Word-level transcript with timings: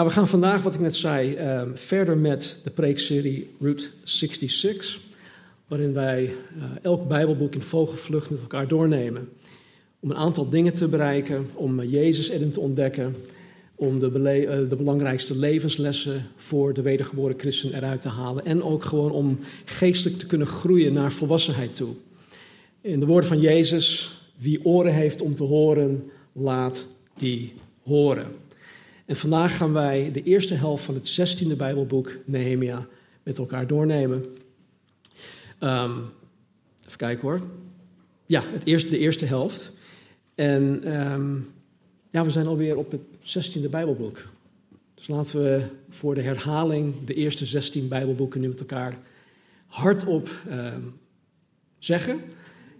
Nou, 0.00 0.12
we 0.12 0.18
gaan 0.18 0.28
vandaag, 0.28 0.62
wat 0.62 0.74
ik 0.74 0.80
net 0.80 0.96
zei, 0.96 1.34
ehm, 1.34 1.68
verder 1.74 2.16
met 2.16 2.58
de 2.64 2.70
preekserie 2.70 3.50
Route 3.58 3.88
66, 4.04 5.00
waarin 5.66 5.92
wij 5.92 6.24
eh, 6.24 6.64
elk 6.82 7.08
Bijbelboek 7.08 7.54
in 7.54 7.62
vogelvlucht 7.62 8.30
met 8.30 8.40
elkaar 8.40 8.68
doornemen. 8.68 9.28
Om 10.00 10.10
een 10.10 10.16
aantal 10.16 10.48
dingen 10.48 10.74
te 10.74 10.88
bereiken, 10.88 11.50
om 11.54 11.80
eh, 11.80 11.92
Jezus 11.92 12.28
erin 12.28 12.50
te 12.50 12.60
ontdekken, 12.60 13.16
om 13.74 13.98
de, 13.98 14.06
eh, 14.06 14.68
de 14.68 14.76
belangrijkste 14.76 15.38
levenslessen 15.38 16.26
voor 16.36 16.74
de 16.74 16.82
wedergeboren 16.82 17.38
christen 17.38 17.74
eruit 17.74 18.02
te 18.02 18.08
halen 18.08 18.44
en 18.44 18.62
ook 18.62 18.84
gewoon 18.84 19.10
om 19.10 19.38
geestelijk 19.64 20.18
te 20.18 20.26
kunnen 20.26 20.46
groeien 20.46 20.92
naar 20.92 21.12
volwassenheid 21.12 21.74
toe. 21.74 21.94
In 22.80 23.00
de 23.00 23.06
woorden 23.06 23.28
van 23.28 23.40
Jezus, 23.40 24.18
wie 24.36 24.64
oren 24.64 24.94
heeft 24.94 25.22
om 25.22 25.34
te 25.34 25.44
horen, 25.44 26.10
laat 26.32 26.84
die 27.14 27.52
horen. 27.82 28.26
En 29.10 29.16
vandaag 29.16 29.56
gaan 29.56 29.72
wij 29.72 30.12
de 30.12 30.22
eerste 30.22 30.54
helft 30.54 30.84
van 30.84 30.94
het 30.94 31.42
16e 31.42 31.56
Bijbelboek 31.56 32.16
Nehemia 32.24 32.86
met 33.22 33.38
elkaar 33.38 33.66
doornemen. 33.66 34.24
Ehm, 35.58 35.98
even 36.86 36.96
kijken 36.96 37.28
hoor. 37.28 37.40
Ja, 38.26 38.42
het 38.46 38.64
de 38.90 38.98
eerste 38.98 39.24
helft. 39.26 39.72
En 40.34 40.80
ehm, 40.84 41.34
ja, 42.10 42.24
we 42.24 42.30
zijn 42.30 42.46
alweer 42.46 42.76
op 42.76 42.90
het 42.90 43.00
16e 43.22 43.70
Bijbelboek. 43.70 44.18
Dus 44.94 45.08
laten 45.08 45.42
we 45.42 45.62
voor 45.88 46.14
de 46.14 46.22
herhaling 46.22 46.94
de 47.04 47.14
eerste 47.14 47.46
16 47.46 47.88
Bijbelboeken 47.88 48.40
nu 48.40 48.48
met 48.48 48.60
elkaar 48.60 48.98
hardop 49.66 50.28
ehm, 50.48 50.82
zeggen. 51.78 52.20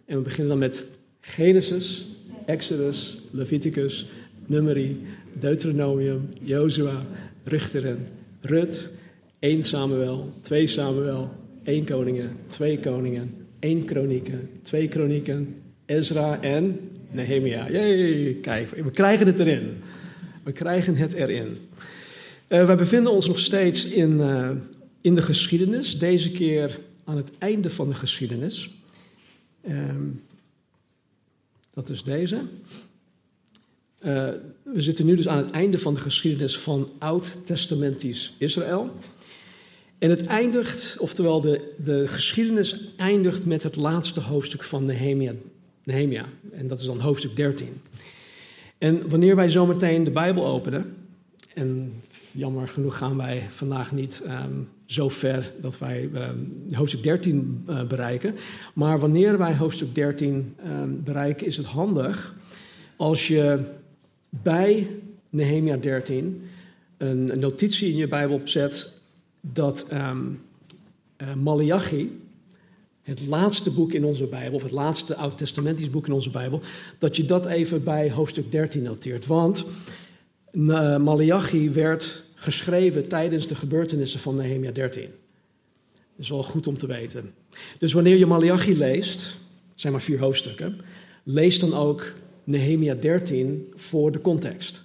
En 0.04 0.16
we 0.16 0.22
beginnen 0.22 0.48
dan 0.48 0.58
met 0.58 0.84
Genesis, 1.20 2.06
Exodus, 2.46 3.18
Leviticus, 3.30 4.06
Numeri, 4.50 4.96
Deuteronomium, 5.40 6.28
Jozua, 6.42 7.06
Richteren, 7.44 8.06
Rut, 8.40 8.90
1 9.38 9.62
Samuel, 9.62 10.32
2 10.40 10.66
Samuel, 10.66 11.30
1 11.64 11.84
Koningen, 11.84 12.36
2 12.48 12.78
Koningen, 12.78 13.46
1 13.60 13.84
Kronieken, 13.84 14.48
2 14.62 14.88
Kronieken, 14.88 15.62
Ezra 15.86 16.40
en 16.40 16.78
Nehemia. 17.10 17.70
Jee, 17.70 18.34
kijk, 18.34 18.70
we 18.70 18.90
krijgen 18.90 19.26
het 19.26 19.38
erin. 19.38 19.76
We 20.42 20.52
krijgen 20.52 20.96
het 20.96 21.12
erin. 21.12 21.56
Uh, 22.48 22.66
wij 22.66 22.76
bevinden 22.76 23.12
ons 23.12 23.26
nog 23.26 23.38
steeds 23.38 23.84
in, 23.84 24.10
uh, 24.10 24.50
in 25.00 25.14
de 25.14 25.22
geschiedenis, 25.22 25.98
deze 25.98 26.30
keer 26.30 26.78
aan 27.04 27.16
het 27.16 27.30
einde 27.38 27.70
van 27.70 27.88
de 27.88 27.94
geschiedenis. 27.94 28.70
Um, 29.68 30.22
dat 31.74 31.88
is 31.88 32.02
deze. 32.02 32.40
Uh, 34.00 34.28
we 34.62 34.82
zitten 34.82 35.06
nu 35.06 35.16
dus 35.16 35.28
aan 35.28 35.36
het 35.36 35.50
einde 35.50 35.78
van 35.78 35.94
de 35.94 36.00
geschiedenis 36.00 36.58
van 36.58 36.90
Oud-testamentisch 36.98 38.34
Israël. 38.38 38.90
En 39.98 40.10
het 40.10 40.26
eindigt, 40.26 40.96
oftewel 40.98 41.40
de, 41.40 41.74
de 41.84 42.08
geschiedenis 42.08 42.80
eindigt 42.96 43.44
met 43.44 43.62
het 43.62 43.76
laatste 43.76 44.20
hoofdstuk 44.20 44.64
van 44.64 44.84
Nehemia, 44.84 45.32
Nehemia. 45.84 46.24
En 46.52 46.68
dat 46.68 46.78
is 46.78 46.86
dan 46.86 47.00
hoofdstuk 47.00 47.36
13. 47.36 47.68
En 48.78 49.08
wanneer 49.08 49.36
wij 49.36 49.48
zometeen 49.48 50.04
de 50.04 50.10
Bijbel 50.10 50.46
openen, 50.46 50.94
en 51.54 51.92
jammer 52.32 52.68
genoeg 52.68 52.96
gaan 52.96 53.16
wij 53.16 53.46
vandaag 53.50 53.92
niet 53.92 54.22
um, 54.26 54.68
zo 54.86 55.08
ver 55.08 55.52
dat 55.60 55.78
wij 55.78 56.10
um, 56.14 56.66
hoofdstuk 56.72 57.02
13 57.02 57.64
uh, 57.68 57.82
bereiken. 57.84 58.34
Maar 58.74 58.98
wanneer 58.98 59.38
wij 59.38 59.56
hoofdstuk 59.56 59.94
13 59.94 60.56
um, 60.66 61.02
bereiken, 61.04 61.46
is 61.46 61.56
het 61.56 61.66
handig 61.66 62.34
als 62.96 63.28
je 63.28 63.60
bij 64.30 64.86
Nehemia 65.30 65.76
13 65.76 66.42
een, 66.96 67.38
notitie 67.38 67.90
in 67.90 67.96
je 67.96 68.08
Bijbel 68.08 68.36
opzet 68.36 68.92
dat 69.40 69.86
um, 69.92 70.42
Malachi, 71.36 72.20
het 73.02 73.26
laatste 73.26 73.70
boek 73.70 73.92
in 73.92 74.04
onze 74.04 74.26
Bijbel, 74.26 74.54
of 74.54 74.62
het 74.62 74.72
laatste 74.72 75.14
oud-testamentisch 75.14 75.90
boek 75.90 76.06
in 76.06 76.12
onze 76.12 76.30
Bijbel, 76.30 76.60
dat 76.98 77.16
je 77.16 77.24
dat 77.24 77.46
even 77.46 77.84
bij 77.84 78.10
hoofdstuk 78.10 78.52
13 78.52 78.82
noteert. 78.82 79.26
Want 79.26 79.64
uh, 80.52 80.96
Malachi 80.96 81.70
werd 81.70 82.24
geschreven 82.34 83.08
tijdens 83.08 83.46
de 83.46 83.54
gebeurtenissen 83.54 84.20
van 84.20 84.36
Nehemia 84.36 84.72
13. 84.72 85.02
Dat 85.02 85.12
is 86.16 86.28
wel 86.28 86.42
goed 86.42 86.66
om 86.66 86.78
te 86.78 86.86
weten. 86.86 87.34
Dus 87.78 87.92
wanneer 87.92 88.16
je 88.16 88.26
Malachi 88.26 88.76
leest, 88.76 89.20
het 89.70 89.80
zijn 89.80 89.92
maar 89.92 90.02
vier 90.02 90.18
hoofdstukken, 90.18 90.80
lees 91.22 91.58
dan 91.58 91.74
ook 91.74 92.12
Nehemia 92.44 92.94
13 92.94 93.72
voor 93.74 94.12
de 94.12 94.20
context. 94.20 94.82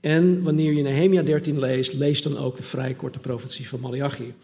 En 0.00 0.42
wanneer 0.42 0.72
je 0.72 0.82
Nehemia 0.82 1.22
13 1.22 1.58
leest, 1.58 1.92
lees 1.92 2.22
dan 2.22 2.38
ook 2.38 2.56
de 2.56 2.62
vrij 2.62 2.94
korte 2.94 3.18
profetie 3.18 3.68
van 3.68 3.80
Malachi. 3.80 4.34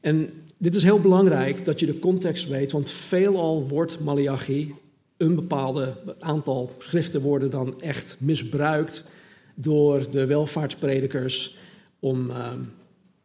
En 0.00 0.30
dit 0.56 0.74
is 0.74 0.82
heel 0.82 1.00
belangrijk 1.00 1.64
dat 1.64 1.80
je 1.80 1.86
de 1.86 1.98
context 1.98 2.48
weet, 2.48 2.72
want 2.72 2.90
veelal 2.90 3.68
wordt 3.68 4.00
Malachi, 4.00 4.74
een 5.16 5.34
bepaalde 5.34 5.96
aantal 6.18 6.74
schriften 6.78 7.20
worden 7.20 7.50
dan 7.50 7.80
echt 7.80 8.16
misbruikt 8.18 9.08
door 9.54 10.10
de 10.10 10.26
welvaartspredikers 10.26 11.56
om, 11.98 12.30
uh, 12.30 12.52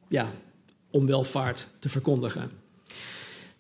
ja, 0.08 0.32
om 0.90 1.06
welvaart 1.06 1.68
te 1.80 1.90
verkondigen. 1.90 2.52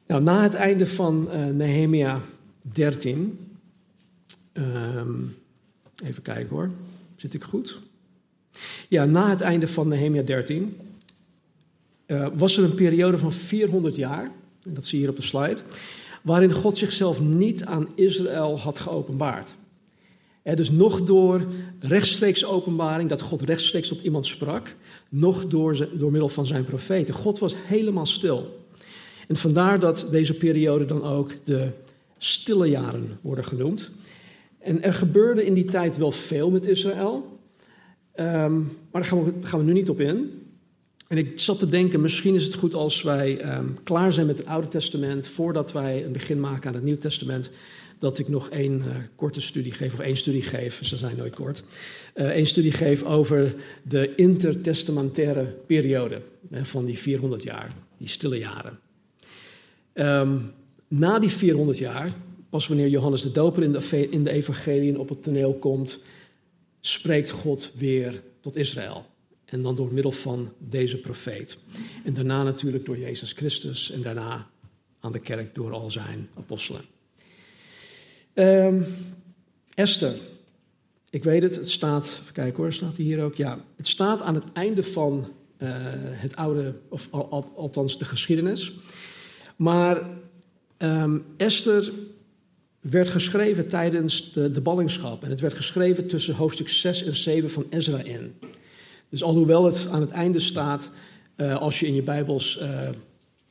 Nou, 0.07 0.21
na 0.21 0.41
het 0.41 0.53
einde 0.53 0.87
van 0.87 1.29
uh, 1.31 1.45
Nehemia 1.45 2.21
13 2.61 3.39
Um, 4.53 5.35
even 6.03 6.21
kijken 6.21 6.49
hoor. 6.49 6.69
Zit 7.15 7.33
ik 7.33 7.43
goed? 7.43 7.79
Ja, 8.87 9.05
na 9.05 9.29
het 9.29 9.41
einde 9.41 9.67
van 9.67 9.87
Nehemia 9.87 10.21
13 10.21 10.77
uh, 12.07 12.27
was 12.33 12.57
er 12.57 12.63
een 12.63 12.75
periode 12.75 13.17
van 13.17 13.33
400 13.33 13.95
jaar, 13.95 14.31
en 14.63 14.73
dat 14.73 14.85
zie 14.85 14.97
je 14.97 15.03
hier 15.03 15.13
op 15.13 15.19
de 15.19 15.27
slide, 15.27 15.61
waarin 16.21 16.51
God 16.51 16.77
zichzelf 16.77 17.21
niet 17.21 17.65
aan 17.65 17.87
Israël 17.95 18.59
had 18.59 18.79
geopenbaard. 18.79 19.53
Er 20.41 20.55
dus 20.55 20.71
nog 20.71 21.03
door 21.03 21.45
rechtstreeks 21.79 22.45
openbaring, 22.45 23.09
dat 23.09 23.21
God 23.21 23.41
rechtstreeks 23.41 23.87
tot 23.87 24.01
iemand 24.01 24.25
sprak, 24.25 24.75
nog 25.09 25.47
door, 25.47 25.87
door 25.93 26.11
middel 26.11 26.29
van 26.29 26.47
zijn 26.47 26.65
profeten. 26.65 27.13
God 27.13 27.39
was 27.39 27.55
helemaal 27.57 28.05
stil. 28.05 28.65
En 29.27 29.35
vandaar 29.35 29.79
dat 29.79 30.07
deze 30.11 30.33
periode 30.33 30.85
dan 30.85 31.03
ook 31.03 31.31
de 31.43 31.69
stille 32.17 32.69
jaren 32.69 33.19
worden 33.21 33.45
genoemd. 33.45 33.91
En 34.63 34.83
er 34.83 34.93
gebeurde 34.93 35.45
in 35.45 35.53
die 35.53 35.65
tijd 35.65 35.97
wel 35.97 36.11
veel 36.11 36.51
met 36.51 36.65
Israël, 36.65 37.39
um, 38.15 38.61
maar 38.91 39.01
daar 39.01 39.05
gaan 39.05 39.23
we, 39.23 39.33
gaan 39.41 39.59
we 39.59 39.65
nu 39.65 39.73
niet 39.73 39.89
op 39.89 39.99
in. 39.99 40.41
En 41.07 41.17
ik 41.17 41.39
zat 41.39 41.59
te 41.59 41.69
denken, 41.69 42.01
misschien 42.01 42.35
is 42.35 42.43
het 42.45 42.53
goed 42.53 42.73
als 42.73 43.01
wij 43.01 43.57
um, 43.57 43.77
klaar 43.83 44.13
zijn 44.13 44.25
met 44.25 44.37
het 44.37 44.47
Oude 44.47 44.67
Testament, 44.67 45.27
voordat 45.27 45.71
wij 45.71 46.05
een 46.05 46.11
begin 46.11 46.39
maken 46.39 46.67
aan 46.67 46.75
het 46.75 46.83
Nieuw 46.83 46.97
Testament, 46.97 47.51
dat 47.99 48.19
ik 48.19 48.27
nog 48.27 48.49
één 48.49 48.77
uh, 48.77 48.85
korte 49.15 49.41
studie 49.41 49.71
geef, 49.71 49.93
of 49.93 49.99
één 49.99 50.17
studie 50.17 50.41
geef, 50.41 50.85
ze 50.85 50.97
zijn 50.97 51.17
nooit 51.17 51.35
kort, 51.35 51.63
uh, 52.15 52.45
studie 52.45 52.71
geef 52.71 53.03
over 53.03 53.55
de 53.83 54.15
intertestamentaire 54.15 55.43
periode 55.67 56.21
hè, 56.49 56.65
van 56.65 56.85
die 56.85 56.99
400 56.99 57.43
jaar, 57.43 57.75
die 57.97 58.07
stille 58.07 58.37
jaren. 58.37 58.79
Um, 59.93 60.51
na 60.87 61.19
die 61.19 61.29
400 61.29 61.77
jaar 61.77 62.13
Pas 62.53 62.67
wanneer 62.67 62.87
Johannes 62.87 63.21
de 63.21 63.31
Doper 63.31 63.63
in 63.63 63.71
de, 63.71 64.09
in 64.09 64.23
de 64.23 64.31
evangeliën 64.31 64.97
op 64.97 65.09
het 65.09 65.23
toneel 65.23 65.53
komt, 65.53 65.99
spreekt 66.81 67.31
God 67.31 67.71
weer 67.75 68.21
tot 68.39 68.55
Israël. 68.55 69.05
En 69.45 69.61
dan 69.61 69.75
door 69.75 69.93
middel 69.93 70.11
van 70.11 70.53
deze 70.57 70.97
profeet. 70.97 71.57
En 72.03 72.13
daarna 72.13 72.43
natuurlijk 72.43 72.85
door 72.85 72.97
Jezus 72.97 73.31
Christus 73.31 73.91
en 73.91 74.01
daarna 74.01 74.49
aan 74.99 75.11
de 75.11 75.19
kerk 75.19 75.55
door 75.55 75.71
al 75.71 75.89
zijn 75.89 76.29
apostelen. 76.37 76.81
Um, 78.33 78.85
Esther. 79.73 80.15
Ik 81.09 81.23
weet 81.23 81.41
het, 81.41 81.55
het 81.55 81.69
staat, 81.69 82.19
even 82.21 82.33
kijken 82.33 82.63
hoor, 82.63 82.73
staat 82.73 82.97
hier 82.97 83.23
ook? 83.23 83.35
Ja, 83.35 83.65
het 83.75 83.87
staat 83.87 84.21
aan 84.21 84.35
het 84.35 84.51
einde 84.53 84.83
van 84.83 85.27
uh, 85.57 85.69
het 85.97 86.35
oude, 86.35 86.75
of 86.89 87.07
al, 87.11 87.29
al, 87.29 87.51
althans 87.55 87.97
de 87.97 88.05
geschiedenis. 88.05 88.71
Maar 89.55 90.09
um, 90.77 91.25
Esther 91.37 91.91
werd 92.91 93.09
geschreven 93.09 93.67
tijdens 93.67 94.33
de, 94.33 94.61
ballingschap. 94.61 95.23
En 95.23 95.29
het 95.29 95.39
werd 95.39 95.53
geschreven 95.53 96.07
tussen 96.07 96.35
hoofdstuk 96.35 96.69
6 96.69 97.03
en 97.03 97.15
7 97.15 97.51
van 97.51 97.65
Ezra 97.69 98.01
in. 98.01 98.33
Dus 99.09 99.23
alhoewel 99.23 99.65
het 99.65 99.87
aan 99.91 100.01
het 100.01 100.11
einde 100.11 100.39
staat, 100.39 100.89
uh, 101.37 101.57
als 101.57 101.79
je 101.79 101.87
in 101.87 101.95
je 101.95 102.03
Bijbels 102.03 102.59
uh, 102.61 102.89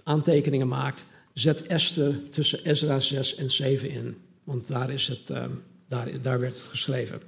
aantekeningen 0.02 0.68
maakt, 0.68 1.04
zet 1.32 1.66
Esther 1.66 2.20
tussen 2.30 2.64
Ezra 2.64 3.00
6 3.00 3.34
en 3.34 3.50
7 3.50 3.90
in. 3.90 4.16
Want 4.44 4.66
daar, 4.66 4.90
is 4.90 5.08
het, 5.08 5.30
uh, 5.30 5.44
daar, 5.88 6.22
daar 6.22 6.40
werd 6.40 6.54
het 6.54 6.62
geschreven. 6.62 7.20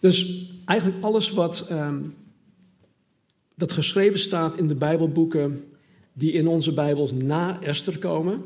Dus 0.00 0.46
eigenlijk 0.64 1.02
alles 1.04 1.30
wat 1.30 1.66
um, 1.70 2.14
dat 3.54 3.72
geschreven 3.72 4.18
staat 4.18 4.56
in 4.56 4.68
de 4.68 4.74
Bijbelboeken 4.74 5.64
die 6.12 6.32
in 6.32 6.48
onze 6.48 6.72
Bijbels 6.72 7.12
na 7.12 7.60
Esther 7.62 7.98
komen, 7.98 8.42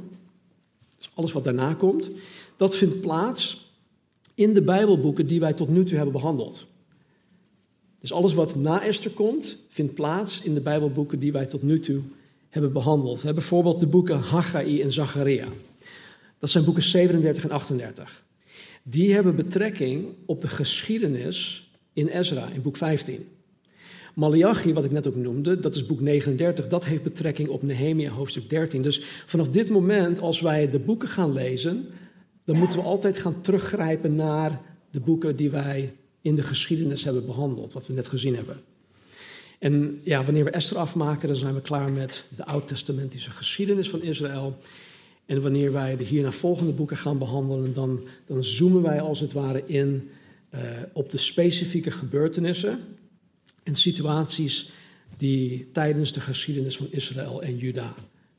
dus 0.99 1.11
alles 1.15 1.32
wat 1.32 1.44
daarna 1.44 1.75
komt, 1.75 2.11
dat 2.56 2.76
vindt 2.76 3.00
plaats 3.00 3.70
in 4.35 4.55
de 4.55 4.62
Bijbelboeken 4.62 5.26
die 5.26 5.41
wij 5.41 5.53
tot 5.53 5.69
nu 5.69 5.85
toe 5.85 5.97
hebben 5.97 6.14
behandeld. 6.14 6.67
Dus 8.00 8.12
alles 8.12 8.35
wat 8.35 8.56
na 8.56 8.82
Esther 8.82 9.11
komt, 9.11 9.58
vindt 9.69 9.94
plaats 9.94 10.43
in 10.43 10.55
de 10.55 10.61
Bijbelboeken 10.61 11.19
die 11.19 11.32
wij 11.32 11.47
tot 11.47 11.62
nu 11.62 11.81
toe 11.81 12.00
hebben 12.49 12.73
behandeld. 12.73 13.23
Bijvoorbeeld 13.23 13.81
de 13.81 13.87
boeken 13.87 14.19
Haggai 14.19 14.82
en 14.82 14.93
Zacharia. 14.93 15.49
Dat 16.38 16.50
zijn 16.50 16.64
boeken 16.64 16.82
37 16.82 17.44
en 17.44 17.50
38. 17.50 18.25
Die 18.82 19.14
hebben 19.14 19.37
betrekking 19.37 20.06
op 20.25 20.41
de 20.41 20.49
geschiedenis 20.49 21.70
in 21.93 22.08
Ezra, 22.08 22.49
in 22.50 22.62
boek 22.62 22.76
15. 22.76 23.26
Malachi, 24.14 24.73
wat 24.73 24.85
ik 24.85 24.91
net 24.91 25.06
ook 25.06 25.17
noemde, 25.17 25.61
dat 25.61 25.75
is 25.75 25.87
boek 25.87 26.00
39, 26.00 26.69
dat 26.69 26.85
heeft 26.85 27.03
betrekking 27.03 27.49
op 27.49 27.62
Nehemia 27.62 28.11
hoofdstuk 28.11 28.50
13. 28.50 28.82
Dus 28.82 29.00
vanaf 29.26 29.49
dit 29.49 29.69
moment, 29.69 30.20
als 30.20 30.41
wij 30.41 30.70
de 30.70 30.79
boeken 30.79 31.08
gaan 31.08 31.32
lezen, 31.32 31.87
dan 32.46 32.56
moeten 32.58 32.78
we 32.78 32.84
altijd 32.84 33.19
gaan 33.19 33.40
teruggrijpen 33.40 34.14
naar 34.14 34.60
de 34.90 35.00
boeken 35.00 35.37
die 35.37 35.50
wij 35.50 35.93
in 36.20 36.34
de 36.34 36.43
geschiedenis 36.43 37.04
hebben 37.04 37.26
behandeld, 37.26 37.72
wat 37.72 37.87
we 37.87 37.93
net 37.93 38.08
gezien 38.08 38.34
hebben. 38.34 38.60
En 39.58 40.00
ja, 40.04 40.25
wanneer 40.25 40.44
we 40.44 40.50
Esther 40.50 40.76
afmaken, 40.76 41.28
dan 41.28 41.37
zijn 41.37 41.54
we 41.54 41.60
klaar 41.60 41.90
met 41.90 42.25
de 42.37 42.44
oud-testamentische 42.44 43.31
geschiedenis 43.31 43.90
van 43.90 44.02
Israël. 44.02 44.58
En 45.26 45.43
wanneer 45.43 45.72
wij 45.72 45.96
de 45.96 46.04
hierna 46.04 46.32
volgende 46.32 46.72
boeken 46.72 46.96
gaan 46.96 47.19
behandelen, 47.19 47.72
dan, 47.72 48.00
dan 48.26 48.44
zoomen 48.44 48.82
wij 48.82 49.00
als 49.00 49.20
het 49.20 49.32
ware 49.32 49.62
in 49.66 50.10
uh, 50.54 50.60
op 50.93 51.10
de 51.10 51.19
specifieke 51.19 51.90
gebeurtenissen 51.90 52.78
en 53.62 53.76
situaties 53.76 54.70
die 55.16 55.69
tijdens 55.72 56.12
de 56.12 56.20
geschiedenis 56.20 56.76
van 56.76 56.87
Israël 56.90 57.43
en 57.43 57.56
Juda 57.56 57.94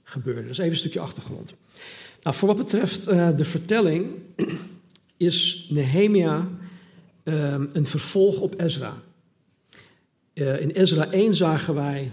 gebeurden. 0.07 0.47
Dus 0.47 0.57
even 0.57 0.71
een 0.71 0.77
stukje 0.77 0.99
achtergrond. 0.99 1.53
Nou, 2.23 2.35
voor 2.35 2.47
wat 2.47 2.57
betreft 2.57 3.09
uh, 3.09 3.37
de 3.37 3.45
vertelling 3.45 4.07
is 5.17 5.67
Nehemia 5.69 6.47
uh, 7.23 7.55
een 7.73 7.85
vervolg 7.85 8.39
op 8.39 8.61
Ezra. 8.61 9.01
Uh, 10.33 10.61
in 10.61 10.69
Ezra 10.69 11.11
1 11.11 11.35
zagen 11.35 11.73
wij 11.73 12.11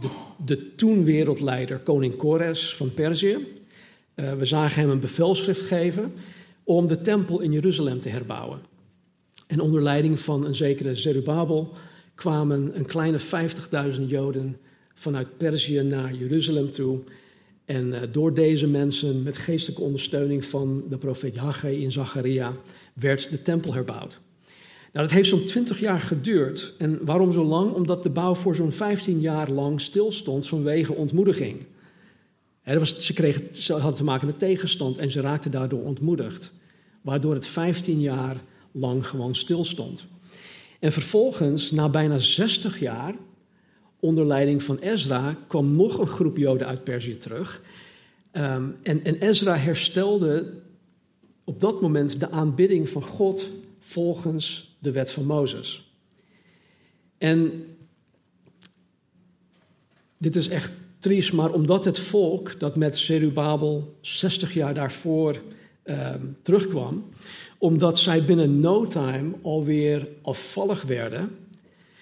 de, 0.00 0.08
de 0.44 0.74
toen 0.74 1.04
wereldleider 1.04 1.78
koning 1.78 2.16
Kores 2.16 2.74
van 2.74 2.94
Perzië. 2.94 3.62
we 4.14 4.44
zagen 4.44 4.80
hem 4.80 4.90
een 4.90 5.00
bevelschrift 5.00 5.60
geven 5.60 6.12
om 6.64 6.86
de 6.86 7.00
tempel 7.00 7.40
in 7.40 7.52
Jeruzalem 7.52 8.00
te 8.00 8.08
herbouwen. 8.08 8.60
En 9.46 9.60
onder 9.60 9.82
leiding 9.82 10.20
van 10.20 10.44
een 10.44 10.54
zekere 10.54 10.96
Zerubabel 10.96 11.72
kwamen 12.14 12.78
een 12.78 12.86
kleine 12.86 13.20
50.000 13.96 14.02
Joden 14.06 14.56
vanuit 14.94 15.36
Perzië 15.36 15.82
naar 15.82 16.14
Jeruzalem 16.14 16.70
toe. 16.70 16.98
En 17.64 17.86
uh, 17.86 17.98
door 18.12 18.34
deze 18.34 18.66
mensen, 18.66 19.22
met 19.22 19.36
geestelijke 19.36 19.82
ondersteuning 19.82 20.44
van 20.44 20.84
de 20.88 20.98
profeet 20.98 21.36
Haggai 21.36 21.82
in 21.82 21.92
Zacharia, 21.92 22.56
werd 22.92 23.30
de 23.30 23.42
tempel 23.42 23.74
herbouwd. 23.74 24.20
Nou, 24.92 25.06
dat 25.06 25.10
heeft 25.10 25.28
zo'n 25.28 25.44
20 25.44 25.80
jaar 25.80 25.98
geduurd. 25.98 26.74
En 26.78 27.04
waarom 27.04 27.32
zo 27.32 27.44
lang? 27.44 27.72
Omdat 27.72 28.02
de 28.02 28.10
bouw 28.10 28.34
voor 28.34 28.56
zo'n 28.56 28.72
15 28.72 29.20
jaar 29.20 29.50
lang 29.50 29.80
stilstond 29.80 30.48
vanwege 30.48 30.94
ontmoediging. 30.94 31.66
Was, 32.64 32.98
ze, 32.98 33.12
kregen, 33.12 33.54
ze 33.54 33.72
hadden 33.72 33.94
te 33.94 34.04
maken 34.04 34.26
met 34.26 34.38
tegenstand 34.38 34.98
en 34.98 35.10
ze 35.10 35.20
raakten 35.20 35.50
daardoor 35.50 35.82
ontmoedigd. 35.82 36.52
Waardoor 37.00 37.34
het 37.34 37.46
15 37.46 38.00
jaar 38.00 38.42
lang 38.72 39.06
gewoon 39.06 39.34
stilstond. 39.34 40.04
En 40.80 40.92
vervolgens, 40.92 41.70
na 41.70 41.88
bijna 41.88 42.18
60 42.18 42.80
jaar, 42.80 43.14
onder 44.04 44.26
leiding 44.26 44.62
van 44.62 44.78
Ezra, 44.78 45.36
kwam 45.46 45.76
nog 45.76 45.98
een 45.98 46.06
groep 46.06 46.36
Joden 46.36 46.66
uit 46.66 46.84
Perzië 46.84 47.18
terug. 47.18 47.62
Um, 48.32 48.76
en, 48.82 49.04
en 49.04 49.18
Ezra 49.18 49.56
herstelde 49.56 50.52
op 51.44 51.60
dat 51.60 51.80
moment 51.80 52.20
de 52.20 52.30
aanbidding 52.30 52.88
van 52.88 53.02
God 53.02 53.48
volgens 53.78 54.76
de 54.78 54.90
wet 54.90 55.12
van 55.12 55.24
Mozes. 55.24 55.92
En 57.18 57.66
dit 60.18 60.36
is 60.36 60.48
echt 60.48 60.72
triest, 60.98 61.32
maar 61.32 61.52
omdat 61.52 61.84
het 61.84 61.98
volk 61.98 62.60
dat 62.60 62.76
met 62.76 62.96
Zerubabel 62.96 63.96
60 64.00 64.54
jaar 64.54 64.74
daarvoor 64.74 65.40
um, 65.84 66.36
terugkwam, 66.42 67.04
omdat 67.58 67.98
zij 67.98 68.24
binnen 68.24 68.60
no 68.60 68.86
time 68.86 69.32
alweer 69.42 70.08
afvallig 70.22 70.82
werden, 70.82 71.30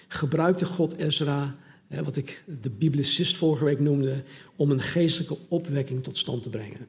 gebruikte 0.07 0.65
God 0.65 0.97
Ezra, 0.97 1.55
wat 2.03 2.15
ik 2.15 2.43
de 2.61 2.69
biblicist 2.69 3.35
vorige 3.35 3.65
week 3.65 3.79
noemde, 3.79 4.23
om 4.55 4.71
een 4.71 4.81
geestelijke 4.81 5.37
opwekking 5.47 6.03
tot 6.03 6.17
stand 6.17 6.43
te 6.43 6.49
brengen. 6.49 6.87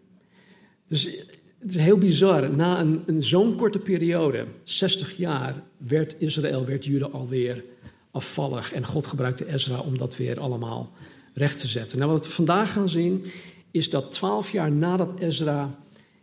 Dus 0.89 1.05
het 1.59 1.75
is 1.75 1.77
heel 1.77 1.99
bizar. 1.99 2.51
Na 2.51 2.81
een, 2.81 3.03
een 3.07 3.23
zo'n 3.23 3.57
korte 3.57 3.79
periode, 3.79 4.47
60 4.65 5.17
jaar, 5.17 5.63
werd 5.77 6.21
Israël, 6.21 6.65
werd 6.65 6.85
Juda 6.85 7.07
alweer 7.07 7.65
afvallig. 8.11 8.73
En 8.73 8.85
God 8.85 9.07
gebruikte 9.07 9.53
Ezra 9.53 9.81
om 9.81 9.99
dat 9.99 10.17
weer 10.17 10.41
allemaal 10.41 10.93
recht 11.35 11.59
te 11.59 11.69
zetten. 11.69 11.99
Nou, 11.99 12.11
wat 12.11 12.27
we 12.27 12.33
vandaag 12.33 12.73
gaan 12.73 12.89
zien, 12.89 13.25
is 13.71 13.91
dat 13.91 14.13
twaalf 14.13 14.51
jaar 14.51 14.73
nadat 14.73 15.21
Ezra 15.21 15.79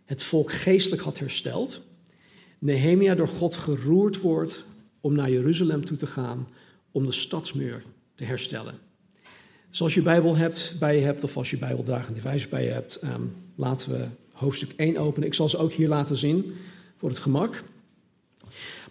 het 0.05 0.23
volk 0.23 0.51
geestelijk 0.51 1.01
had 1.01 1.19
hersteld, 1.19 1.81
Nehemia 2.59 3.15
door 3.15 3.27
God 3.27 3.55
geroerd 3.55 4.21
wordt 4.21 4.65
om 4.99 5.13
naar 5.13 5.31
Jeruzalem 5.31 5.85
toe 5.85 5.97
te 5.97 6.07
gaan 6.07 6.47
om 6.91 7.05
de 7.05 7.11
stadsmuur 7.11 7.83
te 8.21 8.27
herstellen. 8.27 8.73
Dus 9.69 9.81
als 9.81 9.93
je 9.93 10.01
Bijbel 10.01 10.35
hebt, 10.37 10.75
bij 10.79 10.95
je 10.95 11.01
hebt, 11.01 11.23
of 11.23 11.37
als 11.37 11.49
je 11.49 11.57
Bijbeldragende 11.57 12.21
wijze 12.21 12.47
bij 12.47 12.63
je 12.63 12.69
hebt, 12.69 12.99
um, 13.03 13.33
laten 13.55 13.91
we 13.91 14.05
hoofdstuk 14.31 14.73
1 14.75 14.97
openen. 14.97 15.27
Ik 15.27 15.33
zal 15.33 15.49
ze 15.49 15.57
ook 15.57 15.71
hier 15.71 15.87
laten 15.87 16.17
zien, 16.17 16.53
voor 16.97 17.09
het 17.09 17.17
gemak. 17.17 17.63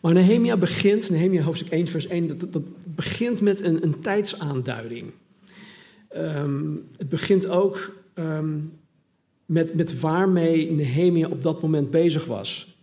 Maar 0.00 0.12
Nehemia 0.12 0.56
begint, 0.56 1.10
Nehemia 1.10 1.42
hoofdstuk 1.42 1.72
1 1.72 1.86
vers 1.86 2.06
1, 2.06 2.26
dat, 2.26 2.52
dat 2.52 2.62
begint 2.84 3.40
met 3.40 3.64
een, 3.64 3.84
een 3.84 4.00
tijdsaanduiding. 4.00 5.10
Um, 6.16 6.88
het 6.96 7.08
begint 7.08 7.48
ook 7.48 7.92
um, 8.14 8.72
met, 9.46 9.74
met 9.74 10.00
waarmee 10.00 10.70
Nehemia 10.70 11.28
op 11.28 11.42
dat 11.42 11.62
moment 11.62 11.90
bezig 11.90 12.24
was. 12.24 12.78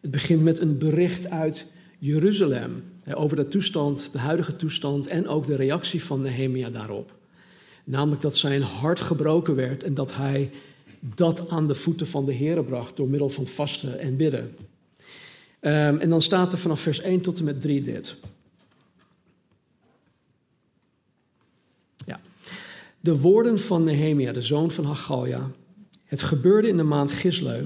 Het 0.00 0.10
begint 0.10 0.42
met 0.42 0.58
een 0.58 0.78
bericht 0.78 1.30
uit 1.30 1.66
Jeruzalem 1.98 2.91
over 3.14 3.36
de 3.36 3.48
toestand, 3.48 4.12
de 4.12 4.18
huidige 4.18 4.56
toestand 4.56 5.06
en 5.06 5.28
ook 5.28 5.46
de 5.46 5.56
reactie 5.56 6.04
van 6.04 6.20
Nehemia 6.20 6.70
daarop. 6.70 7.12
Namelijk 7.84 8.22
dat 8.22 8.36
zijn 8.36 8.62
hart 8.62 9.00
gebroken 9.00 9.54
werd 9.54 9.82
en 9.82 9.94
dat 9.94 10.14
hij 10.14 10.50
dat 11.00 11.48
aan 11.48 11.66
de 11.66 11.74
voeten 11.74 12.06
van 12.06 12.26
de 12.26 12.32
Heer 12.32 12.64
bracht 12.64 12.96
door 12.96 13.08
middel 13.08 13.28
van 13.28 13.46
vasten 13.46 13.98
en 13.98 14.16
bidden. 14.16 14.56
Um, 15.60 15.98
en 15.98 16.08
dan 16.08 16.22
staat 16.22 16.52
er 16.52 16.58
vanaf 16.58 16.80
vers 16.80 17.00
1 17.00 17.20
tot 17.20 17.38
en 17.38 17.44
met 17.44 17.60
3 17.60 17.82
dit. 17.82 18.16
Ja. 22.06 22.20
De 23.00 23.18
woorden 23.18 23.60
van 23.60 23.82
Nehemia, 23.82 24.32
de 24.32 24.42
zoon 24.42 24.70
van 24.70 24.84
Haggalja. 24.84 25.50
Het 26.04 26.22
gebeurde 26.22 26.68
in 26.68 26.76
de 26.76 26.82
maand 26.82 27.12
Gisleu, 27.12 27.64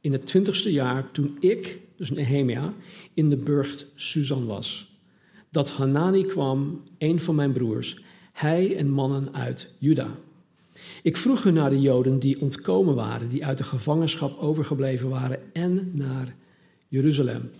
in 0.00 0.12
het 0.12 0.26
twintigste 0.26 0.72
jaar, 0.72 1.10
toen 1.10 1.36
ik, 1.40 1.80
dus 2.00 2.10
Nehemia, 2.10 2.74
in 3.14 3.28
de 3.28 3.36
burcht 3.36 3.86
Suzan 3.94 4.46
was. 4.46 4.98
Dat 5.50 5.70
Hanani 5.70 6.24
kwam, 6.24 6.82
een 6.98 7.20
van 7.20 7.34
mijn 7.34 7.52
broers, 7.52 8.02
hij 8.32 8.76
en 8.76 8.90
mannen 8.90 9.34
uit 9.34 9.72
Juda. 9.78 10.08
Ik 11.02 11.16
vroeg 11.16 11.42
hun 11.42 11.54
naar 11.54 11.70
de 11.70 11.80
Joden 11.80 12.18
die 12.18 12.40
ontkomen 12.40 12.94
waren, 12.94 13.28
die 13.28 13.46
uit 13.46 13.58
de 13.58 13.64
gevangenschap 13.64 14.38
overgebleven 14.38 15.08
waren, 15.08 15.38
en 15.52 15.90
naar 15.94 16.34
Jeruzalem. 16.88 17.50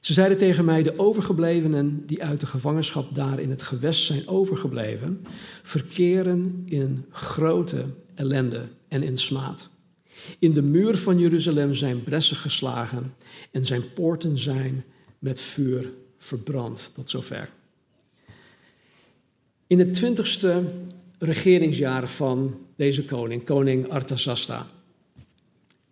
Ze 0.00 0.12
zeiden 0.12 0.38
tegen 0.38 0.64
mij: 0.64 0.82
De 0.82 0.98
overgeblevenen 0.98 2.06
die 2.06 2.22
uit 2.22 2.40
de 2.40 2.46
gevangenschap 2.46 3.14
daar 3.14 3.40
in 3.40 3.50
het 3.50 3.62
gewest 3.62 4.04
zijn 4.04 4.28
overgebleven, 4.28 5.26
verkeren 5.62 6.62
in 6.64 7.04
grote 7.10 7.84
ellende 8.14 8.68
en 8.88 9.02
in 9.02 9.18
smaad. 9.18 9.68
In 10.38 10.52
de 10.52 10.62
muur 10.62 10.96
van 10.96 11.18
Jeruzalem 11.18 11.74
zijn 11.74 12.02
bressen 12.02 12.36
geslagen 12.36 13.14
en 13.50 13.64
zijn 13.64 13.92
poorten 13.92 14.38
zijn 14.38 14.84
met 15.18 15.40
vuur 15.40 15.92
verbrand. 16.18 16.90
Tot 16.94 17.10
zover. 17.10 17.50
In 19.66 19.78
het 19.78 19.94
twintigste 19.94 20.62
regeringsjaar 21.18 22.08
van 22.08 22.58
deze 22.76 23.04
koning, 23.04 23.44
koning 23.44 23.88
Artasasta. 23.88 24.66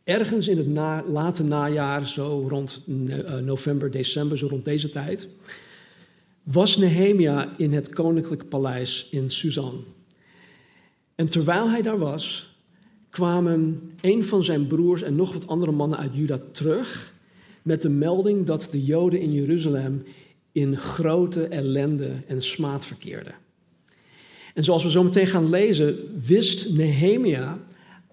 Ergens 0.05 0.49
in 0.49 0.59
het 0.59 1.07
late 1.07 1.43
najaar, 1.43 2.09
zo 2.09 2.47
rond 2.49 2.85
eh, 2.87 3.35
november, 3.35 3.91
december, 3.91 4.39
zo 4.39 4.47
rond 4.47 4.65
deze 4.65 4.91
tijd, 4.91 5.29
was 6.43 6.77
Nehemia 6.77 7.55
in 7.57 7.73
het 7.73 7.89
koninklijk 7.89 8.49
paleis 8.49 9.09
in 9.11 9.31
Susan. 9.31 9.85
En 11.15 11.29
terwijl 11.29 11.71
hij 11.71 11.83
daar 11.83 11.99
was, 11.99 12.54
kwamen 13.15 13.81
een 14.01 14.25
van 14.25 14.45
zijn 14.45 14.67
broers 14.67 15.03
en 15.03 15.17
nog 15.17 15.33
wat 15.33 15.47
andere 15.47 15.73
mannen 15.73 15.99
uit 15.99 16.15
Juda 16.15 16.41
terug 16.53 17.15
met 17.63 17.83
de 17.83 17.89
melding 17.89 18.47
dat 18.47 18.69
de 18.71 18.85
Joden 18.85 19.21
in 19.21 19.33
Jeruzalem 19.33 20.03
in 20.53 20.77
grote 20.77 21.47
ellende 21.47 22.13
en 22.27 22.43
smaad 22.43 22.87
verkeerden. 22.87 23.35
En 24.55 24.65
zoals 24.65 24.83
we 24.83 24.91
zo 24.91 25.03
meteen 25.03 25.27
gaan 25.27 25.51
lezen, 25.51 25.97
wist 26.27 26.71
Nehemia 26.71 27.59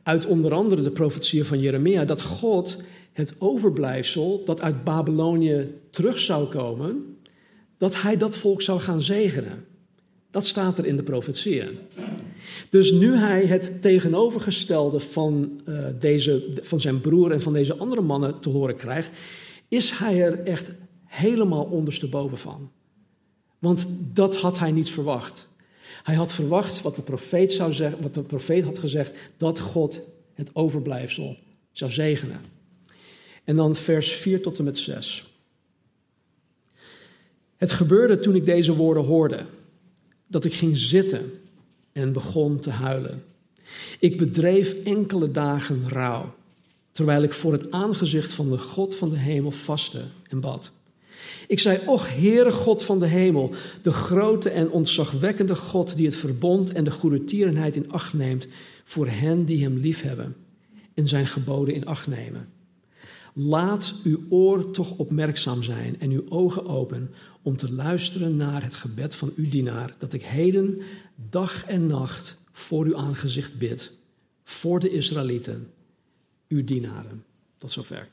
uit 0.03 0.25
onder 0.25 0.53
andere 0.53 0.81
de 0.81 0.91
profetieën 0.91 1.45
van 1.45 1.59
Jeremia 1.59 2.05
dat 2.05 2.21
God 2.21 2.81
het 3.13 3.35
overblijfsel 3.39 4.41
dat 4.45 4.61
uit 4.61 4.83
Babylonië 4.83 5.67
terug 5.89 6.19
zou 6.19 6.47
komen, 6.47 7.17
dat 7.77 8.01
hij 8.01 8.17
dat 8.17 8.37
volk 8.37 8.61
zou 8.61 8.79
gaan 8.79 9.01
zegenen. 9.01 9.65
Dat 10.31 10.45
staat 10.45 10.77
er 10.77 10.85
in 10.85 10.95
de 10.95 11.03
profetieën. 11.03 11.77
Dus 12.69 12.91
nu 12.91 13.15
hij 13.15 13.45
het 13.45 13.81
tegenovergestelde 13.81 14.99
van, 14.99 15.61
uh, 15.65 15.87
deze, 15.99 16.59
van 16.61 16.81
zijn 16.81 17.01
broer 17.01 17.31
en 17.31 17.41
van 17.41 17.53
deze 17.53 17.75
andere 17.75 18.01
mannen 18.01 18.39
te 18.39 18.49
horen 18.49 18.75
krijgt, 18.75 19.09
is 19.67 19.91
hij 19.91 20.21
er 20.21 20.43
echt 20.43 20.71
helemaal 21.05 21.63
ondersteboven 21.63 22.37
van. 22.37 22.71
Want 23.59 23.87
dat 24.13 24.35
had 24.35 24.59
hij 24.59 24.71
niet 24.71 24.89
verwacht. 24.89 25.47
Hij 26.03 26.15
had 26.15 26.33
verwacht 26.33 26.81
wat 26.81 26.95
de 26.95 27.01
profeet, 27.01 27.53
zou 27.53 27.73
zeggen, 27.73 28.01
wat 28.01 28.13
de 28.13 28.23
profeet 28.23 28.63
had 28.63 28.79
gezegd, 28.79 29.17
dat 29.37 29.59
God 29.59 30.01
het 30.33 30.55
overblijfsel 30.55 31.37
zou 31.71 31.91
zegenen. 31.91 32.41
En 33.43 33.55
dan 33.55 33.75
vers 33.75 34.11
4 34.11 34.41
tot 34.41 34.57
en 34.57 34.63
met 34.63 34.77
6. 34.77 35.29
Het 37.57 37.71
gebeurde 37.71 38.19
toen 38.19 38.35
ik 38.35 38.45
deze 38.45 38.75
woorden 38.75 39.03
hoorde, 39.03 39.45
dat 40.27 40.45
ik 40.45 40.53
ging 40.53 40.77
zitten 40.77 41.31
en 41.91 42.13
begon 42.13 42.59
te 42.59 42.69
huilen. 42.69 43.23
Ik 43.99 44.17
bedreef 44.17 44.73
enkele 44.73 45.31
dagen 45.31 45.89
rouw, 45.89 46.33
terwijl 46.91 47.23
ik 47.23 47.33
voor 47.33 47.51
het 47.51 47.71
aangezicht 47.71 48.33
van 48.33 48.49
de 48.49 48.57
God 48.57 48.95
van 48.95 49.09
de 49.09 49.17
hemel 49.17 49.51
vastte 49.51 50.03
en 50.29 50.39
bad. 50.39 50.71
Ik 51.47 51.59
zei, 51.59 51.79
och 51.85 52.15
Heere 52.15 52.51
God 52.51 52.83
van 52.83 52.99
de 52.99 53.07
hemel, 53.07 53.53
de 53.81 53.91
grote 53.91 54.49
en 54.49 54.71
ontzagwekkende 54.71 55.55
God 55.55 55.95
die 55.95 56.05
het 56.05 56.15
verbond 56.15 56.71
en 56.71 56.83
de 56.83 56.91
goede 56.91 57.23
tierenheid 57.23 57.75
in 57.75 57.91
acht 57.91 58.13
neemt 58.13 58.47
voor 58.83 59.07
hen 59.07 59.45
die 59.45 59.63
hem 59.63 59.77
liefhebben 59.77 60.35
en 60.93 61.07
zijn 61.07 61.27
geboden 61.27 61.73
in 61.73 61.85
acht 61.85 62.07
nemen. 62.07 62.49
Laat 63.33 63.93
uw 64.03 64.19
oor 64.29 64.71
toch 64.71 64.97
opmerkzaam 64.97 65.63
zijn 65.63 65.99
en 65.99 66.11
uw 66.11 66.23
ogen 66.29 66.67
open 66.67 67.11
om 67.41 67.57
te 67.57 67.71
luisteren 67.73 68.35
naar 68.35 68.63
het 68.63 68.75
gebed 68.75 69.15
van 69.15 69.33
uw 69.35 69.49
dienaar, 69.49 69.95
dat 69.97 70.13
ik 70.13 70.23
heden 70.23 70.81
dag 71.29 71.65
en 71.65 71.87
nacht 71.87 72.39
voor 72.51 72.85
uw 72.85 72.97
aangezicht 72.97 73.57
bid, 73.57 73.91
voor 74.43 74.79
de 74.79 74.89
Israëlieten, 74.89 75.71
uw 76.47 76.63
dienaren. 76.63 77.23
Tot 77.57 77.71
zover. 77.71 78.09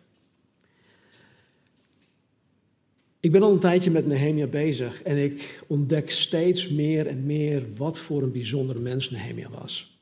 Ik 3.20 3.32
ben 3.32 3.42
al 3.42 3.52
een 3.52 3.58
tijdje 3.58 3.90
met 3.90 4.06
Nehemia 4.06 4.46
bezig 4.46 5.02
en 5.02 5.16
ik 5.16 5.62
ontdek 5.66 6.10
steeds 6.10 6.68
meer 6.68 7.06
en 7.06 7.26
meer 7.26 7.66
wat 7.76 8.00
voor 8.00 8.22
een 8.22 8.32
bijzondere 8.32 8.78
mens 8.78 9.10
Nehemia 9.10 9.48
was. 9.50 9.98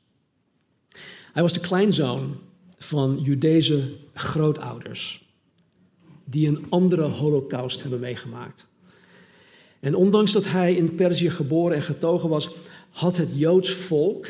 Hij 1.33 1.41
was 1.41 1.53
de 1.53 1.59
kleinzoon 1.59 2.37
van 2.77 3.19
Judese 3.23 3.89
grootouders 4.13 5.25
die 6.23 6.47
een 6.47 6.65
andere 6.69 7.01
holocaust 7.01 7.81
hebben 7.81 7.99
meegemaakt. 7.99 8.67
En 9.79 9.95
ondanks 9.95 10.31
dat 10.31 10.49
hij 10.49 10.75
in 10.75 10.95
Perzië 10.95 11.29
geboren 11.29 11.75
en 11.75 11.81
getogen 11.81 12.29
was, 12.29 12.55
had 12.89 13.17
het 13.17 13.29
Joods 13.33 13.71
volk 13.71 14.27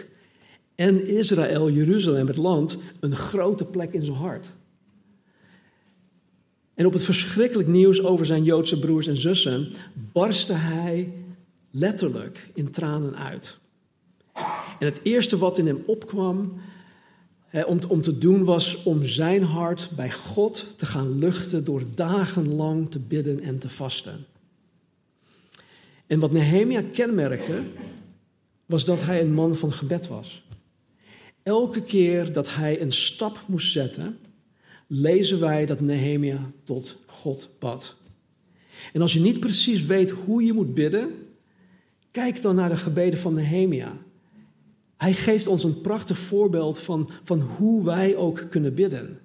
en 0.76 1.08
Israël, 1.08 1.70
Jeruzalem, 1.70 2.28
het 2.28 2.38
land, 2.38 2.78
een 3.00 3.16
grote 3.16 3.66
plek 3.66 3.94
in 3.94 4.06
zijn 4.06 4.18
hart. 4.18 4.48
En 6.74 6.86
op 6.86 6.94
het 6.94 7.04
verschrikkelijk 7.04 7.70
nieuws 7.70 8.04
over 8.04 8.26
zijn 8.26 8.44
Joodse 8.44 8.80
broers 8.80 9.08
en 9.08 9.18
zussen 9.18 9.72
barstte 10.12 10.54
hij 10.54 11.14
letterlijk 11.72 12.50
in 12.54 12.72
tranen 12.72 13.16
uit. 13.16 13.58
En 14.80 14.86
het 14.86 15.00
eerste 15.04 15.38
wat 15.38 15.58
in 15.58 15.68
hem 15.68 15.84
opkwam 15.86 16.54
om, 17.66 17.80
om 17.88 18.02
te 18.02 18.18
doen 18.18 18.44
was 18.44 18.84
om 18.84 19.06
zijn 19.06 19.44
hart 19.44 19.90
bij 19.96 20.12
God 20.12 20.66
te 20.76 20.86
gaan 20.86 21.20
luchten 21.20 21.64
door 21.64 21.82
dagenlang 21.96 22.92
te 22.92 23.00
bidden 23.00 23.42
en 23.42 23.58
te 23.58 23.70
vasten. 23.70 24.26
En 26.08 26.20
wat 26.20 26.32
Nehemia 26.32 26.84
kenmerkte, 26.94 27.64
was 28.68 28.86
dat 28.86 29.02
hij 29.02 29.22
een 29.22 29.34
man 29.34 29.56
van 29.56 29.72
gebed 29.72 30.08
was. 30.08 30.46
Elke 31.44 31.82
keer 31.82 32.34
dat 32.34 32.56
hij 32.56 32.82
een 32.82 32.92
stap 32.92 33.40
moest 33.48 33.72
zetten, 33.72 34.18
lezen 34.88 35.40
wij 35.40 35.66
dat 35.66 35.80
Nehemia 35.80 36.52
tot 36.64 37.00
God 37.06 37.50
bad. 37.60 37.96
En 38.94 39.02
als 39.02 39.14
je 39.14 39.20
niet 39.20 39.40
precies 39.40 39.86
weet 39.86 40.10
hoe 40.10 40.44
je 40.44 40.54
moet 40.54 40.74
bidden, 40.74 41.12
kijk 42.12 42.42
dan 42.42 42.56
naar 42.56 42.70
de 42.70 42.78
gebeden 42.78 43.20
van 43.20 43.34
Nehemia. 43.34 43.98
Hij 44.98 45.14
geeft 45.14 45.48
ons 45.48 45.64
een 45.64 45.82
prachtig 45.82 46.20
voorbeeld 46.20 46.80
van, 46.80 47.10
van 47.24 47.42
hoe 47.42 47.86
wij 47.86 48.16
ook 48.16 48.46
kunnen 48.50 48.74
bidden. 48.74 49.20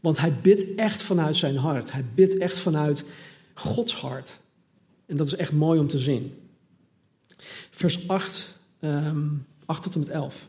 Want 0.00 0.18
hij 0.18 0.34
bidt 0.42 0.74
echt 0.74 1.02
vanuit 1.02 1.36
zijn 1.36 1.56
hart. 1.56 1.92
Hij 1.92 2.04
bidt 2.14 2.38
echt 2.38 2.58
vanuit 2.58 3.04
Gods 3.54 3.94
hart. 3.94 4.40
En 5.06 5.16
dat 5.16 5.26
is 5.26 5.34
echt 5.36 5.52
mooi 5.52 5.80
om 5.80 5.88
te 5.88 5.98
zien. 5.98 6.32
Vers 7.74 8.08
8, 8.08 8.58
um, 8.80 9.46
8 9.64 9.82
tot 9.82 9.94
en 9.94 10.00
met 10.00 10.08
11. 10.08 10.48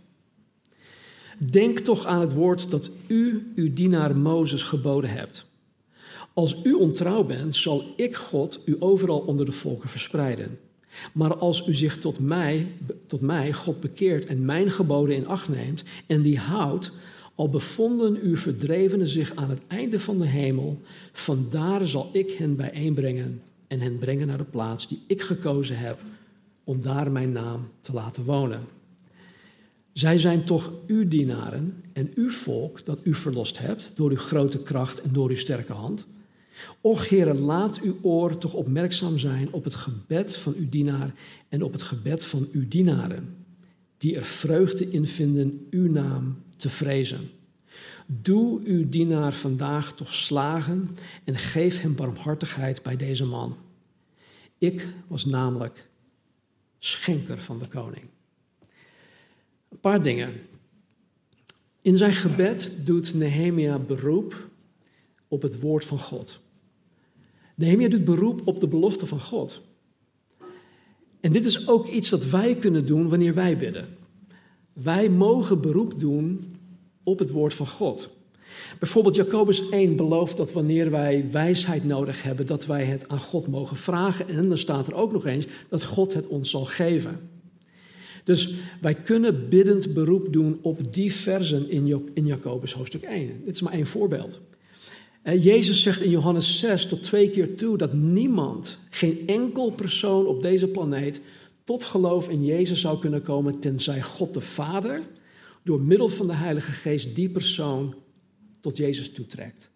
Denk 1.37 1.79
toch 1.79 2.05
aan 2.05 2.21
het 2.21 2.33
woord 2.33 2.71
dat 2.71 2.89
u 3.07 3.51
uw 3.55 3.73
dienaar 3.73 4.17
Mozes 4.17 4.63
geboden 4.63 5.09
hebt. 5.09 5.45
Als 6.33 6.55
u 6.63 6.73
ontrouw 6.73 7.23
bent, 7.23 7.55
zal 7.55 7.93
ik 7.95 8.15
God 8.15 8.59
u 8.65 8.75
overal 8.79 9.19
onder 9.19 9.45
de 9.45 9.51
volken 9.51 9.89
verspreiden. 9.89 10.59
Maar 11.13 11.35
als 11.35 11.67
u 11.67 11.73
zich 11.73 11.99
tot 11.99 12.19
mij, 12.19 12.67
tot 13.07 13.21
mij, 13.21 13.53
God 13.53 13.79
bekeert 13.79 14.25
en 14.25 14.45
mijn 14.45 14.71
geboden 14.71 15.15
in 15.15 15.27
acht 15.27 15.49
neemt 15.49 15.83
en 16.07 16.21
die 16.21 16.39
houdt, 16.39 16.91
al 17.35 17.49
bevonden 17.49 18.19
uw 18.21 18.37
verdrevenen 18.37 19.07
zich 19.07 19.35
aan 19.35 19.49
het 19.49 19.61
einde 19.67 19.99
van 19.99 20.17
de 20.17 20.27
hemel, 20.27 20.81
vandaar 21.11 21.87
zal 21.87 22.09
ik 22.13 22.31
hen 22.31 22.55
bijeenbrengen 22.55 23.41
en 23.67 23.79
hen 23.79 23.99
brengen 23.99 24.27
naar 24.27 24.37
de 24.37 24.43
plaats 24.43 24.87
die 24.87 25.03
ik 25.07 25.21
gekozen 25.21 25.77
heb 25.77 25.99
om 26.63 26.81
daar 26.81 27.11
mijn 27.11 27.31
naam 27.31 27.69
te 27.79 27.93
laten 27.93 28.23
wonen. 28.23 28.61
Zij 29.93 30.17
zijn 30.17 30.43
toch 30.43 30.71
uw 30.87 31.07
dienaren 31.07 31.83
en 31.93 32.11
uw 32.15 32.29
volk 32.31 32.85
dat 32.85 32.99
u 33.03 33.13
verlost 33.15 33.59
hebt 33.59 33.91
door 33.95 34.09
uw 34.09 34.17
grote 34.17 34.61
kracht 34.61 35.01
en 35.01 35.13
door 35.13 35.29
uw 35.29 35.35
sterke 35.35 35.73
hand. 35.73 36.05
Och 36.81 37.09
heren, 37.09 37.39
laat 37.39 37.81
uw 37.81 37.97
oor 38.01 38.37
toch 38.37 38.53
opmerkzaam 38.53 39.17
zijn 39.17 39.53
op 39.53 39.63
het 39.63 39.75
gebed 39.75 40.37
van 40.37 40.53
uw 40.57 40.69
dienaar 40.69 41.13
en 41.49 41.63
op 41.63 41.71
het 41.71 41.81
gebed 41.81 42.25
van 42.25 42.47
uw 42.51 42.67
dienaren, 42.67 43.35
die 43.97 44.15
er 44.15 44.25
vreugde 44.25 44.89
in 44.89 45.07
vinden 45.07 45.67
uw 45.69 45.91
naam 45.91 46.37
te 46.57 46.69
vrezen. 46.69 47.29
Doe 48.05 48.61
uw 48.63 48.89
dienaar 48.89 49.33
vandaag 49.33 49.93
toch 49.93 50.13
slagen 50.13 50.89
en 51.23 51.37
geef 51.37 51.81
hem 51.81 51.95
barmhartigheid 51.95 52.83
bij 52.83 52.95
deze 52.95 53.25
man. 53.25 53.55
Ik 54.57 54.87
was 55.07 55.25
namelijk 55.25 55.87
schenker 56.85 57.41
van 57.41 57.59
de 57.59 57.67
koning. 57.67 58.05
Een 59.69 59.79
paar 59.79 60.01
dingen. 60.01 60.33
In 61.81 61.97
zijn 61.97 62.13
gebed 62.13 62.85
doet 62.85 63.13
Nehemia 63.13 63.79
beroep 63.79 64.49
op 65.27 65.41
het 65.41 65.59
woord 65.59 65.85
van 65.85 65.99
God. 65.99 66.39
Nehemia 67.55 67.87
doet 67.87 68.05
beroep 68.05 68.47
op 68.47 68.59
de 68.59 68.67
belofte 68.67 69.05
van 69.05 69.19
God. 69.19 69.61
En 71.19 71.31
dit 71.31 71.45
is 71.45 71.67
ook 71.67 71.87
iets 71.87 72.09
dat 72.09 72.25
wij 72.25 72.55
kunnen 72.55 72.85
doen 72.85 73.09
wanneer 73.09 73.33
wij 73.33 73.57
bidden. 73.57 73.97
Wij 74.73 75.09
mogen 75.09 75.61
beroep 75.61 75.99
doen 75.99 76.55
op 77.03 77.19
het 77.19 77.29
woord 77.29 77.53
van 77.53 77.67
God. 77.67 78.09
Bijvoorbeeld 78.79 79.15
Jacobus 79.15 79.69
1 79.69 79.95
belooft 79.95 80.37
dat 80.37 80.51
wanneer 80.51 80.91
wij 80.91 81.25
wijsheid 81.31 81.83
nodig 81.83 82.23
hebben, 82.23 82.47
dat 82.47 82.65
wij 82.65 82.85
het 82.85 83.07
aan 83.07 83.19
God 83.19 83.47
mogen 83.47 83.77
vragen. 83.77 84.27
En 84.27 84.47
dan 84.47 84.57
staat 84.57 84.87
er 84.87 84.93
ook 84.93 85.11
nog 85.11 85.25
eens 85.25 85.45
dat 85.69 85.83
God 85.83 86.13
het 86.13 86.27
ons 86.27 86.49
zal 86.49 86.65
geven. 86.65 87.19
Dus 88.23 88.53
wij 88.81 88.95
kunnen 88.95 89.49
biddend 89.49 89.93
beroep 89.93 90.33
doen 90.33 90.59
op 90.61 90.93
die 90.93 91.13
versen 91.13 91.69
in 92.13 92.25
Jacobus 92.25 92.73
hoofdstuk 92.73 93.01
1. 93.01 93.41
Dit 93.45 93.55
is 93.55 93.61
maar 93.61 93.73
één 93.73 93.87
voorbeeld. 93.87 94.39
Jezus 95.23 95.81
zegt 95.81 96.01
in 96.01 96.09
Johannes 96.09 96.59
6 96.59 96.85
tot 96.85 97.03
twee 97.03 97.29
keer 97.29 97.55
toe 97.55 97.77
dat 97.77 97.93
niemand, 97.93 98.79
geen 98.89 99.23
enkel 99.25 99.71
persoon 99.71 100.25
op 100.25 100.41
deze 100.41 100.67
planeet, 100.67 101.21
tot 101.63 101.83
geloof 101.83 102.29
in 102.29 102.45
Jezus 102.45 102.81
zou 102.81 102.99
kunnen 102.99 103.21
komen 103.21 103.59
tenzij 103.59 104.01
God 104.01 104.33
de 104.33 104.41
Vader 104.41 105.01
door 105.63 105.81
middel 105.81 106.09
van 106.09 106.27
de 106.27 106.33
Heilige 106.33 106.71
Geest 106.71 107.15
die 107.15 107.29
persoon 107.29 107.95
tot 108.63 108.77
Jezus 108.77 109.11
toetrekt. 109.11 109.69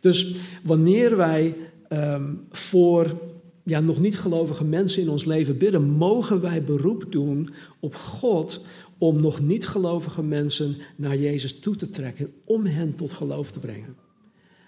Dus 0.00 0.34
wanneer 0.62 1.16
wij 1.16 1.56
um, 1.88 2.46
voor 2.50 3.20
ja, 3.64 3.80
nog 3.80 4.00
niet 4.00 4.18
gelovige 4.18 4.64
mensen 4.64 5.02
in 5.02 5.08
ons 5.08 5.24
leven 5.24 5.58
bidden, 5.58 5.82
mogen 5.82 6.40
wij 6.40 6.64
beroep 6.64 7.06
doen 7.08 7.50
op 7.80 7.94
God 7.94 8.64
om 8.98 9.20
nog 9.20 9.40
niet 9.40 9.66
gelovige 9.66 10.22
mensen 10.22 10.76
naar 10.96 11.16
Jezus 11.16 11.58
toe 11.58 11.76
te 11.76 11.90
trekken, 11.90 12.32
om 12.44 12.66
hen 12.66 12.94
tot 12.94 13.12
geloof 13.12 13.50
te 13.50 13.58
brengen. 13.58 13.96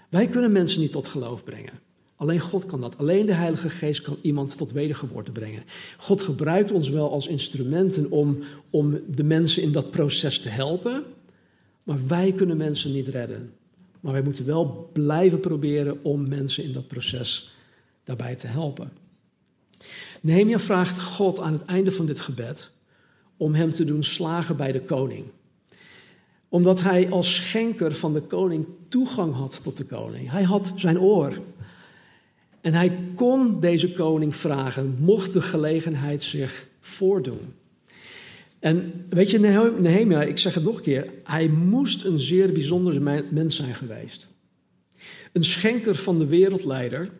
Wij 0.09 0.26
kunnen 0.26 0.52
mensen 0.52 0.81
niet 0.81 0.93
tot 0.93 1.09
geloof 1.09 1.45
brengen. 1.45 1.81
Alleen 2.17 2.41
God 2.41 2.67
kan 2.67 2.81
dat. 2.81 2.99
Alleen 2.99 3.26
de 3.26 3.33
Heilige 3.33 3.69
Geest 3.69 4.02
kan 4.02 4.17
iemand 4.23 4.57
tot 4.57 4.73
wedergeboorte 4.73 5.33
brengen. 5.33 5.62
God 5.97 6.23
gebruikt 6.23 6.73
ons 6.73 6.88
wel 6.88 7.11
als 7.11 7.26
instrumenten 7.26 8.11
om, 8.11 8.38
om 8.71 9.00
de 9.09 9.25
mensen 9.25 9.62
in 9.62 9.73
dat 9.73 9.91
proces 9.91 10.38
te 10.38 10.49
helpen. 10.49 11.05
Maar 11.83 12.07
wij 12.07 12.33
kunnen 12.33 12.57
mensen 12.57 12.93
niet 12.93 13.09
redden. 13.09 13.53
Maar 14.01 14.12
wij 14.12 14.23
moeten 14.23 14.47
wel 14.47 14.91
blijven 14.93 15.41
proberen 15.41 16.05
om 16.05 16.29
mensen 16.29 16.65
in 16.65 16.73
dat 16.73 16.89
proces 16.89 17.55
daarbij 18.05 18.35
te 18.35 18.47
helpen. 18.47 18.93
Nehemia 20.21 20.59
vraagt 20.59 21.01
God 21.01 21.41
aan 21.41 21.53
het 21.53 21.65
einde 21.65 21.93
van 21.93 22.07
dit 22.07 22.21
gebed 22.21 22.71
om 23.37 23.55
hem 23.55 23.73
te 23.73 23.85
doen 23.85 24.05
slagen 24.05 24.57
bij 24.57 24.73
de 24.73 24.81
koning. 24.81 25.25
Omdat 26.49 26.81
hij 26.81 27.11
als 27.11 27.35
schenker 27.35 27.95
van 27.95 28.12
de 28.12 28.21
koning 28.21 28.67
toegang 28.89 29.35
had 29.35 29.61
tot 29.62 29.77
de 29.77 29.85
koning. 29.85 30.31
Hij 30.31 30.43
had 30.43 30.73
zijn 30.77 31.01
oor. 31.01 31.41
En 32.61 32.75
hij 32.75 32.99
kon 33.15 33.61
deze 33.61 33.93
koning 33.93 34.37
vragen, 34.37 34.97
mocht 34.99 35.33
de 35.33 35.41
gelegenheid 35.41 36.23
zich 36.23 36.67
voordoen. 36.81 37.55
En 38.62 39.07
weet 39.09 39.31
je, 39.31 39.38
Nehemia, 39.78 40.23
ik 40.23 40.38
zeg 40.38 40.54
het 40.54 40.64
nog 40.64 40.76
een 40.76 40.83
keer, 40.83 41.12
hij 41.25 41.49
moest 41.49 42.04
een 42.04 42.21
zeer 42.21 42.52
bijzondere 42.52 43.25
mens 43.31 43.57
zijn 43.57 43.75
geweest. 43.75 44.26
Een 45.33 45.45
schenker 45.45 45.95
van 45.95 46.19
de 46.19 46.26
wereldleider, 46.26 47.11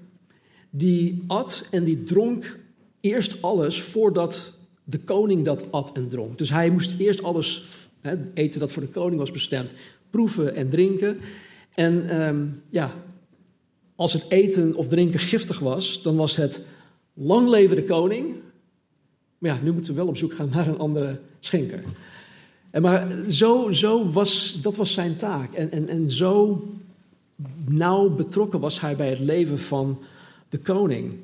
die 0.71 1.25
at 1.27 1.69
en 1.71 1.85
die 1.85 2.05
dronk 2.05 2.59
eerst 3.01 3.43
alles 3.43 3.81
voordat 3.81 4.55
de 4.85 4.99
koning 4.99 5.45
dat 5.45 5.73
at 5.73 5.93
en 5.93 6.09
dronk. 6.09 6.39
Dus 6.39 6.51
hij 6.51 6.71
moest 6.71 6.95
eerst 6.99 7.23
alles 7.23 7.65
hè, 8.01 8.15
eten 8.35 8.61
dat 8.61 8.73
voor 8.73 8.83
de 8.83 8.89
koning 8.89 9.19
was 9.19 9.31
bestemd, 9.31 9.73
proeven 10.11 10.55
en 10.55 10.69
drinken. 10.69 11.19
En 11.75 12.23
um, 12.23 12.63
ja, 12.71 12.95
als 13.97 14.13
het 14.13 14.25
eten 14.29 14.75
of 14.75 14.89
drinken 14.89 15.21
giftig 15.21 15.59
was, 15.59 16.03
dan 16.03 16.17
was 16.17 16.37
het 16.37 16.61
lang 17.15 17.49
leven 17.49 17.77
de 17.77 17.85
koning. 17.85 18.35
Maar 19.43 19.55
ja, 19.55 19.63
nu 19.63 19.73
moeten 19.73 19.93
we 19.93 19.99
wel 19.99 20.09
op 20.09 20.17
zoek 20.17 20.35
gaan 20.35 20.49
naar 20.53 20.69
een 20.69 20.79
andere 20.79 21.21
schenker. 21.41 21.83
En 22.71 22.83
maar 22.83 23.09
zo, 23.29 23.73
zo 23.73 24.11
was, 24.11 24.59
dat 24.63 24.77
was 24.77 24.93
zijn 24.93 25.17
taak. 25.17 25.53
En, 25.53 25.71
en, 25.71 25.89
en 25.89 26.11
zo 26.11 26.69
nauw 27.69 28.09
betrokken 28.09 28.61
was 28.61 28.81
hij 28.81 28.97
bij 28.97 29.11
het 29.11 29.19
leven 29.19 29.59
van 29.59 30.03
de 30.49 30.59
koning. 30.59 31.15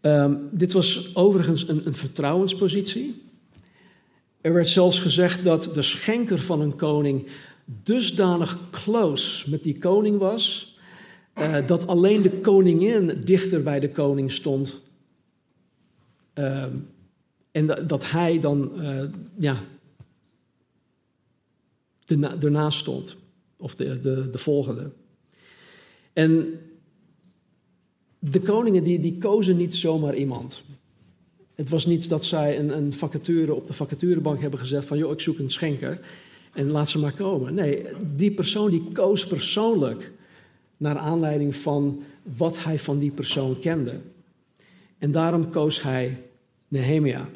Um, 0.00 0.48
dit 0.50 0.72
was 0.72 1.14
overigens 1.14 1.68
een, 1.68 1.86
een 1.86 1.94
vertrouwenspositie. 1.94 3.22
Er 4.40 4.52
werd 4.52 4.68
zelfs 4.68 4.98
gezegd 4.98 5.44
dat 5.44 5.70
de 5.74 5.82
schenker 5.82 6.42
van 6.42 6.60
een 6.60 6.76
koning 6.76 7.26
dusdanig 7.64 8.58
close 8.70 9.50
met 9.50 9.62
die 9.62 9.78
koning 9.78 10.18
was, 10.18 10.76
uh, 11.38 11.66
dat 11.66 11.86
alleen 11.86 12.22
de 12.22 12.30
koningin 12.30 13.20
dichter 13.24 13.62
bij 13.62 13.80
de 13.80 13.90
koning 13.90 14.32
stond. 14.32 14.80
Uh, 16.34 16.64
en 17.52 17.66
dat, 17.66 17.88
dat 17.88 18.10
hij 18.10 18.40
dan 18.40 18.72
uh, 18.76 19.02
ja, 19.38 19.62
ernaast 22.40 22.78
stond, 22.78 23.16
of 23.56 23.74
de, 23.74 24.00
de, 24.00 24.30
de 24.30 24.38
volgende. 24.38 24.90
En 26.12 26.60
de 28.18 28.40
koningen 28.40 28.84
die, 28.84 29.00
die 29.00 29.18
kozen 29.18 29.56
niet 29.56 29.74
zomaar 29.74 30.14
iemand. 30.14 30.62
Het 31.54 31.68
was 31.68 31.86
niet 31.86 32.08
dat 32.08 32.24
zij 32.24 32.58
een, 32.58 32.76
een 32.76 32.92
vacature 32.92 33.54
op 33.54 33.66
de 33.66 33.74
vacaturebank 33.74 34.40
hebben 34.40 34.60
gezet 34.60 34.84
van 34.84 34.98
joh, 34.98 35.12
ik 35.12 35.20
zoek 35.20 35.38
een 35.38 35.50
schenker 35.50 36.00
en 36.52 36.70
laat 36.70 36.90
ze 36.90 36.98
maar 36.98 37.14
komen. 37.14 37.54
Nee, 37.54 37.86
die 38.16 38.32
persoon 38.32 38.70
die 38.70 38.92
koos 38.92 39.26
persoonlijk 39.26 40.12
naar 40.76 40.96
aanleiding 40.96 41.56
van 41.56 42.02
wat 42.36 42.64
hij 42.64 42.78
van 42.78 42.98
die 42.98 43.10
persoon 43.10 43.58
kende. 43.58 44.00
En 44.98 45.12
daarom 45.12 45.50
koos 45.50 45.82
hij 45.82 46.22
Nehemia. 46.68 47.28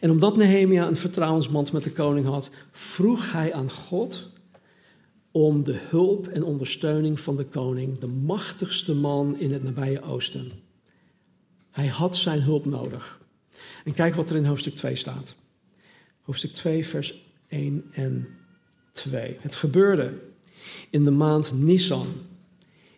En 0.00 0.10
omdat 0.10 0.36
Nehemia 0.36 0.86
een 0.86 0.96
vertrouwensband 0.96 1.72
met 1.72 1.84
de 1.84 1.92
koning 1.92 2.26
had, 2.26 2.50
vroeg 2.70 3.32
hij 3.32 3.52
aan 3.52 3.70
God 3.70 4.30
om 5.30 5.64
de 5.64 5.78
hulp 5.88 6.28
en 6.28 6.44
ondersteuning 6.44 7.20
van 7.20 7.36
de 7.36 7.44
koning, 7.44 7.98
de 7.98 8.06
machtigste 8.06 8.94
man 8.94 9.38
in 9.38 9.52
het 9.52 9.62
nabije 9.62 10.02
Oosten. 10.02 10.52
Hij 11.70 11.86
had 11.86 12.16
zijn 12.16 12.42
hulp 12.42 12.64
nodig. 12.64 13.20
En 13.84 13.94
kijk 13.94 14.14
wat 14.14 14.30
er 14.30 14.36
in 14.36 14.44
hoofdstuk 14.44 14.74
2 14.74 14.96
staat. 14.96 15.34
Hoofdstuk 16.22 16.52
2, 16.52 16.86
vers 16.86 17.26
1 17.48 17.84
en 17.90 18.28
2. 18.92 19.36
Het 19.40 19.54
gebeurde 19.54 20.14
in 20.90 21.04
de 21.04 21.10
maand 21.10 21.52
Nisan, 21.52 22.06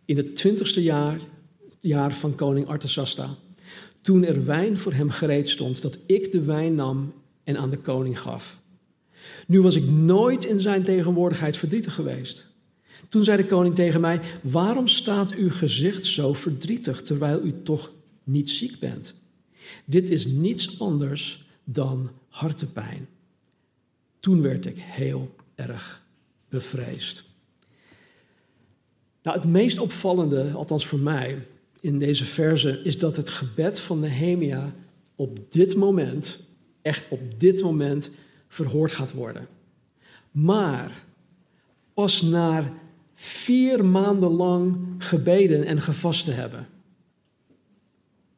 in 0.05 0.17
het 0.17 0.37
twintigste 0.37 0.83
jaar, 0.83 1.21
jaar 1.81 2.15
van 2.15 2.35
koning 2.35 2.67
Artasasta, 2.67 3.37
toen 4.03 4.25
er 4.25 4.45
wijn 4.45 4.79
voor 4.79 4.93
hem 4.93 5.11
gereed 5.11 5.49
stond, 5.49 5.83
dat 5.83 5.99
ik 6.07 6.33
de 6.33 6.43
wijn 6.43 6.75
nam 6.75 7.13
en 7.45 7.57
aan 7.57 7.71
de 7.71 7.79
koning 7.79 8.21
gaf. 8.21 8.59
Nu 9.47 9.61
was 9.61 9.77
ik 9.77 9.85
nooit 9.85 10.45
in 10.45 10.61
zijn 10.61 10.85
tegenwoordigheid 10.85 11.57
verdrietig 11.57 11.95
geweest. 11.95 12.47
Toen 13.09 13.25
zei 13.25 13.37
de 13.37 13.47
koning 13.47 13.75
tegen 13.75 14.01
mij: 14.01 14.21
Waarom 14.43 14.89
staat 14.89 15.35
uw 15.35 15.51
gezicht 15.51 16.07
zo 16.07 16.33
verdrietig 16.33 17.03
terwijl 17.03 17.43
u 17.45 17.55
toch 17.63 17.93
niet 18.25 18.51
ziek 18.51 18.79
bent? 18.79 19.15
Dit 19.85 20.11
is 20.11 20.27
niets 20.27 20.81
anders 20.81 21.47
dan 21.65 22.11
hartepijn. 22.29 23.09
Toen 24.21 24.43
werd 24.43 24.67
ik 24.67 24.77
heel 24.79 25.35
erg 25.55 26.03
bevreesd. 26.49 27.25
Nou, 29.23 29.37
het 29.37 29.49
meest 29.49 29.79
opvallende, 29.79 30.51
althans 30.51 30.87
voor 30.87 30.99
mij, 30.99 31.47
in 31.81 31.99
deze 31.99 32.25
verse, 32.25 32.81
is 32.85 32.99
dat 32.99 33.17
het 33.17 33.29
gebed 33.29 33.81
van 33.81 34.01
Nehemia 34.01 34.75
op 35.15 35.53
dit 35.53 35.77
moment, 35.77 36.39
echt 36.83 37.07
op 37.09 37.41
dit 37.41 37.63
moment, 37.63 38.11
verhoord 38.49 38.93
gaat 38.93 39.13
worden. 39.13 39.47
Maar 40.31 41.05
pas 41.95 42.23
na 42.23 42.73
vier 43.15 43.85
maanden 43.85 44.31
lang 44.31 44.77
gebeden 44.99 45.65
en 45.65 45.81
gevast 45.81 46.25
te 46.25 46.31
hebben. 46.31 46.69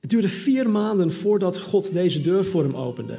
Het 0.00 0.10
duurde 0.10 0.28
vier 0.28 0.70
maanden 0.70 1.12
voordat 1.12 1.58
God 1.58 1.92
deze 1.92 2.20
deur 2.20 2.44
voor 2.44 2.62
hem 2.62 2.74
opende. 2.74 3.18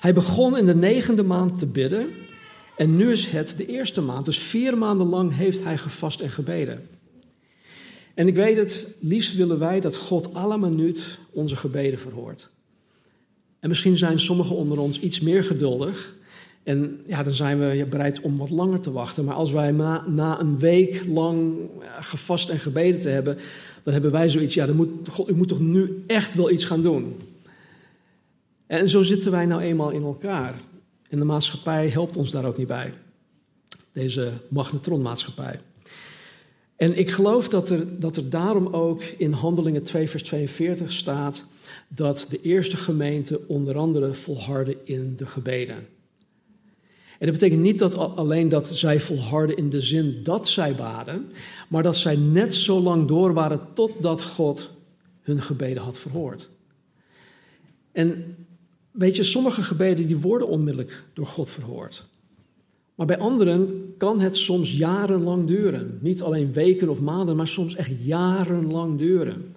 Hij 0.00 0.14
begon 0.14 0.56
in 0.56 0.66
de 0.66 0.74
negende 0.74 1.22
maand 1.22 1.58
te 1.58 1.66
bidden 1.66 2.08
en 2.76 2.96
nu 2.96 3.10
is 3.10 3.26
het 3.26 3.54
de 3.56 3.66
eerste 3.66 4.00
maand. 4.00 4.24
Dus 4.24 4.38
vier 4.38 4.78
maanden 4.78 5.06
lang 5.06 5.34
heeft 5.36 5.64
hij 5.64 5.78
gevast 5.78 6.20
en 6.20 6.30
gebeden. 6.30 6.88
En 8.20 8.28
ik 8.28 8.34
weet 8.34 8.56
het, 8.56 8.94
liefst 8.98 9.36
willen 9.36 9.58
wij 9.58 9.80
dat 9.80 9.96
God 9.96 10.34
alle 10.34 10.58
minuut 10.58 11.18
onze 11.30 11.56
gebeden 11.56 11.98
verhoort. 11.98 12.48
En 13.60 13.68
misschien 13.68 13.96
zijn 13.96 14.20
sommigen 14.20 14.56
onder 14.56 14.78
ons 14.78 15.00
iets 15.00 15.20
meer 15.20 15.44
geduldig. 15.44 16.14
En 16.62 17.00
ja, 17.06 17.22
dan 17.22 17.34
zijn 17.34 17.58
we 17.58 17.86
bereid 17.90 18.20
om 18.20 18.36
wat 18.36 18.50
langer 18.50 18.80
te 18.80 18.92
wachten. 18.92 19.24
Maar 19.24 19.34
als 19.34 19.52
wij 19.52 19.70
na, 19.70 20.40
een 20.40 20.58
week 20.58 21.04
lang 21.06 21.58
gevast 22.00 22.48
en 22.48 22.58
gebeden 22.58 23.00
te 23.00 23.08
hebben, 23.08 23.38
dan 23.82 23.92
hebben 23.92 24.12
wij 24.12 24.28
zoiets, 24.28 24.54
ja, 24.54 24.66
dan 24.66 24.76
moet, 24.76 25.08
God, 25.08 25.30
u 25.30 25.34
moet 25.34 25.48
toch 25.48 25.60
nu 25.60 26.04
echt 26.06 26.34
wel 26.34 26.50
iets 26.50 26.64
gaan 26.64 26.82
doen. 26.82 27.16
En 28.66 28.88
zo 28.88 29.02
zitten 29.02 29.30
wij 29.30 29.46
nou 29.46 29.62
eenmaal 29.62 29.90
in 29.90 30.02
elkaar. 30.02 30.54
En 31.08 31.18
de 31.18 31.24
maatschappij 31.24 31.88
helpt 31.88 32.16
ons 32.16 32.30
daar 32.30 32.44
ook 32.44 32.56
niet 32.56 32.66
bij. 32.66 32.92
Deze 33.92 34.32
magnetronmaatschappij. 34.48 35.60
En 36.80 36.98
ik 36.98 37.10
geloof 37.10 37.48
dat 37.48 37.70
er, 37.70 38.00
dat 38.00 38.16
er 38.16 38.30
daarom 38.30 38.66
ook 38.66 39.02
in 39.02 39.32
Handelingen 39.32 39.82
2, 39.82 40.08
vers 40.08 40.22
42 40.22 40.92
staat 40.92 41.44
dat 41.88 42.26
de 42.30 42.40
eerste 42.40 42.76
gemeente 42.76 43.40
onder 43.46 43.76
andere 43.76 44.14
volharde 44.14 44.76
in 44.84 45.16
de 45.16 45.26
gebeden. 45.26 45.76
En 47.18 47.26
dat 47.26 47.32
betekent 47.32 47.60
niet 47.60 47.78
dat 47.78 47.94
alleen 47.96 48.48
dat 48.48 48.68
zij 48.68 49.00
volharden 49.00 49.56
in 49.56 49.70
de 49.70 49.80
zin 49.80 50.20
dat 50.22 50.48
zij 50.48 50.74
baden, 50.74 51.32
maar 51.68 51.82
dat 51.82 51.96
zij 51.96 52.16
net 52.16 52.54
zo 52.54 52.80
lang 52.80 53.08
door 53.08 53.32
waren 53.34 53.60
totdat 53.74 54.22
God 54.22 54.70
hun 55.20 55.42
gebeden 55.42 55.82
had 55.82 55.98
verhoord. 55.98 56.48
En 57.92 58.36
weet 58.90 59.16
je, 59.16 59.22
sommige 59.22 59.62
gebeden 59.62 60.06
die 60.06 60.18
worden 60.18 60.48
onmiddellijk 60.48 61.04
door 61.12 61.26
God 61.26 61.50
verhoord. 61.50 62.08
Maar 63.00 63.08
bij 63.08 63.18
anderen 63.18 63.94
kan 63.98 64.20
het 64.20 64.36
soms 64.36 64.76
jarenlang 64.76 65.46
duren. 65.46 65.98
Niet 66.00 66.22
alleen 66.22 66.52
weken 66.52 66.88
of 66.88 67.00
maanden, 67.00 67.36
maar 67.36 67.48
soms 67.48 67.74
echt 67.74 67.90
jarenlang 68.02 68.98
duren. 68.98 69.54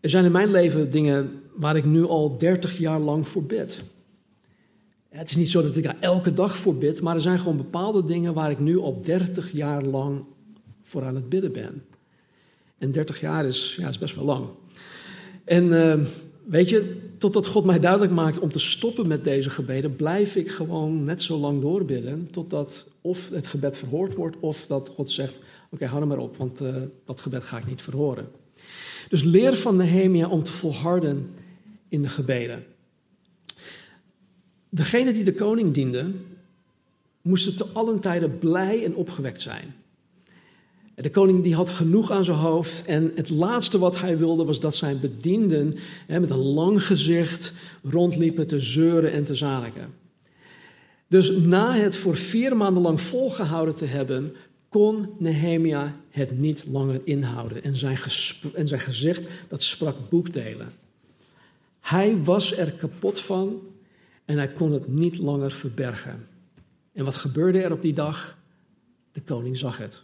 Er 0.00 0.10
zijn 0.10 0.24
in 0.24 0.32
mijn 0.32 0.50
leven 0.50 0.90
dingen 0.90 1.42
waar 1.54 1.76
ik 1.76 1.84
nu 1.84 2.04
al 2.04 2.38
30 2.38 2.78
jaar 2.78 3.00
lang 3.00 3.28
voor 3.28 3.42
bid. 3.42 3.84
Het 5.08 5.30
is 5.30 5.36
niet 5.36 5.50
zo 5.50 5.62
dat 5.62 5.76
ik 5.76 5.82
daar 5.82 5.96
elke 6.00 6.34
dag 6.34 6.56
voor 6.56 6.76
bid, 6.76 7.02
maar 7.02 7.14
er 7.14 7.20
zijn 7.20 7.38
gewoon 7.38 7.56
bepaalde 7.56 8.04
dingen 8.04 8.34
waar 8.34 8.50
ik 8.50 8.58
nu 8.58 8.78
al 8.78 9.00
30 9.02 9.52
jaar 9.52 9.82
lang 9.82 10.24
voor 10.82 11.04
aan 11.04 11.14
het 11.14 11.28
bidden 11.28 11.52
ben. 11.52 11.84
En 12.78 12.92
30 12.92 13.20
jaar 13.20 13.46
is, 13.46 13.76
ja, 13.80 13.88
is 13.88 13.98
best 13.98 14.14
wel 14.14 14.24
lang. 14.24 14.46
En 15.44 15.90
eh, 15.90 16.00
weet 16.50 16.68
je, 16.68 16.96
totdat 17.18 17.46
God 17.46 17.64
mij 17.64 17.80
duidelijk 17.80 18.12
maakt 18.12 18.38
om 18.38 18.52
te 18.52 18.58
stoppen 18.58 19.06
met 19.06 19.24
deze 19.24 19.50
gebeden, 19.50 19.96
blijf 19.96 20.36
ik 20.36 20.50
gewoon 20.50 21.04
net 21.04 21.22
zo 21.22 21.36
lang 21.36 21.60
doorbidden. 21.60 22.30
Totdat 22.30 22.88
of 23.00 23.28
het 23.28 23.46
gebed 23.46 23.76
verhoord 23.76 24.14
wordt, 24.14 24.36
of 24.40 24.66
dat 24.66 24.88
God 24.88 25.10
zegt: 25.10 25.38
Oké, 25.70 25.86
hou 25.86 26.00
er 26.00 26.06
maar 26.06 26.18
op, 26.18 26.36
want 26.36 26.62
uh, 26.62 26.74
dat 27.04 27.20
gebed 27.20 27.44
ga 27.44 27.58
ik 27.58 27.66
niet 27.66 27.82
verhoren. 27.82 28.28
Dus 29.08 29.22
leer 29.22 29.56
van 29.56 29.76
Nehemia 29.76 30.28
om 30.28 30.42
te 30.42 30.52
volharden 30.52 31.30
in 31.88 32.02
de 32.02 32.08
gebeden. 32.08 32.64
Degene 34.68 35.12
die 35.12 35.24
de 35.24 35.34
koning 35.34 35.74
diende, 35.74 36.12
moesten 37.22 37.56
te 37.56 37.64
allen 37.72 38.00
tijden 38.00 38.38
blij 38.38 38.84
en 38.84 38.94
opgewekt 38.94 39.40
zijn. 39.40 39.74
De 40.94 41.10
koning 41.10 41.42
die 41.42 41.54
had 41.54 41.70
genoeg 41.70 42.10
aan 42.10 42.24
zijn 42.24 42.36
hoofd 42.36 42.84
en 42.84 43.12
het 43.14 43.30
laatste 43.30 43.78
wat 43.78 44.00
hij 44.00 44.18
wilde 44.18 44.44
was 44.44 44.60
dat 44.60 44.76
zijn 44.76 45.00
bedienden 45.00 45.76
hè, 46.06 46.20
met 46.20 46.30
een 46.30 46.36
lang 46.36 46.86
gezicht 46.86 47.52
rondliepen 47.82 48.46
te 48.46 48.60
zeuren 48.60 49.12
en 49.12 49.24
te 49.24 49.34
zaniken. 49.34 49.94
Dus 51.06 51.30
na 51.30 51.74
het 51.74 51.96
voor 51.96 52.16
vier 52.16 52.56
maanden 52.56 52.82
lang 52.82 53.00
volgehouden 53.00 53.76
te 53.76 53.84
hebben, 53.84 54.34
kon 54.68 55.08
Nehemia 55.18 55.96
het 56.10 56.38
niet 56.38 56.64
langer 56.70 57.00
inhouden. 57.04 57.62
En 57.62 57.76
zijn, 57.76 57.98
en 58.54 58.68
zijn 58.68 58.80
gezicht, 58.80 59.28
dat 59.48 59.62
sprak 59.62 59.96
boekdelen. 60.08 60.72
Hij 61.80 62.22
was 62.22 62.56
er 62.56 62.72
kapot 62.72 63.20
van 63.20 63.60
en 64.24 64.36
hij 64.36 64.48
kon 64.48 64.72
het 64.72 64.88
niet 64.88 65.18
langer 65.18 65.52
verbergen. 65.52 66.26
En 66.92 67.04
wat 67.04 67.16
gebeurde 67.16 67.62
er 67.62 67.72
op 67.72 67.82
die 67.82 67.92
dag? 67.92 68.38
De 69.12 69.22
koning 69.22 69.58
zag 69.58 69.76
het. 69.78 70.02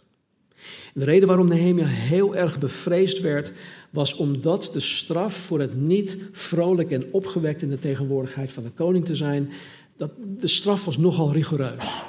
De 0.93 1.05
reden 1.05 1.27
waarom 1.27 1.47
Nehemia 1.47 1.85
heel 1.85 2.35
erg 2.35 2.59
bevreesd 2.59 3.19
werd, 3.19 3.51
was 3.89 4.15
omdat 4.15 4.69
de 4.73 4.79
straf 4.79 5.35
voor 5.35 5.59
het 5.59 5.75
niet 5.75 6.17
vrolijk 6.31 6.91
en 6.91 7.11
opgewekt 7.11 7.61
in 7.61 7.69
de 7.69 7.79
tegenwoordigheid 7.79 8.51
van 8.51 8.63
de 8.63 8.71
koning 8.71 9.05
te 9.05 9.15
zijn, 9.15 9.51
dat, 9.97 10.11
de 10.39 10.47
straf 10.47 10.85
was 10.85 10.97
nogal 10.97 11.31
rigoureus. 11.31 12.01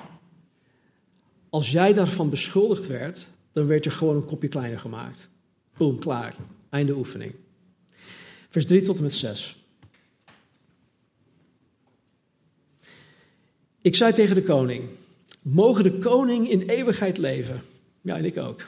Als 1.50 1.70
jij 1.70 1.92
daarvan 1.92 2.30
beschuldigd 2.30 2.86
werd, 2.86 3.28
dan 3.52 3.66
werd 3.66 3.84
je 3.84 3.90
gewoon 3.90 4.16
een 4.16 4.24
kopje 4.24 4.48
kleiner 4.48 4.78
gemaakt. 4.78 5.28
Boom, 5.76 5.98
klaar. 5.98 6.34
Einde 6.68 6.96
oefening. 6.96 7.32
Vers 8.48 8.66
3 8.66 8.82
tot 8.82 8.96
en 8.96 9.02
met 9.02 9.14
6. 9.14 9.56
Ik 13.80 13.94
zei 13.94 14.12
tegen 14.12 14.34
de 14.34 14.42
koning: 14.42 14.84
Mogen 15.42 15.82
de 15.82 15.98
koning 15.98 16.50
in 16.50 16.60
eeuwigheid 16.60 17.18
leven? 17.18 17.62
Ja, 18.00 18.16
en 18.16 18.24
ik 18.24 18.38
ook. 18.38 18.66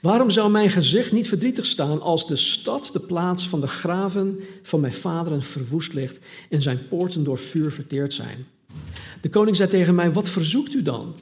Waarom 0.00 0.30
zou 0.30 0.50
mijn 0.50 0.70
gezicht 0.70 1.12
niet 1.12 1.28
verdrietig 1.28 1.66
staan 1.66 2.00
als 2.00 2.26
de 2.26 2.36
stad, 2.36 2.90
de 2.92 3.00
plaats 3.00 3.48
van 3.48 3.60
de 3.60 3.66
graven 3.66 4.40
van 4.62 4.80
mijn 4.80 4.92
vaderen, 4.92 5.42
verwoest 5.42 5.92
ligt 5.92 6.18
en 6.48 6.62
zijn 6.62 6.88
poorten 6.88 7.24
door 7.24 7.38
vuur 7.38 7.72
verteerd 7.72 8.14
zijn? 8.14 8.46
De 9.20 9.30
koning 9.30 9.56
zei 9.56 9.68
tegen 9.68 9.94
mij: 9.94 10.12
Wat 10.12 10.28
verzoekt 10.28 10.74
u 10.74 10.82
dan? 10.82 11.14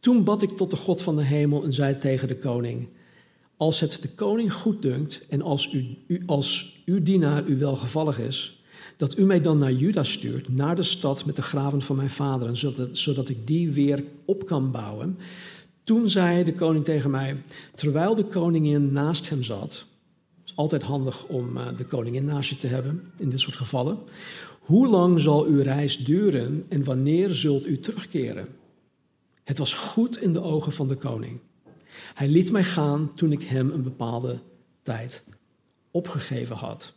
Toen 0.00 0.24
bad 0.24 0.42
ik 0.42 0.56
tot 0.56 0.70
de 0.70 0.76
God 0.76 1.02
van 1.02 1.16
de 1.16 1.22
hemel 1.22 1.64
en 1.64 1.72
zei 1.72 1.98
tegen 1.98 2.28
de 2.28 2.36
koning: 2.36 2.88
Als 3.56 3.80
het 3.80 3.98
de 4.02 4.08
koning 4.08 4.52
goed 4.52 4.82
dunkt 4.82 5.26
en 5.28 5.42
als, 5.42 5.72
u, 5.72 6.22
als 6.26 6.76
uw 6.84 7.02
dienaar 7.02 7.46
u 7.46 7.58
welgevallig 7.58 8.18
is, 8.18 8.62
dat 8.96 9.18
u 9.18 9.24
mij 9.24 9.40
dan 9.40 9.58
naar 9.58 9.72
Juda 9.72 10.04
stuurt, 10.04 10.48
naar 10.48 10.76
de 10.76 10.82
stad 10.82 11.24
met 11.24 11.36
de 11.36 11.42
graven 11.42 11.82
van 11.82 11.96
mijn 11.96 12.10
vaderen, 12.10 12.56
zodat, 12.56 12.88
zodat 12.92 13.28
ik 13.28 13.46
die 13.46 13.70
weer 13.70 14.04
op 14.24 14.46
kan 14.46 14.70
bouwen. 14.70 15.18
Toen 15.84 16.08
zei 16.08 16.44
de 16.44 16.54
koning 16.54 16.84
tegen 16.84 17.10
mij, 17.10 17.42
terwijl 17.74 18.14
de 18.14 18.24
koningin 18.24 18.92
naast 18.92 19.28
hem 19.28 19.42
zat, 19.42 19.72
het 20.40 20.44
is 20.44 20.56
altijd 20.56 20.82
handig 20.82 21.26
om 21.26 21.56
eh, 21.56 21.66
de 21.76 21.84
koningin 21.84 22.24
naast 22.24 22.50
je 22.50 22.56
te 22.56 22.66
hebben 22.66 23.12
in 23.16 23.30
dit 23.30 23.40
soort 23.40 23.56
gevallen, 23.56 23.98
hoe 24.60 24.88
lang 24.88 25.20
zal 25.20 25.44
uw 25.44 25.62
reis 25.62 25.96
duren 25.96 26.66
en 26.68 26.84
wanneer 26.84 27.34
zult 27.34 27.66
u 27.66 27.80
terugkeren? 27.80 28.48
Het 29.44 29.58
was 29.58 29.74
goed 29.74 30.18
in 30.18 30.32
de 30.32 30.42
ogen 30.42 30.72
van 30.72 30.88
de 30.88 30.96
koning. 30.96 31.40
Hij 32.14 32.28
liet 32.28 32.50
mij 32.50 32.64
gaan 32.64 33.12
toen 33.14 33.32
ik 33.32 33.42
hem 33.42 33.70
een 33.70 33.82
bepaalde 33.82 34.38
tijd 34.82 35.22
opgegeven 35.90 36.56
had. 36.56 36.92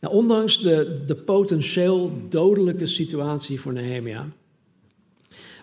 Nou, 0.00 0.14
ondanks 0.14 0.58
de, 0.62 1.02
de 1.06 1.16
potentieel 1.16 2.12
dodelijke 2.28 2.86
situatie 2.86 3.60
voor 3.60 3.72
Nehemia, 3.72 4.28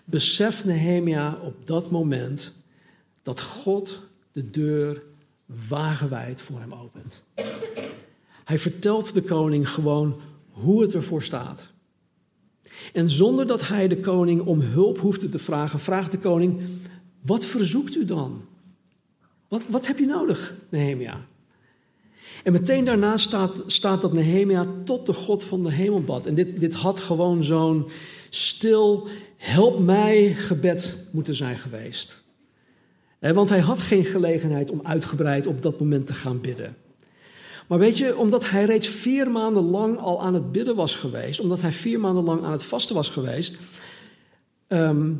beseft 0.06 0.64
Nehemia 0.64 1.38
op 1.42 1.66
dat 1.66 1.90
moment 1.90 2.52
dat 3.22 3.40
God 3.40 4.00
de 4.32 4.50
deur 4.50 5.02
wagenwijd 5.68 6.42
voor 6.42 6.58
hem 6.58 6.74
opent. 6.74 7.22
Hij 8.44 8.58
vertelt 8.58 9.14
de 9.14 9.22
koning 9.22 9.68
gewoon 9.68 10.20
hoe 10.50 10.82
het 10.82 10.94
ervoor 10.94 11.22
staat. 11.22 11.68
En 12.92 13.10
zonder 13.10 13.46
dat 13.46 13.68
hij 13.68 13.88
de 13.88 14.00
koning 14.00 14.40
om 14.40 14.60
hulp 14.60 14.98
hoefde 14.98 15.28
te 15.28 15.38
vragen, 15.38 15.80
vraagt 15.80 16.10
de 16.10 16.18
koning: 16.18 16.60
Wat 17.20 17.44
verzoekt 17.44 17.96
u 17.96 18.04
dan? 18.04 18.44
Wat, 19.48 19.62
wat 19.68 19.86
heb 19.86 19.98
je 19.98 20.06
nodig, 20.06 20.54
Nehemia? 20.68 21.26
En 22.42 22.52
meteen 22.52 22.84
daarna 22.84 23.16
staat, 23.16 23.52
staat 23.66 24.00
dat 24.00 24.12
Nehemia 24.12 24.66
tot 24.84 25.06
de 25.06 25.12
God 25.12 25.44
van 25.44 25.62
de 25.62 25.72
hemel 25.72 26.00
bad. 26.00 26.26
En 26.26 26.34
dit, 26.34 26.60
dit 26.60 26.74
had 26.74 27.00
gewoon 27.00 27.44
zo'n 27.44 27.88
stil, 28.36 29.08
help 29.36 29.78
mij 29.78 30.34
gebed 30.34 30.96
moeten 31.10 31.34
zijn 31.34 31.58
geweest. 31.58 32.24
Want 33.20 33.48
hij 33.48 33.60
had 33.60 33.80
geen 33.80 34.04
gelegenheid 34.04 34.70
om 34.70 34.80
uitgebreid 34.82 35.46
op 35.46 35.62
dat 35.62 35.80
moment 35.80 36.06
te 36.06 36.14
gaan 36.14 36.40
bidden. 36.40 36.76
Maar 37.66 37.78
weet 37.78 37.98
je, 37.98 38.16
omdat 38.16 38.50
hij 38.50 38.64
reeds 38.64 38.88
vier 38.88 39.30
maanden 39.30 39.64
lang 39.64 39.98
al 39.98 40.22
aan 40.22 40.34
het 40.34 40.52
bidden 40.52 40.76
was 40.76 40.94
geweest, 40.94 41.40
omdat 41.40 41.60
hij 41.60 41.72
vier 41.72 42.00
maanden 42.00 42.24
lang 42.24 42.44
aan 42.44 42.52
het 42.52 42.64
vasten 42.64 42.94
was 42.94 43.08
geweest, 43.08 43.54
ehm, 44.66 45.12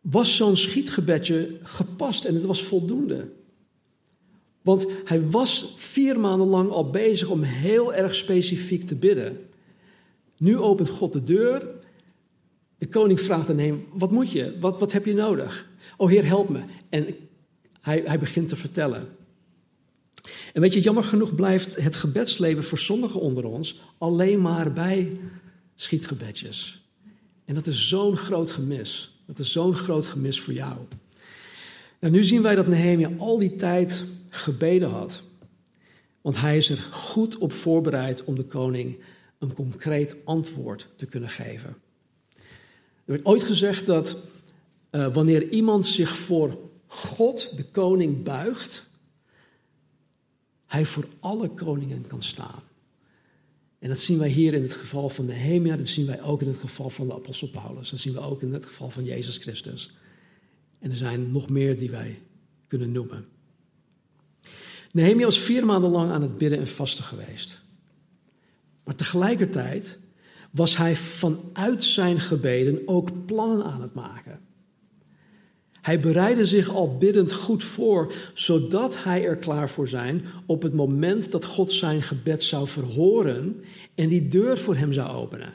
was 0.00 0.36
zo'n 0.36 0.56
schietgebedje 0.56 1.58
gepast 1.62 2.24
en 2.24 2.34
het 2.34 2.44
was 2.44 2.62
voldoende. 2.62 3.28
Want 4.62 4.86
hij 5.04 5.30
was 5.30 5.74
vier 5.76 6.20
maanden 6.20 6.48
lang 6.48 6.70
al 6.70 6.90
bezig 6.90 7.28
om 7.28 7.42
heel 7.42 7.94
erg 7.94 8.14
specifiek 8.14 8.86
te 8.86 8.94
bidden. 8.94 9.49
Nu 10.40 10.58
opent 10.58 10.88
God 10.88 11.12
de 11.12 11.24
deur. 11.24 11.66
De 12.78 12.88
koning 12.88 13.20
vraagt 13.20 13.50
aan 13.50 13.58
hem: 13.58 13.86
Wat 13.92 14.10
moet 14.10 14.32
je? 14.32 14.56
Wat, 14.60 14.78
wat 14.78 14.92
heb 14.92 15.04
je 15.04 15.14
nodig? 15.14 15.68
O 15.96 16.06
Heer, 16.06 16.26
help 16.26 16.48
me. 16.48 16.60
En 16.88 17.06
hij, 17.80 18.02
hij 18.04 18.18
begint 18.18 18.48
te 18.48 18.56
vertellen. 18.56 19.08
En 20.52 20.60
weet 20.60 20.72
je, 20.72 20.80
jammer 20.80 21.04
genoeg 21.04 21.34
blijft 21.34 21.82
het 21.82 21.96
gebedsleven 21.96 22.64
voor 22.64 22.78
sommigen 22.78 23.20
onder 23.20 23.44
ons 23.44 23.80
alleen 23.98 24.40
maar 24.40 24.72
bij 24.72 25.16
schietgebedjes. 25.74 26.84
En 27.44 27.54
dat 27.54 27.66
is 27.66 27.88
zo'n 27.88 28.16
groot 28.16 28.50
gemis. 28.50 29.22
Dat 29.26 29.38
is 29.38 29.52
zo'n 29.52 29.74
groot 29.74 30.06
gemis 30.06 30.40
voor 30.40 30.52
jou. 30.52 30.76
Nou, 32.00 32.12
nu 32.12 32.24
zien 32.24 32.42
wij 32.42 32.54
dat 32.54 32.66
Nehemia 32.66 33.10
al 33.18 33.38
die 33.38 33.56
tijd 33.56 34.04
gebeden 34.28 34.88
had. 34.88 35.22
Want 36.20 36.40
hij 36.40 36.56
is 36.56 36.70
er 36.70 36.78
goed 36.90 37.38
op 37.38 37.52
voorbereid 37.52 38.24
om 38.24 38.34
de 38.34 38.44
koning 38.44 38.98
een 39.40 39.52
concreet 39.52 40.16
antwoord 40.24 40.88
te 40.96 41.06
kunnen 41.06 41.28
geven. 41.28 41.76
Er 43.04 43.16
werd 43.16 43.24
ooit 43.24 43.42
gezegd 43.42 43.86
dat 43.86 44.16
uh, 44.90 45.14
wanneer 45.14 45.48
iemand 45.48 45.86
zich 45.86 46.16
voor 46.16 46.58
God, 46.86 47.56
de 47.56 47.64
koning, 47.64 48.22
buigt, 48.22 48.86
hij 50.66 50.84
voor 50.84 51.04
alle 51.20 51.48
koningen 51.48 52.06
kan 52.06 52.22
staan. 52.22 52.62
En 53.78 53.88
dat 53.88 54.00
zien 54.00 54.18
wij 54.18 54.28
hier 54.28 54.54
in 54.54 54.62
het 54.62 54.74
geval 54.74 55.08
van 55.08 55.24
Nehemia, 55.24 55.76
dat 55.76 55.88
zien 55.88 56.06
wij 56.06 56.22
ook 56.22 56.40
in 56.40 56.48
het 56.48 56.58
geval 56.58 56.90
van 56.90 57.06
de 57.06 57.14
apostel 57.14 57.48
Paulus, 57.48 57.90
dat 57.90 58.00
zien 58.00 58.12
we 58.12 58.20
ook 58.20 58.42
in 58.42 58.52
het 58.52 58.64
geval 58.64 58.90
van 58.90 59.04
Jezus 59.04 59.38
Christus. 59.38 59.90
En 60.78 60.90
er 60.90 60.96
zijn 60.96 61.32
nog 61.32 61.48
meer 61.48 61.78
die 61.78 61.90
wij 61.90 62.22
kunnen 62.66 62.92
noemen. 62.92 63.26
Nehemia 64.92 65.24
was 65.24 65.40
vier 65.40 65.66
maanden 65.66 65.90
lang 65.90 66.10
aan 66.10 66.22
het 66.22 66.38
bidden 66.38 66.58
en 66.58 66.68
vasten 66.68 67.04
geweest. 67.04 67.58
Maar 68.90 68.98
tegelijkertijd 68.98 69.98
was 70.50 70.76
hij 70.76 70.96
vanuit 70.96 71.84
zijn 71.84 72.20
gebeden 72.20 72.82
ook 72.84 73.26
plannen 73.26 73.64
aan 73.64 73.82
het 73.82 73.94
maken. 73.94 74.40
Hij 75.80 76.00
bereidde 76.00 76.46
zich 76.46 76.70
al 76.70 76.98
biddend 76.98 77.32
goed 77.32 77.64
voor, 77.64 78.12
zodat 78.34 79.02
hij 79.02 79.24
er 79.24 79.36
klaar 79.36 79.68
voor 79.68 79.88
zijn 79.88 80.24
op 80.46 80.62
het 80.62 80.74
moment 80.74 81.30
dat 81.30 81.44
God 81.44 81.72
zijn 81.72 82.02
gebed 82.02 82.42
zou 82.42 82.68
verhoren 82.68 83.64
en 83.94 84.08
die 84.08 84.28
deur 84.28 84.58
voor 84.58 84.76
hem 84.76 84.92
zou 84.92 85.16
openen. 85.16 85.54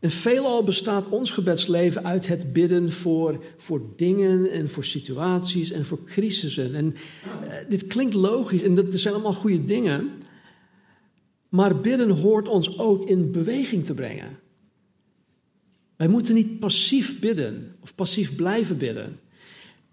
En 0.00 0.10
veelal 0.10 0.64
bestaat 0.64 1.08
ons 1.08 1.30
gebedsleven 1.30 2.04
uit 2.04 2.26
het 2.26 2.52
bidden 2.52 2.92
voor, 2.92 3.44
voor 3.56 3.82
dingen 3.96 4.50
en 4.50 4.68
voor 4.68 4.84
situaties 4.84 5.70
en 5.70 5.86
voor 5.86 6.04
crisissen. 6.04 6.74
En 6.74 6.86
uh, 6.86 7.52
dit 7.68 7.86
klinkt 7.86 8.14
logisch 8.14 8.62
en 8.62 8.74
dat 8.74 8.86
zijn 8.90 9.14
allemaal 9.14 9.32
goede 9.32 9.64
dingen. 9.64 10.26
Maar 11.48 11.80
bidden 11.80 12.10
hoort 12.10 12.48
ons 12.48 12.78
ook 12.78 13.08
in 13.08 13.32
beweging 13.32 13.84
te 13.84 13.94
brengen. 13.94 14.38
Wij 15.96 16.08
moeten 16.08 16.34
niet 16.34 16.58
passief 16.58 17.20
bidden 17.20 17.76
of 17.80 17.94
passief 17.94 18.36
blijven 18.36 18.78
bidden. 18.78 19.20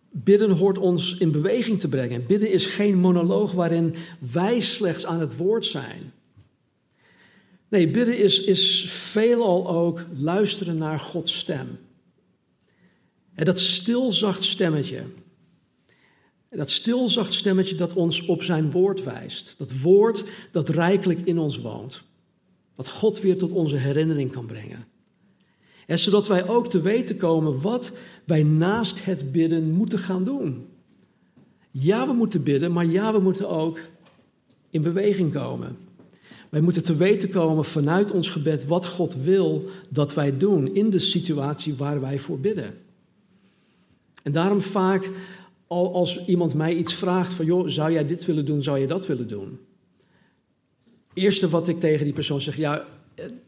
Bidden 0.09 0.51
hoort 0.51 0.77
ons 0.77 1.17
in 1.17 1.31
beweging 1.31 1.79
te 1.79 1.87
brengen. 1.87 2.25
Bidden 2.25 2.51
is 2.51 2.65
geen 2.65 2.97
monoloog 2.97 3.51
waarin 3.51 3.95
wij 4.31 4.59
slechts 4.59 5.05
aan 5.05 5.19
het 5.19 5.37
woord 5.37 5.65
zijn. 5.65 6.13
Nee, 7.67 7.87
bidden 7.87 8.17
is, 8.17 8.43
is 8.43 8.85
veelal 8.89 9.69
ook 9.69 10.05
luisteren 10.17 10.77
naar 10.77 10.99
Gods 10.99 11.37
stem. 11.37 11.67
En 13.33 13.45
dat 13.45 13.59
stilzacht 13.59 14.43
stemmetje. 14.43 15.03
Dat 16.55 16.71
stilzacht 16.71 17.33
stemmetje 17.33 17.75
dat 17.75 17.93
ons 17.93 18.25
op 18.25 18.43
zijn 18.43 18.71
woord 18.71 19.03
wijst. 19.03 19.55
Dat 19.57 19.79
woord 19.81 20.23
dat 20.51 20.69
rijkelijk 20.69 21.19
in 21.23 21.37
ons 21.37 21.57
woont. 21.61 22.03
Dat 22.75 22.89
God 22.89 23.21
weer 23.21 23.37
tot 23.37 23.51
onze 23.51 23.75
herinnering 23.75 24.31
kan 24.31 24.45
brengen. 24.45 24.85
En 25.85 25.99
zodat 25.99 26.27
wij 26.27 26.47
ook 26.47 26.69
te 26.69 26.81
weten 26.81 27.17
komen 27.17 27.61
wat 27.61 27.91
wij 28.25 28.43
naast 28.43 29.05
het 29.05 29.31
bidden 29.31 29.71
moeten 29.71 29.99
gaan 29.99 30.23
doen. 30.23 30.67
Ja, 31.71 32.07
we 32.07 32.13
moeten 32.13 32.43
bidden, 32.43 32.71
maar 32.71 32.85
ja, 32.85 33.13
we 33.13 33.19
moeten 33.19 33.49
ook 33.49 33.79
in 34.69 34.81
beweging 34.81 35.33
komen. 35.33 35.77
Wij 36.49 36.61
moeten 36.61 36.83
te 36.83 36.95
weten 36.95 37.29
komen 37.29 37.65
vanuit 37.65 38.11
ons 38.11 38.29
gebed 38.29 38.65
wat 38.65 38.85
God 38.85 39.15
wil 39.15 39.69
dat 39.89 40.13
wij 40.13 40.37
doen 40.37 40.75
in 40.75 40.89
de 40.89 40.99
situatie 40.99 41.75
waar 41.75 42.01
wij 42.01 42.19
voor 42.19 42.39
bidden. 42.39 42.73
En 44.23 44.31
daarom 44.31 44.61
vaak 44.61 45.11
als 45.75 46.25
iemand 46.25 46.53
mij 46.53 46.75
iets 46.75 46.93
vraagt 46.93 47.33
van 47.33 47.45
joh, 47.45 47.67
zou 47.67 47.91
jij 47.91 48.07
dit 48.07 48.25
willen 48.25 48.45
doen, 48.45 48.63
zou 48.63 48.79
je 48.79 48.87
dat 48.87 49.07
willen 49.07 49.27
doen? 49.27 49.59
Eerste 51.13 51.49
wat 51.49 51.67
ik 51.67 51.79
tegen 51.79 52.03
die 52.03 52.13
persoon 52.13 52.41
zeg, 52.41 52.57
ja, 52.57 52.87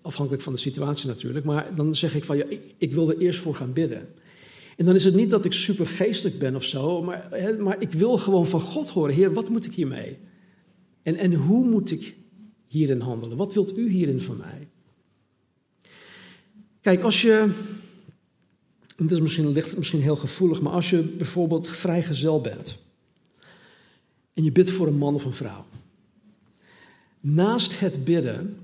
afhankelijk 0.02 0.44
van 0.44 0.54
de 0.54 0.60
situatie 0.60 1.08
natuurlijk, 1.08 1.46
maar 1.46 1.76
dan 1.76 1.96
zeg 1.96 2.16
ik 2.16 2.24
van 2.24 2.38
ja, 2.38 2.46
ik, 2.50 2.62
ik 2.78 2.94
wil 2.94 3.10
er 3.10 3.18
eerst 3.18 3.40
voor 3.40 3.56
gaan 3.56 3.74
bidden. 3.74 4.08
En 4.78 4.86
dan 4.86 4.96
is 4.96 5.04
het 5.04 5.16
niet 5.16 5.30
dat 5.30 5.46
ik 5.46 5.54
super 5.54 5.88
geestelijk 5.88 6.40
ben 6.40 6.56
of 6.56 6.64
zo, 6.64 7.04
maar, 7.04 7.30
maar 7.60 7.82
ik 7.82 7.94
wil 7.94 8.18
gewoon 8.18 8.46
van 8.46 8.60
God 8.60 8.90
horen, 8.90 9.16
Heer, 9.16 9.34
wat 9.34 9.50
moet 9.50 9.66
ik 9.66 9.74
hiermee? 9.74 10.18
En, 11.04 11.16
en 11.16 11.34
hoe 11.34 11.66
moet 11.66 11.92
ik 11.92 12.16
hierin 12.68 13.00
handelen? 13.00 13.38
Wat 13.38 13.54
wilt 13.54 13.78
u 13.78 13.90
hierin 13.90 14.22
van 14.22 14.38
mij? 14.38 14.68
Kijk, 16.82 17.02
als 17.02 17.22
je, 17.22 17.50
het 19.06 19.12
is 19.12 19.22
misschien, 19.22 19.48
ligt 19.48 19.78
misschien 19.78 20.02
heel 20.02 20.16
gevoelig, 20.16 20.62
maar 20.62 20.74
als 20.74 20.90
je 20.90 21.02
bijvoorbeeld 21.02 21.68
vrijgezel 21.68 22.42
bent 22.42 22.78
en 24.34 24.44
je 24.44 24.52
bidt 24.52 24.72
voor 24.72 24.88
een 24.88 24.98
man 24.98 25.16
of 25.16 25.26
een 25.26 25.34
vrouw. 25.34 25.66
Naast 27.20 27.80
het 27.80 28.04
bidden, 28.04 28.60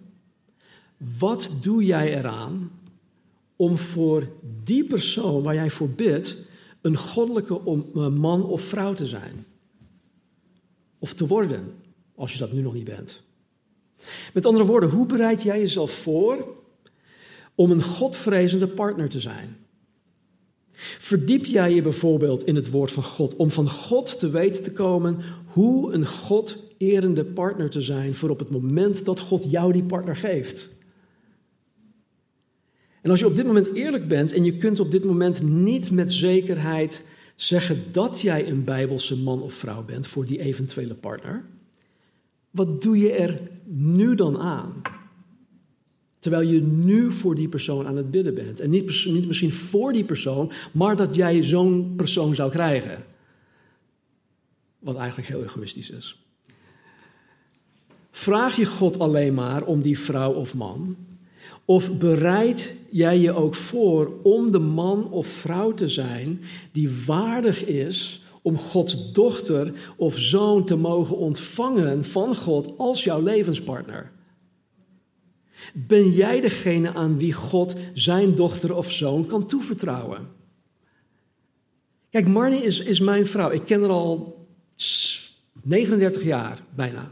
wat 1.17 1.51
doe 1.61 1.83
jij 1.83 2.17
eraan 2.17 2.71
om 3.55 3.77
voor 3.77 4.27
die 4.63 4.83
persoon 4.83 5.43
waar 5.43 5.53
jij 5.53 5.69
voor 5.69 5.89
bidt 5.89 6.37
een 6.81 6.97
goddelijke 6.97 7.59
eh, 7.95 8.07
man 8.07 8.43
of 8.43 8.61
vrouw 8.61 8.93
te 8.93 9.07
zijn? 9.07 9.45
Of 10.99 11.13
te 11.13 11.27
worden, 11.27 11.73
als 12.15 12.33
je 12.33 12.39
dat 12.39 12.51
nu 12.51 12.61
nog 12.61 12.73
niet 12.73 12.83
bent. 12.83 13.21
Met 14.33 14.45
andere 14.45 14.65
woorden, 14.65 14.89
hoe 14.89 15.05
bereid 15.05 15.41
jij 15.41 15.59
jezelf 15.59 15.91
voor 15.91 16.55
om 17.55 17.71
een 17.71 17.81
godvrezende 17.81 18.67
partner 18.67 19.09
te 19.09 19.19
zijn? 19.19 19.62
Verdiep 20.99 21.45
jij 21.45 21.73
je 21.73 21.81
bijvoorbeeld 21.81 22.45
in 22.45 22.55
het 22.55 22.69
woord 22.69 22.91
van 22.91 23.03
God 23.03 23.35
om 23.35 23.51
van 23.51 23.69
God 23.69 24.19
te 24.19 24.29
weten 24.29 24.63
te 24.63 24.71
komen 24.71 25.19
hoe 25.45 25.93
een 25.93 26.05
God 26.05 26.57
erende 26.77 27.25
partner 27.25 27.69
te 27.69 27.81
zijn 27.81 28.15
voor 28.15 28.29
op 28.29 28.39
het 28.39 28.49
moment 28.49 29.05
dat 29.05 29.19
God 29.19 29.51
jou 29.51 29.73
die 29.73 29.83
partner 29.83 30.15
geeft? 30.15 30.69
En 33.01 33.09
als 33.09 33.19
je 33.19 33.25
op 33.25 33.35
dit 33.35 33.45
moment 33.45 33.73
eerlijk 33.73 34.07
bent 34.07 34.33
en 34.33 34.43
je 34.43 34.57
kunt 34.57 34.79
op 34.79 34.91
dit 34.91 35.03
moment 35.03 35.41
niet 35.41 35.91
met 35.91 36.13
zekerheid 36.13 37.03
zeggen 37.35 37.83
dat 37.91 38.21
jij 38.21 38.49
een 38.49 38.63
bijbelse 38.63 39.17
man 39.17 39.41
of 39.41 39.53
vrouw 39.53 39.83
bent 39.83 40.07
voor 40.07 40.25
die 40.25 40.39
eventuele 40.39 40.95
partner, 40.95 41.45
wat 42.51 42.81
doe 42.81 42.97
je 42.97 43.11
er 43.11 43.41
nu 43.65 44.15
dan 44.15 44.37
aan? 44.37 44.81
Terwijl 46.23 46.49
je 46.49 46.61
nu 46.61 47.11
voor 47.11 47.35
die 47.35 47.47
persoon 47.47 47.87
aan 47.87 47.97
het 47.97 48.11
bidden 48.11 48.33
bent. 48.33 48.59
En 48.59 48.69
niet, 48.69 49.05
niet 49.05 49.27
misschien 49.27 49.53
voor 49.53 49.93
die 49.93 50.03
persoon, 50.03 50.51
maar 50.71 50.95
dat 50.95 51.15
jij 51.15 51.43
zo'n 51.43 51.93
persoon 51.95 52.35
zou 52.35 52.51
krijgen. 52.51 53.03
Wat 54.79 54.95
eigenlijk 54.95 55.27
heel 55.27 55.43
egoïstisch 55.43 55.89
is. 55.89 56.17
Vraag 58.11 58.55
je 58.55 58.65
God 58.65 58.99
alleen 58.99 59.33
maar 59.33 59.63
om 59.63 59.81
die 59.81 59.99
vrouw 59.99 60.33
of 60.33 60.53
man? 60.53 60.95
Of 61.65 61.97
bereid 61.97 62.75
jij 62.89 63.19
je 63.19 63.31
ook 63.31 63.55
voor 63.55 64.11
om 64.21 64.51
de 64.51 64.59
man 64.59 65.11
of 65.11 65.27
vrouw 65.27 65.73
te 65.73 65.87
zijn 65.87 66.41
die 66.71 67.03
waardig 67.05 67.65
is 67.65 68.21
om 68.41 68.57
Gods 68.57 69.11
dochter 69.11 69.93
of 69.95 70.17
zoon 70.17 70.65
te 70.65 70.75
mogen 70.75 71.17
ontvangen 71.17 72.05
van 72.05 72.35
God 72.35 72.77
als 72.77 73.03
jouw 73.03 73.21
levenspartner? 73.21 74.12
Ben 75.73 76.11
jij 76.11 76.41
degene 76.41 76.93
aan 76.93 77.17
wie 77.17 77.33
God 77.33 77.75
zijn 77.93 78.35
dochter 78.35 78.75
of 78.75 78.91
zoon 78.91 79.25
kan 79.25 79.47
toevertrouwen? 79.47 80.27
Kijk, 82.09 82.27
Marnie 82.27 82.63
is, 82.63 82.79
is 82.79 82.99
mijn 82.99 83.25
vrouw. 83.25 83.51
Ik 83.51 83.65
ken 83.65 83.81
haar 83.81 83.89
al 83.89 84.47
39 85.61 86.23
jaar 86.23 86.63
bijna. 86.75 87.09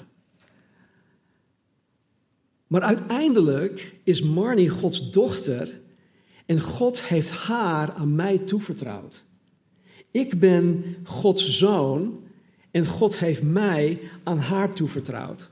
Maar 2.68 2.82
uiteindelijk 2.82 3.96
is 4.04 4.22
Marnie 4.22 4.70
Gods 4.70 5.12
dochter 5.12 5.82
en 6.46 6.62
God 6.62 7.04
heeft 7.04 7.30
haar 7.30 7.92
aan 7.92 8.16
mij 8.16 8.38
toevertrouwd. 8.38 9.24
Ik 10.12 10.40
ben 10.40 10.96
Gods 11.04 11.58
zoon 11.58 12.24
en 12.72 12.86
God 12.86 13.18
heeft 13.18 13.44
mij 13.44 14.00
aan 14.24 14.40
haar 14.40 14.74
toevertrouwd. 14.74 15.50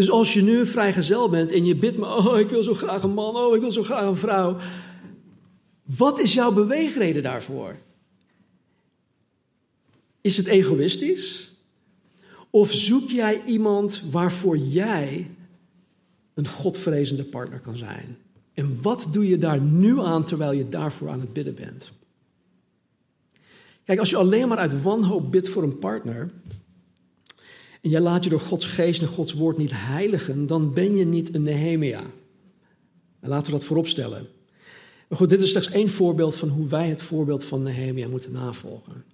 Dus 0.00 0.10
als 0.10 0.34
je 0.34 0.42
nu 0.42 0.66
vrijgezel 0.66 1.28
bent 1.28 1.52
en 1.52 1.64
je 1.64 1.76
bidt 1.76 1.98
me, 1.98 2.06
oh 2.06 2.38
ik 2.38 2.48
wil 2.48 2.62
zo 2.62 2.74
graag 2.74 3.02
een 3.02 3.12
man, 3.12 3.36
oh 3.36 3.54
ik 3.54 3.60
wil 3.60 3.72
zo 3.72 3.82
graag 3.82 4.04
een 4.04 4.16
vrouw. 4.16 4.56
Wat 5.82 6.18
is 6.18 6.34
jouw 6.34 6.52
beweegreden 6.52 7.22
daarvoor? 7.22 7.76
Is 10.20 10.36
het 10.36 10.46
egoïstisch? 10.46 11.52
Of 12.50 12.72
zoek 12.72 13.10
jij 13.10 13.42
iemand 13.44 14.02
waarvoor 14.10 14.56
jij 14.56 15.30
een 16.34 16.48
godvrezende 16.48 17.24
partner 17.24 17.58
kan 17.60 17.76
zijn? 17.76 18.18
En 18.54 18.78
wat 18.82 19.08
doe 19.12 19.28
je 19.28 19.38
daar 19.38 19.60
nu 19.60 20.00
aan 20.00 20.24
terwijl 20.24 20.52
je 20.52 20.68
daarvoor 20.68 21.08
aan 21.08 21.20
het 21.20 21.32
bidden 21.32 21.54
bent? 21.54 21.90
Kijk, 23.84 23.98
als 23.98 24.10
je 24.10 24.16
alleen 24.16 24.48
maar 24.48 24.58
uit 24.58 24.82
wanhoop 24.82 25.30
bidt 25.30 25.48
voor 25.48 25.62
een 25.62 25.78
partner. 25.78 26.30
En 27.80 27.90
jij 27.90 28.00
laat 28.00 28.24
je 28.24 28.30
door 28.30 28.40
Gods 28.40 28.66
geest 28.66 29.00
en 29.00 29.08
Gods 29.08 29.32
woord 29.32 29.56
niet 29.56 29.72
heiligen. 29.74 30.46
dan 30.46 30.72
ben 30.72 30.96
je 30.96 31.04
niet 31.04 31.34
een 31.34 31.42
Nehemia. 31.42 32.02
En 33.20 33.28
laten 33.28 33.52
we 33.52 33.58
dat 33.58 33.66
vooropstellen. 33.66 34.26
Maar 35.08 35.18
goed, 35.18 35.30
dit 35.30 35.42
is 35.42 35.50
slechts 35.50 35.70
één 35.70 35.88
voorbeeld 35.88 36.34
van 36.34 36.48
hoe 36.48 36.68
wij 36.68 36.88
het 36.88 37.02
voorbeeld 37.02 37.44
van 37.44 37.62
Nehemia 37.62 38.08
moeten 38.08 38.32
navolgen. 38.32 39.04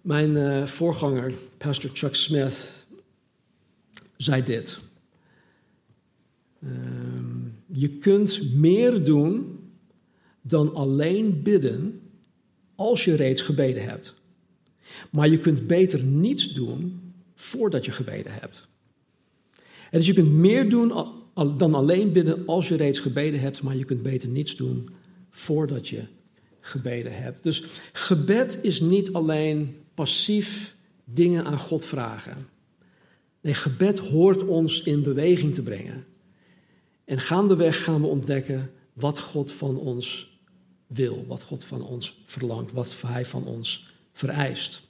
Mijn 0.00 0.30
uh, 0.30 0.66
voorganger, 0.66 1.32
pastor 1.56 1.90
Chuck 1.92 2.14
Smith, 2.14 2.70
zei 4.16 4.42
dit. 4.42 4.78
Uh, 6.64 6.70
je 7.66 7.88
kunt 7.88 8.54
meer 8.54 9.04
doen 9.04 9.58
dan 10.42 10.74
alleen 10.74 11.42
bidden 11.42 12.00
als 12.74 13.04
je 13.04 13.14
reeds 13.14 13.42
gebeden 13.42 13.84
hebt. 13.84 14.14
Maar 15.10 15.28
je 15.28 15.38
kunt 15.38 15.66
beter 15.66 16.04
niets 16.04 16.52
doen 16.52 17.09
voordat 17.40 17.84
je 17.84 17.90
gebeden 17.90 18.32
hebt. 18.32 18.68
En 19.90 19.98
dus 19.98 20.06
je 20.06 20.12
kunt 20.12 20.32
meer 20.32 20.70
doen 20.70 20.92
dan 21.56 21.74
alleen 21.74 22.12
bidden 22.12 22.46
als 22.46 22.68
je 22.68 22.76
reeds 22.76 22.98
gebeden 22.98 23.40
hebt, 23.40 23.62
maar 23.62 23.76
je 23.76 23.84
kunt 23.84 24.02
beter 24.02 24.28
niets 24.28 24.56
doen 24.56 24.90
voordat 25.30 25.88
je 25.88 26.02
gebeden 26.60 27.16
hebt. 27.16 27.42
Dus 27.42 27.64
gebed 27.92 28.58
is 28.62 28.80
niet 28.80 29.12
alleen 29.12 29.76
passief 29.94 30.76
dingen 31.04 31.44
aan 31.44 31.58
God 31.58 31.84
vragen. 31.84 32.48
Nee, 33.40 33.54
gebed 33.54 33.98
hoort 33.98 34.46
ons 34.46 34.82
in 34.82 35.02
beweging 35.02 35.54
te 35.54 35.62
brengen. 35.62 36.04
En 37.04 37.20
gaandeweg 37.20 37.84
gaan 37.84 38.00
we 38.00 38.06
ontdekken 38.06 38.70
wat 38.92 39.20
God 39.20 39.52
van 39.52 39.76
ons 39.76 40.38
wil, 40.86 41.24
wat 41.26 41.42
God 41.42 41.64
van 41.64 41.82
ons 41.82 42.22
verlangt, 42.24 42.72
wat 42.72 42.96
Hij 43.06 43.26
van 43.26 43.44
ons 43.44 43.88
vereist. 44.12 44.88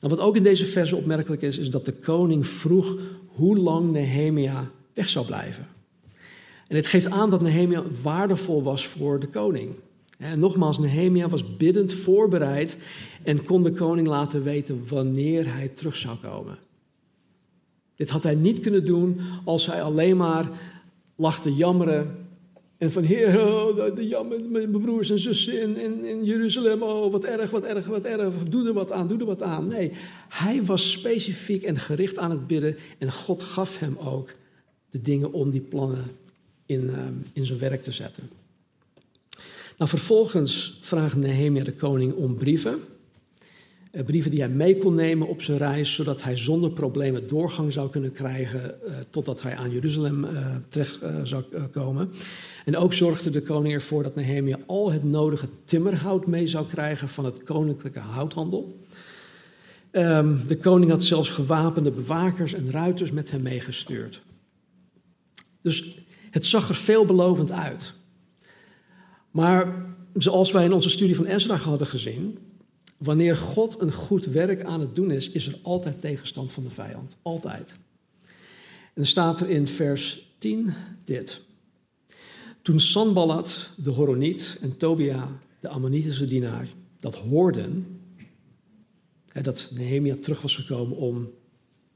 Nou, 0.00 0.14
wat 0.14 0.24
ook 0.24 0.36
in 0.36 0.42
deze 0.42 0.64
verse 0.64 0.96
opmerkelijk 0.96 1.42
is, 1.42 1.58
is 1.58 1.70
dat 1.70 1.84
de 1.84 1.92
koning 1.92 2.46
vroeg 2.46 2.96
hoe 3.26 3.58
lang 3.58 3.90
Nehemia 3.90 4.70
weg 4.94 5.08
zou 5.08 5.26
blijven. 5.26 5.66
En 6.68 6.76
het 6.76 6.86
geeft 6.86 7.10
aan 7.10 7.30
dat 7.30 7.40
Nehemia 7.40 7.82
waardevol 8.02 8.62
was 8.62 8.86
voor 8.86 9.20
de 9.20 9.28
koning. 9.28 9.74
En 10.18 10.38
nogmaals, 10.38 10.78
Nehemia 10.78 11.28
was 11.28 11.56
biddend 11.56 11.92
voorbereid 11.92 12.76
en 13.22 13.44
kon 13.44 13.62
de 13.62 13.72
koning 13.72 14.06
laten 14.06 14.42
weten 14.42 14.84
wanneer 14.88 15.52
hij 15.54 15.68
terug 15.68 15.96
zou 15.96 16.16
komen. 16.16 16.58
Dit 17.94 18.10
had 18.10 18.22
hij 18.22 18.34
niet 18.34 18.60
kunnen 18.60 18.84
doen 18.84 19.20
als 19.44 19.66
hij 19.66 19.82
alleen 19.82 20.16
maar 20.16 20.50
lag 21.16 21.40
te 21.40 21.54
jammeren 21.54 22.27
En 22.78 22.92
van 22.92 23.02
Heer, 23.02 23.46
oh, 23.46 23.94
de, 23.94 24.46
mijn, 24.50 24.70
broers 24.70 25.10
en 25.10 25.18
zussen 25.18 25.60
in, 25.60 25.76
in, 25.76 26.04
in 26.04 26.24
Jeruzalem, 26.24 26.82
oh 26.82 27.12
wat 27.12 27.24
erg, 27.24 27.50
wat 27.50 27.64
erg, 27.64 27.86
wat 27.86 28.04
erg, 28.04 28.34
doe 28.48 28.66
er 28.66 28.72
wat 28.72 28.92
aan, 28.92 29.08
doe 29.08 29.18
er 29.18 29.24
wat 29.24 29.42
aan. 29.42 29.66
Nee, 29.66 29.92
hij 30.28 30.64
was 30.64 30.90
specifiek 30.90 31.62
en 31.62 31.78
gericht 31.78 32.18
aan 32.18 32.30
het 32.30 32.46
bidden 32.46 32.76
en 32.98 33.12
God 33.12 33.42
gaf 33.42 33.78
hem 33.78 33.96
ook 33.96 34.34
de 34.90 35.02
dingen 35.02 35.32
om 35.32 35.50
die 35.50 35.60
plannen 35.60 36.04
in, 36.66 36.84
uh, 36.84 36.98
in 37.32 37.46
zijn 37.46 37.58
werk 37.58 37.82
te 37.82 37.92
zetten. 37.92 38.30
Nou, 39.78 39.90
vervolgens 39.90 40.78
vraagt 40.80 41.16
Nehemia 41.16 41.64
de 41.64 41.72
koning 41.72 42.14
om 42.14 42.34
brieven. 42.34 42.80
Eh, 43.90 44.04
brieven 44.04 44.30
die 44.30 44.40
hij 44.40 44.48
mee 44.48 44.78
kon 44.78 44.94
nemen 44.94 45.28
op 45.28 45.42
zijn 45.42 45.58
reis, 45.58 45.94
zodat 45.94 46.22
hij 46.22 46.36
zonder 46.36 46.70
problemen 46.70 47.28
doorgang 47.28 47.72
zou 47.72 47.90
kunnen 47.90 48.12
krijgen 48.12 48.78
uh, 48.86 48.94
totdat 49.10 49.42
hij 49.42 49.56
aan 49.56 49.70
Jeruzalem 49.70 50.24
uh, 50.24 50.56
terecht 50.68 50.98
zou 51.24 51.44
komen. 51.72 52.10
En 52.64 52.76
ook 52.76 52.92
zorgde 52.92 53.30
de 53.30 53.42
koning 53.42 53.74
ervoor 53.74 54.02
dat 54.02 54.14
Nehemia 54.14 54.58
al 54.66 54.92
het 54.92 55.04
nodige 55.04 55.48
timmerhout 55.64 56.26
mee 56.26 56.46
zou 56.46 56.66
krijgen 56.66 57.08
van 57.08 57.24
het 57.24 57.42
koninklijke 57.42 57.98
houthandel. 57.98 58.76
Um, 59.92 60.46
de 60.46 60.56
koning 60.56 60.90
had 60.90 61.04
zelfs 61.04 61.28
gewapende 61.28 61.90
bewakers 61.90 62.52
en 62.52 62.70
ruiters 62.70 63.10
met 63.10 63.30
hem 63.30 63.42
meegestuurd. 63.42 64.22
Dus 65.62 65.96
het 66.30 66.46
zag 66.46 66.68
er 66.68 66.74
veelbelovend 66.74 67.50
uit. 67.50 67.92
Maar 69.30 69.86
zoals 70.14 70.52
wij 70.52 70.64
in 70.64 70.72
onze 70.72 70.90
studie 70.90 71.16
van 71.16 71.24
Ezra 71.24 71.56
hadden 71.56 71.86
gezien, 71.86 72.38
wanneer 72.98 73.36
God 73.36 73.80
een 73.80 73.92
goed 73.92 74.24
werk 74.24 74.64
aan 74.64 74.80
het 74.80 74.94
doen 74.94 75.10
is, 75.10 75.30
is 75.30 75.46
er 75.46 75.58
altijd 75.62 76.00
tegenstand 76.00 76.52
van 76.52 76.64
de 76.64 76.70
vijand. 76.70 77.16
Altijd. 77.22 77.76
En 78.82 78.94
dan 78.94 79.06
staat 79.06 79.40
er 79.40 79.48
in 79.48 79.68
vers 79.68 80.32
10 80.38 80.74
dit. 81.04 81.40
Toen 82.62 82.80
Sanballat, 82.80 83.70
de 83.76 83.90
Horoniet, 83.90 84.58
en 84.60 84.76
Tobia, 84.76 85.40
de 85.60 85.68
Ammonitische 85.68 86.26
dienaar, 86.26 86.68
dat 87.00 87.14
hoorden, 87.14 88.00
hè, 89.28 89.42
dat 89.42 89.70
Nehemia 89.72 90.14
terug 90.14 90.42
was 90.42 90.56
gekomen 90.56 90.96
om 90.96 91.30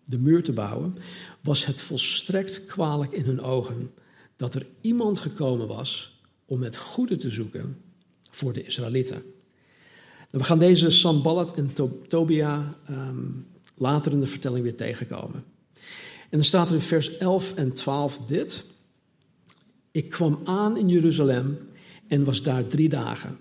de 0.04 0.18
muur 0.18 0.42
te 0.42 0.52
bouwen, 0.52 0.96
was 1.40 1.66
het 1.66 1.80
volstrekt 1.80 2.66
kwalijk 2.66 3.12
in 3.12 3.24
hun 3.24 3.40
ogen 3.40 3.90
dat 4.36 4.54
er 4.54 4.66
iemand 4.80 5.18
gekomen 5.18 5.66
was 5.66 6.20
om 6.44 6.62
het 6.62 6.76
goede 6.76 7.16
te 7.16 7.30
zoeken 7.30 7.76
voor 8.30 8.52
de 8.52 8.62
Israëlieten. 8.62 9.22
We 10.33 10.45
gaan 10.45 10.59
deze 10.59 10.90
Sanballat 10.90 11.55
en 11.55 11.73
Tobia 12.09 12.79
um, 12.90 13.47
later 13.75 14.12
in 14.12 14.21
de 14.21 14.27
vertelling 14.27 14.62
weer 14.62 14.77
tegenkomen. 14.77 15.45
En 16.23 16.38
dan 16.38 16.45
staat 16.45 16.68
er 16.68 16.75
in 16.75 16.81
vers 16.81 17.16
11 17.16 17.55
en 17.55 17.73
12 17.73 18.18
dit. 18.18 18.64
Ik 19.90 20.11
kwam 20.11 20.40
aan 20.45 20.77
in 20.77 20.88
Jeruzalem 20.88 21.59
en 22.09 22.25
was 22.25 22.42
daar 22.42 22.66
drie 22.66 22.88
dagen. 22.88 23.38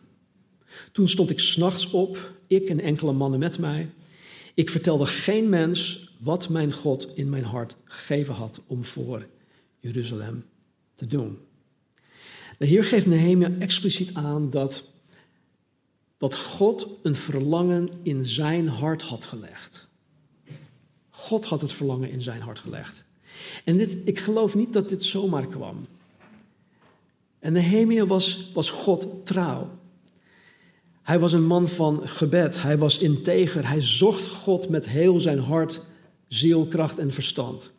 Toen 0.91 1.07
stond 1.07 1.29
ik 1.29 1.39
s'nachts 1.39 1.89
op, 1.89 2.33
ik 2.47 2.69
en 2.69 2.79
enkele 2.79 3.11
mannen 3.11 3.39
met 3.39 3.59
mij. 3.59 3.89
Ik 4.53 4.69
vertelde 4.69 5.05
geen 5.05 5.49
mens 5.49 6.09
wat 6.19 6.49
mijn 6.49 6.73
God 6.73 7.11
in 7.13 7.29
mijn 7.29 7.43
hart 7.43 7.75
gegeven 7.83 8.33
had 8.33 8.61
om 8.67 8.83
voor 8.85 9.27
Jeruzalem 9.79 10.45
te 10.95 11.07
doen. 11.07 11.37
De 12.57 12.65
Heer 12.65 12.83
geeft 12.83 13.05
Nehemia 13.05 13.51
expliciet 13.59 14.13
aan 14.13 14.49
dat, 14.49 14.90
dat 16.21 16.35
God 16.35 16.87
een 17.01 17.15
verlangen 17.15 17.89
in 18.03 18.25
zijn 18.25 18.67
hart 18.67 19.01
had 19.01 19.25
gelegd. 19.25 19.87
God 21.09 21.45
had 21.45 21.61
het 21.61 21.73
verlangen 21.73 22.09
in 22.09 22.21
zijn 22.21 22.41
hart 22.41 22.59
gelegd. 22.59 23.03
En 23.63 23.77
dit, 23.77 23.97
ik 24.03 24.19
geloof 24.19 24.55
niet 24.55 24.73
dat 24.73 24.89
dit 24.89 25.03
zomaar 25.03 25.47
kwam. 25.47 25.87
En 27.39 27.53
Nehemia 27.53 28.05
was, 28.05 28.51
was 28.53 28.69
God 28.69 29.25
trouw. 29.25 29.69
Hij 31.01 31.19
was 31.19 31.33
een 31.33 31.45
man 31.45 31.67
van 31.67 32.07
gebed, 32.07 32.61
hij 32.61 32.77
was 32.77 32.97
integer, 32.97 33.67
hij 33.67 33.81
zocht 33.81 34.27
God 34.27 34.69
met 34.69 34.89
heel 34.89 35.19
zijn 35.19 35.39
hart, 35.39 35.81
ziel, 36.27 36.65
kracht 36.65 36.97
en 36.97 37.11
verstand. 37.11 37.71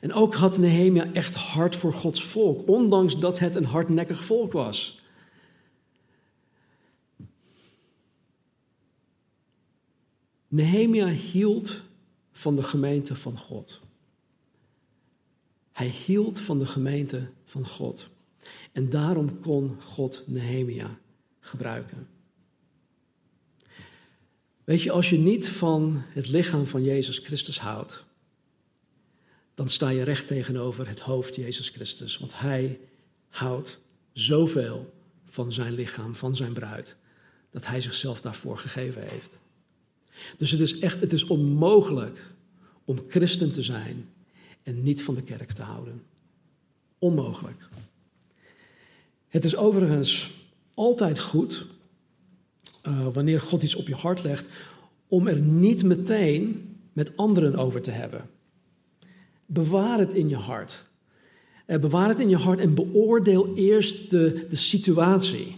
En 0.00 0.12
ook 0.12 0.34
had 0.34 0.58
Nehemia 0.58 1.12
echt 1.12 1.34
hart 1.34 1.76
voor 1.76 1.92
Gods 1.92 2.22
volk, 2.22 2.68
ondanks 2.68 3.18
dat 3.18 3.38
het 3.38 3.54
een 3.54 3.64
hardnekkig 3.64 4.24
volk 4.24 4.52
was. 4.52 5.04
Nehemia 10.48 11.06
hield 11.06 11.82
van 12.32 12.56
de 12.56 12.62
gemeente 12.62 13.14
van 13.14 13.38
God. 13.38 13.80
Hij 15.72 15.86
hield 15.88 16.40
van 16.40 16.58
de 16.58 16.66
gemeente 16.66 17.28
van 17.44 17.66
God. 17.66 18.08
En 18.72 18.90
daarom 18.90 19.40
kon 19.40 19.82
God 19.82 20.22
Nehemia 20.26 20.98
gebruiken. 21.40 22.08
Weet 24.64 24.82
je, 24.82 24.90
als 24.90 25.10
je 25.10 25.18
niet 25.18 25.48
van 25.48 26.02
het 26.08 26.28
lichaam 26.28 26.66
van 26.66 26.82
Jezus 26.82 27.18
Christus 27.18 27.60
houdt, 27.60 28.04
dan 29.54 29.68
sta 29.68 29.88
je 29.88 30.02
recht 30.02 30.26
tegenover 30.26 30.88
het 30.88 31.00
hoofd 31.00 31.34
Jezus 31.34 31.68
Christus. 31.68 32.18
Want 32.18 32.38
hij 32.38 32.80
houdt 33.28 33.78
zoveel 34.12 34.94
van 35.24 35.52
zijn 35.52 35.72
lichaam, 35.72 36.14
van 36.14 36.36
zijn 36.36 36.52
bruid, 36.52 36.96
dat 37.50 37.66
hij 37.66 37.80
zichzelf 37.80 38.20
daarvoor 38.20 38.58
gegeven 38.58 39.08
heeft. 39.08 39.38
Dus 40.38 40.50
het 40.50 40.60
is 40.60 40.78
echt, 40.78 41.00
het 41.00 41.12
is 41.12 41.24
onmogelijk 41.24 42.34
om 42.84 42.98
christen 43.08 43.52
te 43.52 43.62
zijn 43.62 44.08
en 44.62 44.82
niet 44.82 45.02
van 45.02 45.14
de 45.14 45.22
kerk 45.22 45.52
te 45.52 45.62
houden. 45.62 46.02
Onmogelijk. 46.98 47.68
Het 49.28 49.44
is 49.44 49.56
overigens 49.56 50.34
altijd 50.74 51.18
goed, 51.18 51.66
uh, 52.88 53.06
wanneer 53.12 53.40
God 53.40 53.62
iets 53.62 53.74
op 53.74 53.86
je 53.86 53.94
hart 53.94 54.22
legt, 54.22 54.46
om 55.08 55.26
er 55.26 55.40
niet 55.40 55.84
meteen 55.84 56.74
met 56.92 57.16
anderen 57.16 57.56
over 57.56 57.82
te 57.82 57.90
hebben. 57.90 58.30
Bewaar 59.46 59.98
het 59.98 60.14
in 60.14 60.28
je 60.28 60.36
hart. 60.36 60.80
Uh, 61.66 61.78
bewaar 61.78 62.08
het 62.08 62.20
in 62.20 62.28
je 62.28 62.36
hart 62.36 62.58
en 62.58 62.74
beoordeel 62.74 63.54
eerst 63.54 64.10
de, 64.10 64.46
de 64.48 64.56
situatie. 64.56 65.56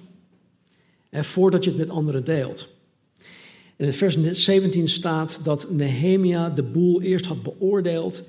Voordat 1.10 1.64
je 1.64 1.70
het 1.70 1.78
met 1.78 1.90
anderen 1.90 2.24
deelt. 2.24 2.68
In 3.78 3.92
vers 3.92 4.44
17 4.44 4.88
staat 4.88 5.40
dat 5.44 5.70
Nehemia 5.70 6.50
de 6.50 6.62
boel 6.62 7.02
eerst 7.02 7.26
had 7.26 7.42
beoordeeld 7.42 8.22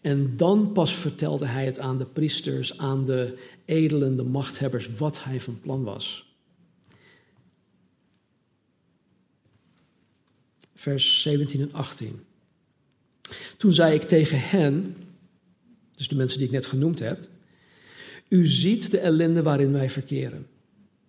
en 0.00 0.36
dan 0.36 0.72
pas 0.72 0.94
vertelde 0.94 1.46
hij 1.46 1.64
het 1.64 1.78
aan 1.78 1.98
de 1.98 2.06
priesters, 2.06 2.78
aan 2.78 3.04
de 3.04 3.38
edelen, 3.64 4.16
de 4.16 4.24
machthebbers, 4.24 4.90
wat 4.96 5.24
hij 5.24 5.40
van 5.40 5.60
plan 5.60 5.82
was. 5.82 6.36
Vers 10.74 11.22
17 11.22 11.60
en 11.60 11.72
18. 11.72 12.20
Toen 13.56 13.72
zei 13.72 13.94
ik 13.94 14.02
tegen 14.02 14.40
hen, 14.40 14.96
dus 15.96 16.08
de 16.08 16.16
mensen 16.16 16.38
die 16.38 16.46
ik 16.46 16.52
net 16.52 16.66
genoemd 16.66 16.98
heb, 16.98 17.28
u 18.28 18.46
ziet 18.46 18.90
de 18.90 18.98
ellende 18.98 19.42
waarin 19.42 19.72
wij 19.72 19.90
verkeren. 19.90 20.46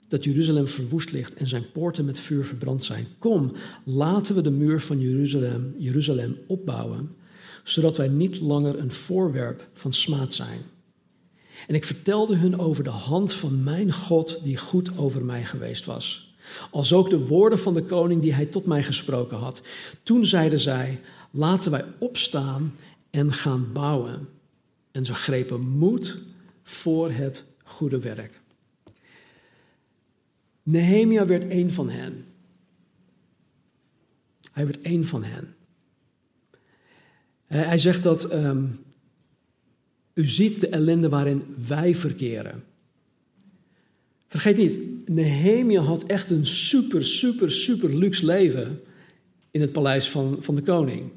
Dat 0.09 0.23
Jeruzalem 0.23 0.67
verwoest 0.67 1.11
ligt 1.11 1.33
en 1.33 1.47
zijn 1.47 1.71
poorten 1.71 2.05
met 2.05 2.19
vuur 2.19 2.45
verbrand 2.45 2.83
zijn. 2.83 3.07
Kom, 3.19 3.51
laten 3.83 4.35
we 4.35 4.41
de 4.41 4.51
muur 4.51 4.81
van 4.81 4.99
Jeruzalem, 4.99 5.75
Jeruzalem 5.77 6.37
opbouwen 6.47 7.17
zodat 7.63 7.97
wij 7.97 8.07
niet 8.07 8.39
langer 8.39 8.79
een 8.79 8.91
voorwerp 8.91 9.67
van 9.73 9.93
smaad 9.93 10.33
zijn. 10.33 10.61
En 11.67 11.75
ik 11.75 11.85
vertelde 11.85 12.35
hun 12.35 12.59
over 12.59 12.83
de 12.83 12.89
hand 12.89 13.33
van 13.33 13.63
mijn 13.63 13.93
God 13.93 14.39
die 14.43 14.57
goed 14.57 14.97
over 14.97 15.25
mij 15.25 15.43
geweest 15.43 15.85
was. 15.85 16.33
Als 16.71 16.93
ook 16.93 17.09
de 17.09 17.25
woorden 17.27 17.59
van 17.59 17.73
de 17.73 17.83
koning 17.83 18.21
die 18.21 18.33
hij 18.33 18.45
tot 18.45 18.65
mij 18.65 18.83
gesproken 18.83 19.37
had. 19.37 19.61
Toen 20.03 20.25
zeiden 20.25 20.59
zij, 20.59 21.01
laten 21.31 21.71
wij 21.71 21.85
opstaan 21.99 22.75
en 23.09 23.33
gaan 23.33 23.69
bouwen. 23.73 24.27
En 24.91 25.05
ze 25.05 25.13
grepen 25.13 25.61
moed 25.61 26.17
voor 26.63 27.11
het 27.11 27.43
goede 27.63 27.99
werk. 27.99 28.38
Nehemia 30.69 31.25
werd 31.25 31.51
een 31.51 31.73
van 31.73 31.89
hen. 31.89 32.25
Hij 34.51 34.65
werd 34.65 34.79
een 34.81 35.05
van 35.05 35.23
hen. 35.23 35.55
Hij 37.45 37.77
zegt 37.77 38.03
dat 38.03 38.33
um, 38.33 38.79
u 40.13 40.27
ziet 40.27 40.61
de 40.61 40.67
ellende 40.67 41.09
waarin 41.09 41.55
wij 41.67 41.95
verkeren. 41.95 42.63
Vergeet 44.27 44.57
niet, 44.57 44.79
Nehemia 45.07 45.81
had 45.81 46.03
echt 46.03 46.29
een 46.29 46.47
super, 46.47 47.05
super, 47.05 47.51
super 47.51 47.95
luxe 47.97 48.25
leven 48.25 48.81
in 49.51 49.61
het 49.61 49.71
paleis 49.71 50.09
van, 50.09 50.37
van 50.39 50.55
de 50.55 50.61
koning. 50.61 51.11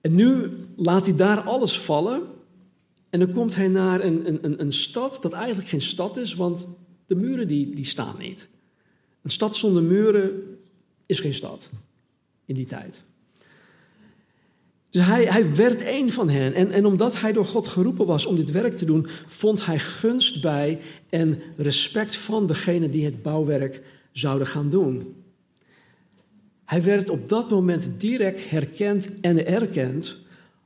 En 0.00 0.14
nu 0.14 0.50
laat 0.76 1.06
hij 1.06 1.16
daar 1.16 1.40
alles 1.40 1.80
vallen 1.80 2.22
en 3.10 3.18
dan 3.18 3.32
komt 3.32 3.54
hij 3.54 3.68
naar 3.68 4.04
een, 4.04 4.44
een, 4.44 4.60
een 4.60 4.72
stad 4.72 5.18
dat 5.22 5.32
eigenlijk 5.32 5.68
geen 5.68 5.82
stad 5.82 6.16
is, 6.16 6.34
want 6.34 6.66
de 7.14 7.20
muren 7.20 7.48
die, 7.48 7.74
die 7.74 7.84
staan 7.84 8.18
niet. 8.18 8.48
Een 9.22 9.30
stad 9.30 9.56
zonder 9.56 9.82
muren 9.82 10.58
is 11.06 11.20
geen 11.20 11.34
stad 11.34 11.70
in 12.44 12.54
die 12.54 12.66
tijd. 12.66 13.02
Dus 14.90 15.04
hij, 15.04 15.24
hij 15.24 15.54
werd 15.54 15.80
een 15.84 16.12
van 16.12 16.28
hen. 16.28 16.54
En, 16.54 16.70
en 16.70 16.86
omdat 16.86 17.20
hij 17.20 17.32
door 17.32 17.44
God 17.44 17.66
geroepen 17.66 18.06
was 18.06 18.26
om 18.26 18.36
dit 18.36 18.50
werk 18.50 18.76
te 18.76 18.84
doen, 18.84 19.06
vond 19.26 19.66
hij 19.66 19.78
gunst 19.78 20.42
bij 20.42 20.80
en 21.08 21.42
respect 21.56 22.16
van 22.16 22.46
degene 22.46 22.90
die 22.90 23.04
het 23.04 23.22
bouwwerk 23.22 23.82
zouden 24.12 24.46
gaan 24.46 24.70
doen. 24.70 25.14
Hij 26.64 26.82
werd 26.82 27.10
op 27.10 27.28
dat 27.28 27.50
moment 27.50 27.90
direct 27.98 28.50
herkend 28.50 29.20
en 29.20 29.46
erkend 29.46 30.16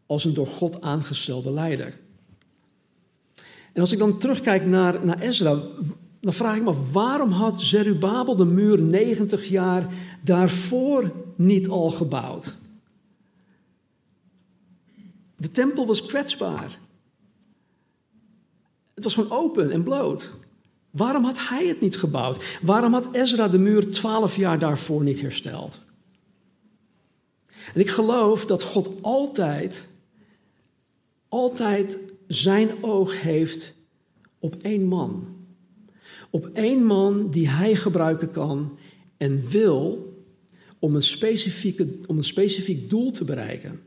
als 0.07 0.25
een 0.25 0.35
door 0.35 0.47
God 0.47 0.81
aangestelde 0.81 1.51
leider. 1.51 1.99
En 3.73 3.83
als 3.83 3.93
ik 3.93 3.99
dan 3.99 4.19
terugkijk 4.19 4.67
naar, 4.67 5.05
naar 5.05 5.21
Ezra, 5.21 5.63
dan 6.21 6.33
vraag 6.33 6.57
ik 6.57 6.63
me 6.63 6.75
waarom 6.93 7.31
had 7.31 7.61
Zerubabel 7.61 8.37
de 8.37 8.45
muur 8.45 8.83
90 8.83 9.49
jaar 9.49 9.95
daarvoor 10.23 11.13
niet 11.37 11.69
al 11.69 11.91
gebouwd? 11.91 12.57
De 15.37 15.51
tempel 15.51 15.87
was 15.87 16.07
kwetsbaar. 16.07 16.79
Het 18.95 19.05
was 19.05 19.15
gewoon 19.15 19.31
open 19.31 19.71
en 19.71 19.83
bloot. 19.83 20.31
Waarom 20.91 21.25
had 21.25 21.49
hij 21.49 21.67
het 21.67 21.81
niet 21.81 21.97
gebouwd? 21.97 22.59
Waarom 22.63 22.93
had 22.93 23.07
Ezra 23.13 23.49
de 23.49 23.59
muur 23.59 23.91
twaalf 23.91 24.37
jaar 24.37 24.59
daarvoor 24.59 25.03
niet 25.03 25.21
hersteld? 25.21 25.81
En 27.75 27.81
ik 27.81 27.89
geloof 27.89 28.47
dat 28.47 28.63
God 28.63 28.91
altijd, 29.01 29.87
altijd 31.29 31.99
zijn 32.27 32.85
oog 32.85 33.21
heeft 33.21 33.73
op 34.39 34.57
één 34.63 34.85
man. 34.85 35.27
Op 36.37 36.51
één 36.53 36.85
man 36.85 37.31
die 37.31 37.49
hij 37.49 37.75
gebruiken 37.75 38.31
kan 38.31 38.79
en 39.17 39.49
wil 39.49 40.15
om 40.79 40.95
een, 40.95 41.03
specifieke, 41.03 41.89
om 42.07 42.19
een 42.19 42.25
specifiek 42.25 42.91
doel 42.91 43.11
te 43.11 43.25
bereiken. 43.25 43.81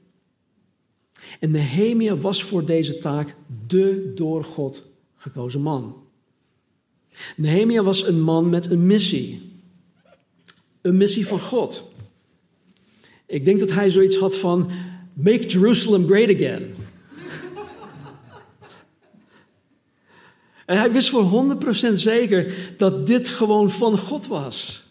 En 1.39 1.51
Nehemia 1.51 2.17
was 2.17 2.43
voor 2.43 2.65
deze 2.65 2.97
taak 2.97 3.35
de 3.67 4.11
door 4.15 4.43
God 4.43 4.83
gekozen 5.15 5.61
man. 5.61 5.95
Nehemia 7.35 7.83
was 7.83 8.07
een 8.07 8.21
man 8.21 8.49
met 8.49 8.69
een 8.71 8.85
missie. 8.85 9.41
Een 10.81 10.97
missie 10.97 11.27
van 11.27 11.39
God. 11.39 11.91
Ik 13.25 13.45
denk 13.45 13.59
dat 13.59 13.71
hij 13.71 13.89
zoiets 13.89 14.17
had 14.17 14.37
van: 14.37 14.71
Make 15.13 15.47
Jerusalem 15.47 16.05
great 16.05 16.35
again. 16.35 16.75
Hij 20.77 20.91
wist 20.91 21.09
voor 21.09 21.55
100% 21.91 21.93
zeker 21.93 22.73
dat 22.77 23.07
dit 23.07 23.27
gewoon 23.27 23.71
van 23.71 23.97
God 23.97 24.27
was. 24.27 24.83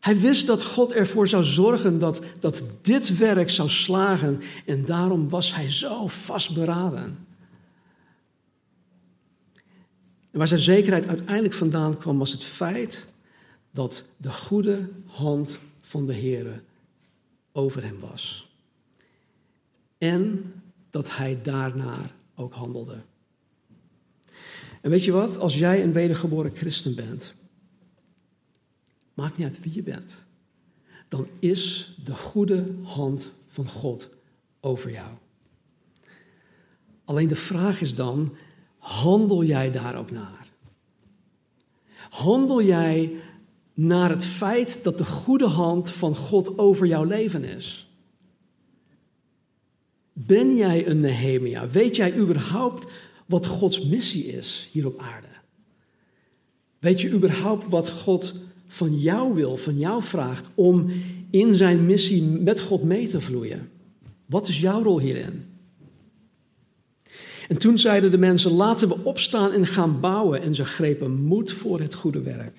Hij 0.00 0.18
wist 0.18 0.46
dat 0.46 0.64
God 0.64 0.92
ervoor 0.92 1.28
zou 1.28 1.44
zorgen 1.44 1.98
dat, 1.98 2.20
dat 2.40 2.62
dit 2.82 3.16
werk 3.16 3.50
zou 3.50 3.68
slagen 3.68 4.40
en 4.66 4.84
daarom 4.84 5.28
was 5.28 5.54
hij 5.54 5.70
zo 5.70 6.06
vastberaden. 6.06 7.26
En 10.30 10.38
waar 10.38 10.48
zijn 10.48 10.60
zekerheid 10.60 11.06
uiteindelijk 11.06 11.54
vandaan 11.54 11.98
kwam, 11.98 12.18
was 12.18 12.32
het 12.32 12.44
feit 12.44 13.06
dat 13.70 14.04
de 14.16 14.32
goede 14.32 14.88
hand 15.06 15.58
van 15.80 16.06
de 16.06 16.14
Heer 16.14 16.62
over 17.52 17.82
hem 17.82 18.00
was. 18.00 18.48
En 19.98 20.52
dat 20.90 21.16
hij 21.16 21.38
daarnaar 21.42 22.14
ook 22.34 22.54
handelde. 22.54 22.96
En 24.80 24.90
weet 24.90 25.04
je 25.04 25.12
wat? 25.12 25.38
Als 25.38 25.58
jij 25.58 25.82
een 25.82 25.92
wedergeboren 25.92 26.56
christen 26.56 26.94
bent, 26.94 27.34
maakt 29.14 29.36
niet 29.36 29.46
uit 29.46 29.62
wie 29.62 29.74
je 29.74 29.82
bent, 29.82 30.14
dan 31.08 31.26
is 31.38 31.94
de 32.04 32.14
goede 32.14 32.64
hand 32.82 33.30
van 33.46 33.68
God 33.68 34.08
over 34.60 34.90
jou. 34.90 35.10
Alleen 37.04 37.28
de 37.28 37.36
vraag 37.36 37.80
is 37.80 37.94
dan, 37.94 38.36
handel 38.78 39.44
jij 39.44 39.70
daar 39.70 39.96
ook 39.96 40.10
naar? 40.10 40.48
Handel 42.10 42.62
jij 42.62 43.16
naar 43.74 44.10
het 44.10 44.24
feit 44.24 44.78
dat 44.82 44.98
de 44.98 45.04
goede 45.04 45.46
hand 45.46 45.90
van 45.90 46.16
God 46.16 46.58
over 46.58 46.86
jouw 46.86 47.04
leven 47.04 47.44
is? 47.44 47.88
Ben 50.12 50.56
jij 50.56 50.86
een 50.86 51.00
Nehemia? 51.00 51.68
Weet 51.68 51.96
jij 51.96 52.16
überhaupt 52.16 52.86
wat 53.30 53.46
Gods 53.46 53.80
missie 53.80 54.24
is 54.24 54.68
hier 54.72 54.86
op 54.86 55.00
aarde? 55.00 55.26
Weet 56.78 57.00
je 57.00 57.10
überhaupt 57.10 57.68
wat 57.68 57.90
God 57.90 58.34
van 58.66 58.98
jou 58.98 59.34
wil, 59.34 59.56
van 59.56 59.78
jou 59.78 60.02
vraagt 60.02 60.48
om 60.54 60.90
in 61.30 61.54
zijn 61.54 61.86
missie 61.86 62.22
met 62.22 62.60
God 62.60 62.82
mee 62.82 63.08
te 63.08 63.20
vloeien? 63.20 63.70
Wat 64.26 64.48
is 64.48 64.60
jouw 64.60 64.82
rol 64.82 65.00
hierin? 65.00 65.44
En 67.48 67.58
toen 67.58 67.78
zeiden 67.78 68.10
de 68.10 68.18
mensen: 68.18 68.50
laten 68.50 68.88
we 68.88 69.04
opstaan 69.04 69.52
en 69.52 69.66
gaan 69.66 70.00
bouwen. 70.00 70.42
En 70.42 70.54
ze 70.54 70.64
grepen 70.64 71.12
moed 71.12 71.52
voor 71.52 71.80
het 71.80 71.94
goede 71.94 72.22
werk. 72.22 72.56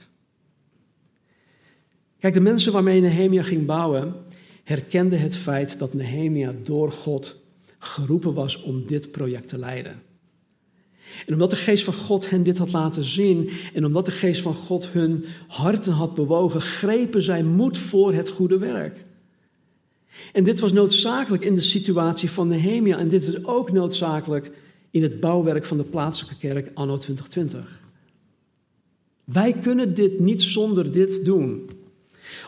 Kijk, 2.19 2.33
de 2.33 2.39
mensen 2.39 2.71
waarmee 2.71 3.01
Nehemia 3.01 3.43
ging 3.43 3.65
bouwen, 3.65 4.13
herkenden 4.63 5.19
het 5.19 5.35
feit 5.35 5.79
dat 5.79 5.93
Nehemia 5.93 6.53
door 6.63 6.91
God 6.91 7.39
geroepen 7.79 8.33
was 8.33 8.61
om 8.61 8.87
dit 8.87 9.11
project 9.11 9.47
te 9.47 9.57
leiden. 9.57 10.01
En 11.25 11.33
omdat 11.33 11.49
de 11.49 11.55
geest 11.55 11.83
van 11.83 11.93
God 11.93 12.29
hen 12.29 12.43
dit 12.43 12.57
had 12.57 12.71
laten 12.71 13.03
zien 13.03 13.49
en 13.73 13.85
omdat 13.85 14.05
de 14.05 14.11
geest 14.11 14.41
van 14.41 14.53
God 14.53 14.87
hun 14.87 15.25
harten 15.47 15.93
had 15.93 16.15
bewogen, 16.15 16.61
grepen 16.61 17.23
zij 17.23 17.43
moed 17.43 17.77
voor 17.77 18.13
het 18.13 18.29
goede 18.29 18.57
werk. 18.57 19.05
En 20.33 20.43
dit 20.43 20.59
was 20.59 20.71
noodzakelijk 20.71 21.43
in 21.43 21.55
de 21.55 21.61
situatie 21.61 22.29
van 22.29 22.47
Nehemia 22.47 22.97
en 22.97 23.09
dit 23.09 23.27
is 23.27 23.45
ook 23.45 23.71
noodzakelijk 23.71 24.51
in 24.91 25.03
het 25.03 25.19
bouwwerk 25.19 25.65
van 25.65 25.77
de 25.77 25.83
plaatselijke 25.83 26.37
kerk 26.37 26.71
anno 26.73 26.97
2020. 26.97 27.81
Wij 29.23 29.53
kunnen 29.53 29.93
dit 29.95 30.19
niet 30.19 30.43
zonder 30.43 30.91
dit 30.91 31.25
doen. 31.25 31.69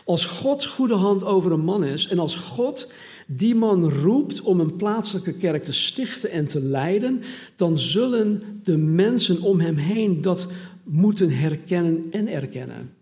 Als 0.04 0.24
Gods 0.24 0.66
goede 0.66 0.94
hand 0.94 1.24
over 1.24 1.52
een 1.52 1.64
man 1.64 1.84
is 1.84 2.08
en 2.08 2.18
als 2.18 2.34
God 2.34 2.88
die 3.26 3.54
man 3.54 3.90
roept 3.90 4.40
om 4.40 4.60
een 4.60 4.76
plaatselijke 4.76 5.32
kerk 5.32 5.64
te 5.64 5.72
stichten 5.72 6.30
en 6.30 6.46
te 6.46 6.60
leiden, 6.60 7.22
dan 7.56 7.78
zullen 7.78 8.60
de 8.64 8.76
mensen 8.76 9.40
om 9.40 9.60
hem 9.60 9.76
heen 9.76 10.20
dat 10.20 10.46
moeten 10.82 11.30
herkennen 11.30 12.06
en 12.10 12.28
erkennen. 12.28 12.94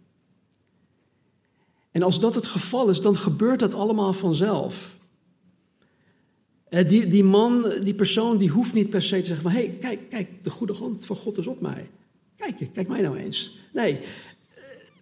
En 1.91 2.03
als 2.03 2.21
dat 2.21 2.35
het 2.35 2.47
geval 2.47 2.89
is, 2.89 3.01
dan 3.01 3.17
gebeurt 3.17 3.61
dat 3.61 3.75
allemaal 3.75 4.13
vanzelf. 4.13 4.97
Eh, 6.69 6.89
die, 6.89 7.09
die 7.09 7.25
man, 7.25 7.73
die 7.83 7.95
persoon, 7.95 8.39
die 8.39 8.49
hoeft 8.49 8.75
niet 8.75 8.91
per 8.91 9.03
se 9.03 9.21
te 9.21 9.27
zeggen 9.27 9.43
van... 9.43 9.53
hey, 9.53 9.77
kijk, 9.81 10.01
kijk, 10.11 10.29
de 10.43 10.51
goede 10.51 10.73
hand 10.73 11.05
van 11.05 11.17
God 11.17 11.39
is 11.39 11.47
op 11.47 11.61
mij. 11.61 11.91
Kijk, 12.37 12.69
kijk 12.73 12.89
mij 12.89 13.01
nou 13.01 13.17
eens. 13.17 13.59
Nee, 13.73 13.93
eh, 13.95 14.03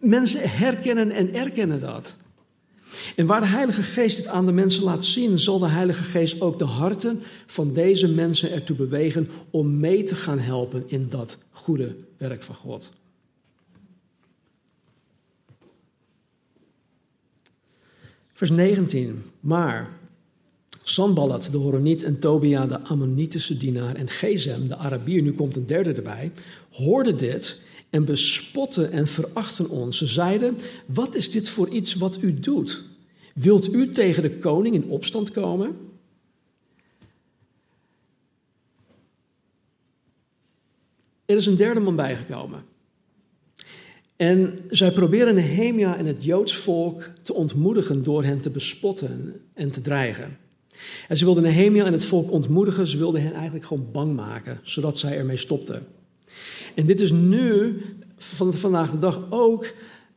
mensen 0.01 0.51
herkennen 0.51 1.11
en 1.11 1.35
erkennen 1.35 1.81
dat. 1.81 2.17
En 3.17 3.27
waar 3.27 3.41
de 3.41 3.47
Heilige 3.47 3.83
Geest 3.83 4.17
het 4.17 4.27
aan 4.27 4.47
de 4.47 4.53
mensen 4.53 4.83
laat 4.83 5.05
zien, 5.05 5.39
zal 5.39 5.59
de 5.59 5.69
Heilige 5.69 6.03
Geest 6.03 6.41
ook 6.41 6.59
de 6.59 6.65
harten 6.65 7.23
van 7.47 7.73
deze 7.73 8.09
mensen 8.09 8.53
ertoe 8.53 8.77
bewegen 8.77 9.29
om 9.51 9.79
mee 9.81 10.03
te 10.03 10.15
gaan 10.15 10.39
helpen 10.39 10.85
in 10.87 11.09
dat 11.09 11.39
goede 11.51 11.97
werk 12.17 12.43
van 12.43 12.55
God. 12.55 12.91
Vers 18.33 18.51
19. 18.51 19.23
Maar 19.41 19.89
Sanballat, 20.83 21.49
de 21.51 21.57
Horoniet, 21.57 22.03
en 22.03 22.19
Tobia, 22.19 22.67
de 22.67 22.81
Ammonitische 22.81 23.57
dienaar, 23.57 23.95
en 23.95 24.09
Gezem, 24.09 24.69
de 24.69 24.77
Arabier, 24.77 25.23
nu 25.23 25.33
komt 25.33 25.57
een 25.57 25.67
derde 25.67 25.93
erbij, 25.93 26.33
hoorden 26.71 27.17
dit 27.17 27.61
en 27.91 28.05
bespotten 28.05 28.93
en 28.93 29.07
verachten 29.07 29.69
ons. 29.69 29.99
Ze 29.99 30.07
zeiden: 30.07 30.59
Wat 30.87 31.15
is 31.15 31.31
dit 31.31 31.49
voor 31.49 31.69
iets 31.69 31.95
wat 31.95 32.19
u 32.21 32.41
doet? 32.41 32.83
Wilt 33.35 33.73
u 33.73 33.93
tegen 33.93 34.23
de 34.23 34.39
koning 34.39 34.75
in 34.75 34.85
opstand 34.85 35.31
komen? 35.31 35.77
Er 41.25 41.37
is 41.37 41.47
een 41.47 41.57
derde 41.57 41.81
man 41.81 41.97
bijgekomen. 41.97 42.65
En 44.17 44.59
zij 44.71 44.93
proberen 44.93 45.35
Nehemia 45.35 45.97
en 45.97 46.07
het 46.07 46.25
Joods 46.25 46.57
volk 46.57 47.11
te 47.23 47.35
ontmoedigen 47.35 48.05
door 48.05 48.25
hen 48.25 48.41
te 48.41 48.51
bespotten 48.51 49.41
en 49.55 49.71
te 49.71 49.81
dreigen. 49.81 50.39
En 51.09 51.17
ze 51.17 51.25
wilden 51.25 51.43
Nehemia 51.43 51.85
en 51.85 51.93
het 51.93 52.05
volk 52.05 52.31
ontmoedigen, 52.31 52.87
ze 52.87 52.99
wilden 52.99 53.23
hen 53.23 53.33
eigenlijk 53.33 53.65
gewoon 53.65 53.89
bang 53.93 54.17
maken, 54.17 54.61
zodat 54.63 54.99
zij 54.99 55.19
ermee 55.19 55.37
stopten. 55.37 55.87
En 56.75 56.87
dit 56.87 57.01
is 57.01 57.11
nu, 57.11 57.81
van 58.17 58.55
vandaag 58.55 58.91
de 58.91 58.99
dag 58.99 59.27
ook, 59.31 59.73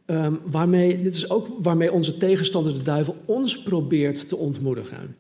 um, 0.06 0.40
waarmee, 0.46 1.02
dit 1.02 1.16
is 1.16 1.30
ook 1.30 1.48
waarmee 1.62 1.92
onze 1.92 2.16
tegenstander, 2.16 2.74
de 2.74 2.82
duivel, 2.82 3.16
ons 3.26 3.62
probeert 3.62 4.30
te 4.30 4.36
ontmoedigen. 4.36 5.16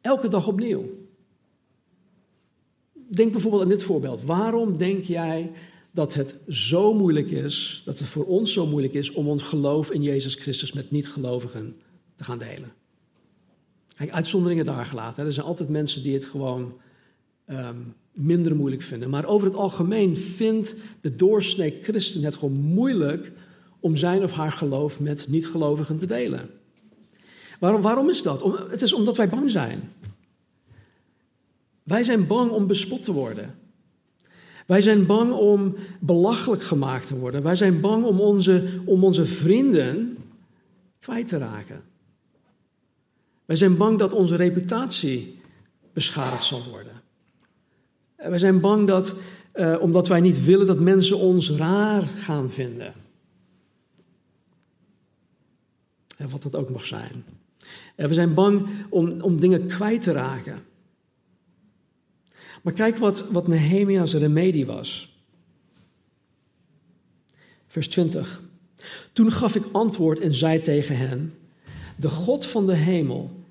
Elke 0.00 0.28
dag 0.28 0.46
opnieuw. 0.46 0.84
Denk 2.92 3.32
bijvoorbeeld 3.32 3.62
aan 3.62 3.68
dit 3.68 3.82
voorbeeld. 3.82 4.22
Waarom 4.22 4.76
denk 4.76 5.04
jij 5.04 5.52
dat 5.90 6.14
het 6.14 6.36
zo 6.48 6.94
moeilijk 6.94 7.30
is, 7.30 7.82
dat 7.84 7.98
het 7.98 8.08
voor 8.08 8.24
ons 8.24 8.52
zo 8.52 8.66
moeilijk 8.66 8.94
is 8.94 9.10
om 9.10 9.28
ons 9.28 9.42
geloof 9.42 9.90
in 9.90 10.02
Jezus 10.02 10.34
Christus 10.34 10.72
met 10.72 10.90
niet-gelovigen 10.90 11.76
te 12.14 12.24
gaan 12.24 12.38
delen? 12.38 12.72
Kijk, 13.96 14.10
uitzonderingen 14.10 14.64
daar 14.64 14.84
gelaten. 14.84 15.26
Er 15.26 15.32
zijn 15.32 15.46
altijd 15.46 15.68
mensen 15.68 16.02
die 16.02 16.14
het 16.14 16.24
gewoon 16.24 16.80
ehm, 17.44 17.76
minder 18.12 18.56
moeilijk 18.56 18.82
vinden. 18.82 19.10
Maar 19.10 19.24
over 19.24 19.46
het 19.46 19.56
algemeen 19.56 20.16
vindt 20.16 20.74
de 21.00 21.16
doorsnee 21.16 21.78
christen 21.82 22.22
het 22.22 22.34
gewoon 22.34 22.60
moeilijk 22.60 23.32
om 23.80 23.96
zijn 23.96 24.22
of 24.22 24.32
haar 24.32 24.52
geloof 24.52 25.00
met 25.00 25.26
niet-gelovigen 25.28 25.98
te 25.98 26.06
delen. 26.06 26.50
Waarom, 27.58 27.82
waarom 27.82 28.08
is 28.08 28.22
dat? 28.22 28.68
Het 28.70 28.82
is 28.82 28.92
omdat 28.92 29.16
wij 29.16 29.28
bang 29.28 29.50
zijn. 29.50 29.92
Wij 31.82 32.02
zijn 32.02 32.26
bang 32.26 32.50
om 32.50 32.66
bespot 32.66 33.04
te 33.04 33.12
worden. 33.12 33.54
Wij 34.66 34.80
zijn 34.80 35.06
bang 35.06 35.32
om 35.32 35.74
belachelijk 36.00 36.62
gemaakt 36.62 37.06
te 37.06 37.16
worden. 37.18 37.42
Wij 37.42 37.56
zijn 37.56 37.80
bang 37.80 38.04
om 38.04 38.20
onze, 38.20 38.80
om 38.84 39.04
onze 39.04 39.26
vrienden 39.26 40.18
kwijt 40.98 41.28
te 41.28 41.38
raken. 41.38 41.82
Wij 43.44 43.56
zijn 43.56 43.76
bang 43.76 43.98
dat 43.98 44.12
onze 44.12 44.36
reputatie 44.36 45.38
beschadigd 45.92 46.44
zal 46.44 46.62
worden. 46.70 46.99
Wij 48.28 48.38
zijn 48.38 48.60
bang 48.60 48.86
dat, 48.86 49.14
uh, 49.54 49.76
omdat 49.80 50.08
wij 50.08 50.20
niet 50.20 50.44
willen 50.44 50.66
dat 50.66 50.80
mensen 50.80 51.18
ons 51.18 51.50
raar 51.50 52.02
gaan 52.02 52.50
vinden. 52.50 52.94
En 56.16 56.28
wat 56.28 56.42
dat 56.42 56.56
ook 56.56 56.70
mag 56.70 56.86
zijn. 56.86 57.24
En 57.94 58.08
we 58.08 58.14
zijn 58.14 58.34
bang 58.34 58.66
om, 58.88 59.20
om 59.20 59.40
dingen 59.40 59.66
kwijt 59.66 60.02
te 60.02 60.12
raken. 60.12 60.62
Maar 62.62 62.72
kijk 62.72 62.98
wat, 62.98 63.30
wat 63.30 63.48
Nehemia's 63.48 64.12
remedie 64.12 64.66
was. 64.66 65.18
Vers 67.66 67.88
20. 67.88 68.42
Toen 69.12 69.32
gaf 69.32 69.54
ik 69.54 69.64
antwoord 69.72 70.18
en 70.18 70.34
zei 70.34 70.60
tegen 70.60 70.96
hen: 70.96 71.34
De 71.96 72.08
God 72.08 72.46
van 72.46 72.66
de 72.66 72.74
hemel, 72.74 73.44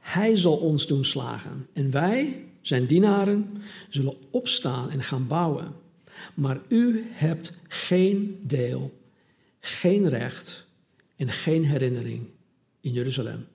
Hij 0.00 0.36
zal 0.36 0.56
ons 0.56 0.86
doen 0.86 1.04
slagen. 1.04 1.66
En 1.72 1.90
wij, 1.90 2.45
zijn 2.66 2.86
dienaren, 2.86 3.62
zullen 3.88 4.16
opstaan 4.30 4.90
en 4.90 5.02
gaan 5.02 5.26
bouwen. 5.26 5.72
Maar 6.34 6.60
u 6.68 7.04
hebt 7.10 7.52
geen 7.68 8.40
deel, 8.42 8.98
geen 9.60 10.08
recht 10.08 10.66
en 11.16 11.28
geen 11.28 11.64
herinnering 11.64 12.26
in 12.80 12.92
Jeruzalem. 12.92 13.46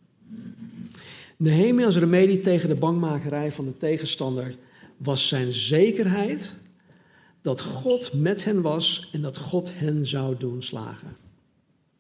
Nehemia's 1.37 1.95
remedie 1.95 2.41
tegen 2.41 2.69
de 2.69 2.75
bangmakerij 2.75 3.51
van 3.51 3.65
de 3.65 3.77
tegenstander 3.77 4.55
was 4.97 5.27
zijn 5.27 5.51
zekerheid 5.51 6.53
dat 7.41 7.61
God 7.61 8.13
met 8.13 8.43
hen 8.43 8.61
was 8.61 9.09
en 9.11 9.21
dat 9.21 9.37
God 9.37 9.71
hen 9.73 10.07
zou 10.07 10.37
doen 10.37 10.63
slagen. 10.63 11.15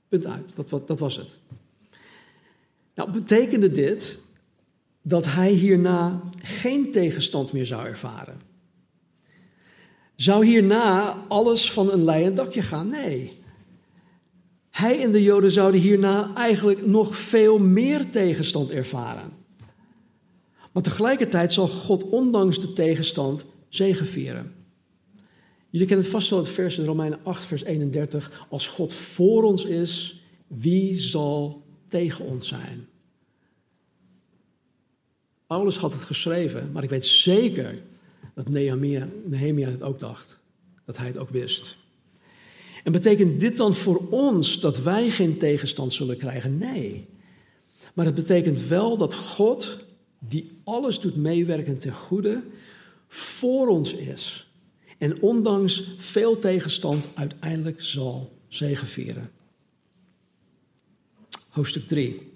Punt 0.07 0.25
uit, 0.25 0.55
dat, 0.55 0.87
dat 0.87 0.99
was 0.99 1.15
het. 1.15 1.39
Nou, 2.95 3.11
betekende 3.11 3.71
dit 3.71 4.19
dat 5.01 5.25
hij 5.25 5.51
hierna 5.51 6.21
geen 6.41 6.91
tegenstand 6.91 7.51
meer 7.51 7.65
zou 7.65 7.85
ervaren? 7.85 8.41
Zou 10.15 10.45
hierna 10.45 11.11
alles 11.27 11.71
van 11.71 11.91
een 11.91 12.03
leien 12.03 12.35
dakje 12.35 12.61
gaan? 12.61 12.87
Nee. 12.87 13.39
Hij 14.69 15.03
en 15.03 15.11
de 15.11 15.23
Joden 15.23 15.51
zouden 15.51 15.81
hierna 15.81 16.35
eigenlijk 16.35 16.85
nog 16.85 17.17
veel 17.17 17.57
meer 17.57 18.09
tegenstand 18.09 18.71
ervaren. 18.71 19.31
Maar 20.71 20.83
tegelijkertijd 20.83 21.53
zal 21.53 21.67
God 21.67 22.03
ondanks 22.03 22.59
de 22.59 22.73
tegenstand 22.73 23.45
zegevieren. 23.69 24.53
Jullie 25.69 25.87
kennen 25.87 26.05
het 26.05 26.15
vast 26.15 26.29
wel 26.29 26.39
het 26.39 26.49
vers 26.49 26.77
in 26.77 26.85
Romeinen 26.85 27.19
8, 27.23 27.45
vers 27.45 27.63
31. 27.63 28.45
Als 28.49 28.67
God 28.67 28.93
voor 28.93 29.43
ons 29.43 29.63
is, 29.63 30.21
wie 30.47 30.97
zal 30.99 31.63
tegen 31.87 32.25
ons 32.25 32.47
zijn? 32.47 32.87
Paulus 35.51 35.77
had 35.77 35.93
het 35.93 36.03
geschreven, 36.03 36.71
maar 36.71 36.83
ik 36.83 36.89
weet 36.89 37.05
zeker 37.05 37.81
dat 38.33 38.49
Nehemia, 38.49 39.07
Nehemia 39.25 39.69
het 39.69 39.81
ook 39.81 39.99
dacht. 39.99 40.39
Dat 40.85 40.97
hij 40.97 41.07
het 41.07 41.17
ook 41.17 41.29
wist. 41.29 41.77
En 42.83 42.91
betekent 42.91 43.39
dit 43.39 43.57
dan 43.57 43.73
voor 43.73 44.07
ons 44.09 44.59
dat 44.59 44.81
wij 44.81 45.09
geen 45.09 45.37
tegenstand 45.37 45.93
zullen 45.93 46.17
krijgen? 46.17 46.57
Nee. 46.57 47.07
Maar 47.93 48.05
het 48.05 48.15
betekent 48.15 48.67
wel 48.67 48.97
dat 48.97 49.13
God, 49.13 49.77
die 50.19 50.51
alles 50.63 50.99
doet 50.99 51.15
meewerken 51.15 51.77
ten 51.77 51.93
goede, 51.93 52.43
voor 53.07 53.67
ons 53.67 53.93
is. 53.93 54.47
En 54.97 55.21
ondanks 55.21 55.83
veel 55.97 56.39
tegenstand 56.39 57.07
uiteindelijk 57.13 57.81
zal 57.81 58.31
zegevieren. 58.47 59.31
Hoofdstuk 61.49 61.87
3. 61.87 62.30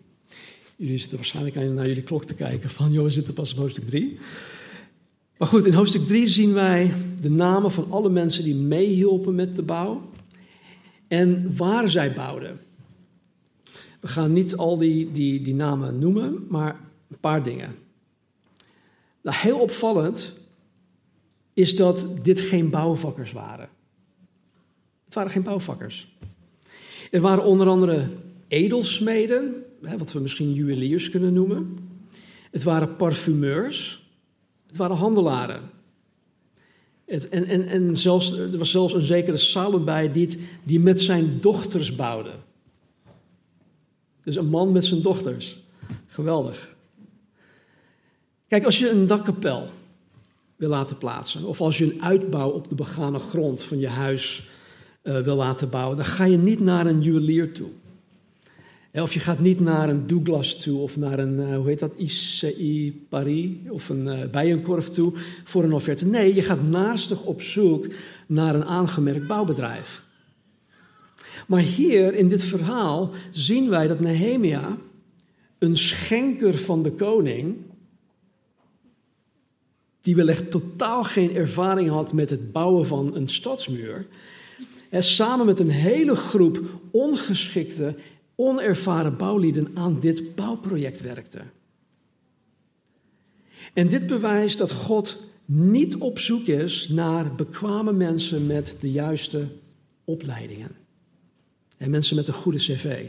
Jullie 0.75 0.97
zitten 0.97 1.17
waarschijnlijk 1.17 1.55
naar 1.55 1.87
jullie 1.87 2.03
klok 2.03 2.25
te 2.25 2.33
kijken 2.33 2.69
van, 2.69 2.91
joh, 2.91 3.03
we 3.03 3.09
zitten 3.09 3.33
pas 3.33 3.51
op 3.51 3.57
hoofdstuk 3.57 3.87
3. 3.87 4.17
Maar 5.37 5.47
goed, 5.47 5.65
in 5.65 5.73
hoofdstuk 5.73 6.07
3 6.07 6.27
zien 6.27 6.53
wij 6.53 6.93
de 7.21 7.29
namen 7.29 7.71
van 7.71 7.91
alle 7.91 8.09
mensen 8.09 8.43
die 8.43 8.55
meehielpen 8.55 9.35
met 9.35 9.55
de 9.55 9.61
bouw 9.61 10.09
en 11.07 11.55
waar 11.55 11.89
zij 11.89 12.13
bouwden. 12.13 12.59
We 13.99 14.07
gaan 14.07 14.33
niet 14.33 14.55
al 14.55 14.77
die, 14.77 15.11
die, 15.11 15.41
die 15.41 15.55
namen 15.55 15.99
noemen, 15.99 16.45
maar 16.49 16.79
een 17.09 17.19
paar 17.19 17.43
dingen. 17.43 17.75
Nou, 19.21 19.37
heel 19.37 19.59
opvallend 19.59 20.33
is 21.53 21.75
dat 21.75 22.05
dit 22.21 22.39
geen 22.39 22.69
bouwvakkers 22.69 23.31
waren. 23.31 23.69
Het 25.05 25.13
waren 25.13 25.31
geen 25.31 25.43
bouwvakkers. 25.43 26.17
Er 27.11 27.21
waren 27.21 27.43
onder 27.43 27.67
andere 27.67 28.09
edelsmeden, 28.47 29.64
wat 29.79 30.11
we 30.11 30.19
misschien 30.19 30.53
juweliers 30.53 31.09
kunnen 31.09 31.33
noemen. 31.33 31.77
Het 32.51 32.63
waren 32.63 32.95
parfumeurs. 32.95 34.03
Het 34.67 34.77
waren 34.77 34.95
handelaren. 34.95 35.61
Het, 37.05 37.29
en 37.29 37.45
en, 37.45 37.67
en 37.67 37.95
zelfs, 37.95 38.31
er 38.31 38.57
was 38.57 38.71
zelfs 38.71 38.93
een 38.93 39.01
zekere 39.01 39.37
Salom 39.37 39.85
bij 39.85 40.11
die, 40.11 40.39
die 40.63 40.79
met 40.79 41.01
zijn 41.01 41.37
dochters 41.41 41.95
bouwde. 41.95 42.31
Dus 44.23 44.35
een 44.35 44.49
man 44.49 44.71
met 44.71 44.85
zijn 44.85 45.01
dochters. 45.01 45.63
Geweldig. 46.07 46.75
Kijk, 48.47 48.65
als 48.65 48.79
je 48.79 48.89
een 48.89 49.07
dakkapel 49.07 49.69
wil 50.55 50.69
laten 50.69 50.97
plaatsen, 50.97 51.43
of 51.43 51.61
als 51.61 51.77
je 51.77 51.93
een 51.93 52.03
uitbouw 52.03 52.49
op 52.49 52.69
de 52.69 52.75
begane 52.75 53.19
grond 53.19 53.63
van 53.63 53.79
je 53.79 53.87
huis 53.87 54.47
uh, 55.03 55.19
wil 55.19 55.35
laten 55.35 55.69
bouwen, 55.69 55.97
dan 55.97 56.05
ga 56.05 56.23
je 56.23 56.37
niet 56.37 56.59
naar 56.59 56.85
een 56.85 57.01
juwelier 57.01 57.53
toe. 57.53 57.69
Of 59.01 59.13
je 59.13 59.19
gaat 59.19 59.39
niet 59.39 59.59
naar 59.59 59.89
een 59.89 60.07
Douglas 60.07 60.55
toe 60.55 60.79
of 60.79 60.97
naar 60.97 61.19
een, 61.19 61.39
uh, 61.39 61.55
hoe 61.55 61.67
heet 61.67 61.79
dat, 61.79 61.93
ICI 61.97 63.05
Paris 63.09 63.49
of 63.69 63.89
een 63.89 64.05
uh, 64.05 64.25
bijenkorf 64.31 64.89
toe 64.89 65.13
voor 65.43 65.63
een 65.63 65.73
offerte. 65.73 66.05
Nee, 66.05 66.35
je 66.35 66.41
gaat 66.41 66.63
naastig 66.63 67.23
op 67.23 67.41
zoek 67.41 67.87
naar 68.27 68.55
een 68.55 68.65
aangemerkt 68.65 69.27
bouwbedrijf. 69.27 70.03
Maar 71.47 71.59
hier 71.59 72.13
in 72.13 72.27
dit 72.27 72.43
verhaal 72.43 73.11
zien 73.31 73.69
wij 73.69 73.87
dat 73.87 73.99
Nehemia, 73.99 74.77
een 75.59 75.77
schenker 75.77 76.57
van 76.57 76.83
de 76.83 76.91
koning, 76.91 77.55
die 80.01 80.15
wellicht 80.15 80.51
totaal 80.51 81.03
geen 81.03 81.35
ervaring 81.35 81.89
had 81.89 82.13
met 82.13 82.29
het 82.29 82.51
bouwen 82.51 82.87
van 82.87 83.15
een 83.15 83.27
stadsmuur, 83.27 84.07
en 84.89 85.03
samen 85.03 85.45
met 85.45 85.59
een 85.59 85.69
hele 85.69 86.15
groep 86.15 86.59
ongeschikte 86.91 87.95
onervaren 88.35 89.17
bouwlieden 89.17 89.71
aan 89.73 89.99
dit 89.99 90.35
bouwproject 90.35 91.01
werkten. 91.01 91.51
En 93.73 93.89
dit 93.89 94.07
bewijst 94.07 94.57
dat 94.57 94.71
God 94.71 95.23
niet 95.45 95.95
op 95.95 96.19
zoek 96.19 96.47
is 96.47 96.87
naar 96.89 97.35
bekwame 97.35 97.93
mensen 97.93 98.47
met 98.47 98.75
de 98.79 98.91
juiste 98.91 99.47
opleidingen. 100.03 100.75
En 101.77 101.89
mensen 101.89 102.15
met 102.15 102.27
een 102.27 102.33
goede 102.33 102.57
cv. 102.57 103.07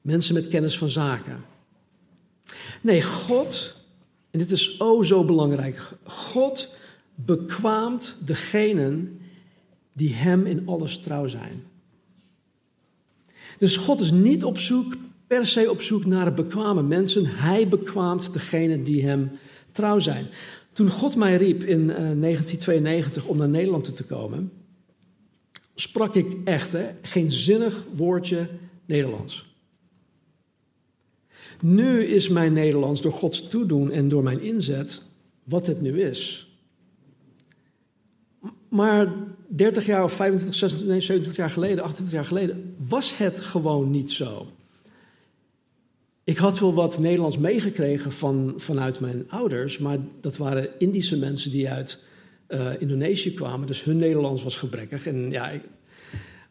Mensen 0.00 0.34
met 0.34 0.48
kennis 0.48 0.78
van 0.78 0.90
zaken. 0.90 1.44
Nee, 2.80 3.02
God, 3.02 3.76
en 4.30 4.38
dit 4.38 4.50
is 4.50 4.80
o 4.80 5.02
zo 5.02 5.24
belangrijk, 5.24 5.92
God 6.04 6.74
bekwaamt 7.14 8.16
degenen 8.24 9.20
die 9.92 10.14
Hem 10.14 10.46
in 10.46 10.66
alles 10.66 10.98
trouw 10.98 11.26
zijn. 11.26 11.62
Dus 13.58 13.76
God 13.76 14.00
is 14.00 14.10
niet 14.10 14.44
op 14.44 14.58
zoek, 14.58 14.94
per 15.26 15.46
se 15.46 15.70
op 15.70 15.82
zoek 15.82 16.04
naar 16.04 16.34
bekwame 16.34 16.82
mensen. 16.82 17.26
Hij 17.26 17.68
bekwaamt 17.68 18.32
degenen 18.32 18.84
die 18.84 19.06
hem 19.06 19.30
trouw 19.72 19.98
zijn. 19.98 20.26
Toen 20.72 20.88
God 20.88 21.16
mij 21.16 21.36
riep 21.36 21.62
in 21.62 21.86
1992 21.86 23.22
eh, 23.22 23.28
om 23.28 23.36
naar 23.36 23.48
Nederland 23.48 23.96
te 23.96 24.04
komen, 24.04 24.52
sprak 25.74 26.14
ik 26.14 26.36
echt 26.44 26.72
hè, 26.72 26.90
geen 27.02 27.32
zinnig 27.32 27.84
woordje 27.96 28.48
Nederlands. 28.86 29.46
Nu 31.60 32.04
is 32.04 32.28
mijn 32.28 32.52
Nederlands 32.52 33.00
door 33.00 33.12
Gods 33.12 33.48
toedoen 33.48 33.90
en 33.90 34.08
door 34.08 34.22
mijn 34.22 34.42
inzet 34.42 35.02
wat 35.44 35.66
het 35.66 35.80
nu 35.80 36.00
is. 36.00 36.48
Maar 38.68 39.12
30 39.48 39.86
jaar 39.86 40.04
of 40.04 40.12
25, 40.12 40.58
26, 40.58 40.92
nee, 40.92 41.00
27 41.00 41.36
jaar 41.36 41.50
geleden, 41.50 41.84
28 41.84 42.14
jaar 42.14 42.24
geleden, 42.24 42.74
was 42.88 43.16
het 43.16 43.40
gewoon 43.40 43.90
niet 43.90 44.12
zo. 44.12 44.46
Ik 46.24 46.36
had 46.36 46.58
wel 46.58 46.74
wat 46.74 46.98
Nederlands 46.98 47.38
meegekregen 47.38 48.12
van, 48.12 48.54
vanuit 48.56 49.00
mijn 49.00 49.24
ouders, 49.28 49.78
maar 49.78 49.98
dat 50.20 50.36
waren 50.36 50.68
Indische 50.78 51.18
mensen 51.18 51.50
die 51.50 51.68
uit 51.68 52.04
uh, 52.48 52.70
Indonesië 52.78 53.34
kwamen, 53.34 53.66
dus 53.66 53.84
hun 53.84 53.98
Nederlands 53.98 54.42
was 54.42 54.56
gebrekkig. 54.56 55.06
En 55.06 55.30
ja, 55.30 55.52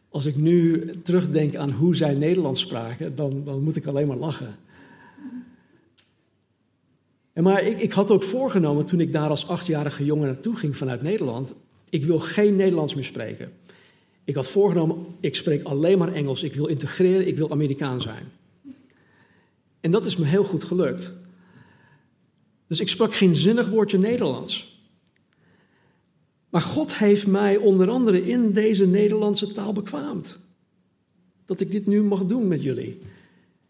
als 0.08 0.26
ik 0.26 0.36
nu 0.36 0.90
terugdenk 1.02 1.56
aan 1.56 1.70
hoe 1.70 1.96
zij 1.96 2.14
Nederlands 2.14 2.60
spraken, 2.60 3.14
dan, 3.14 3.44
dan 3.44 3.62
moet 3.62 3.76
ik 3.76 3.86
alleen 3.86 4.06
maar 4.06 4.16
lachen. 4.16 4.56
En 7.32 7.42
maar 7.42 7.62
ik, 7.62 7.80
ik 7.80 7.92
had 7.92 8.10
ook 8.10 8.22
voorgenomen 8.22 8.86
toen 8.86 9.00
ik 9.00 9.12
daar 9.12 9.28
als 9.28 9.48
achtjarige 9.48 10.04
jongen 10.04 10.26
naartoe 10.26 10.56
ging 10.56 10.76
vanuit 10.76 11.02
Nederland, 11.02 11.54
ik 11.90 12.04
wil 12.04 12.18
geen 12.18 12.56
Nederlands 12.56 12.94
meer 12.94 13.04
spreken. 13.04 13.52
Ik 14.24 14.34
had 14.34 14.48
voorgenomen, 14.48 15.06
ik 15.20 15.34
spreek 15.34 15.62
alleen 15.62 15.98
maar 15.98 16.12
Engels, 16.12 16.42
ik 16.42 16.54
wil 16.54 16.66
integreren, 16.66 17.26
ik 17.26 17.36
wil 17.36 17.50
Amerikaan 17.50 18.00
zijn. 18.00 18.24
En 19.80 19.90
dat 19.90 20.06
is 20.06 20.16
me 20.16 20.24
heel 20.24 20.44
goed 20.44 20.64
gelukt. 20.64 21.12
Dus 22.66 22.80
ik 22.80 22.88
sprak 22.88 23.14
geen 23.14 23.34
zinnig 23.34 23.68
woordje 23.68 23.98
Nederlands. 23.98 24.80
Maar 26.48 26.60
God 26.60 26.96
heeft 26.96 27.26
mij 27.26 27.56
onder 27.56 27.88
andere 27.88 28.24
in 28.26 28.52
deze 28.52 28.86
Nederlandse 28.86 29.52
taal 29.52 29.72
bekwaamd. 29.72 30.38
Dat 31.46 31.60
ik 31.60 31.70
dit 31.70 31.86
nu 31.86 32.02
mag 32.02 32.24
doen 32.24 32.48
met 32.48 32.62
jullie. 32.62 33.00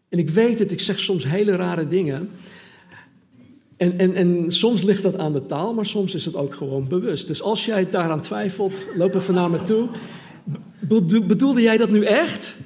En 0.09 0.19
ik 0.19 0.29
weet 0.29 0.59
het, 0.59 0.71
ik 0.71 0.79
zeg 0.79 0.99
soms 0.99 1.23
hele 1.23 1.55
rare 1.55 1.87
dingen. 1.87 2.29
En, 3.79 3.97
en, 3.97 4.15
en 4.15 4.51
soms 4.51 4.81
ligt 4.83 5.03
dat 5.03 5.17
aan 5.17 5.33
de 5.33 5.45
taal, 5.45 5.73
maar 5.73 5.85
soms 5.85 6.13
is 6.13 6.25
het 6.25 6.35
ook 6.35 6.55
gewoon 6.55 6.87
bewust. 6.87 7.27
Dus 7.27 7.41
als 7.41 7.65
jij 7.65 7.89
daaraan 7.89 8.21
twijfelt, 8.21 8.85
loop 8.97 9.15
even 9.15 9.33
naar 9.33 9.49
me 9.49 9.61
toe. 9.61 9.89
Bedoelde 11.27 11.61
jij 11.61 11.77
dat 11.77 11.89
nu 11.89 12.05
echt? 12.05 12.57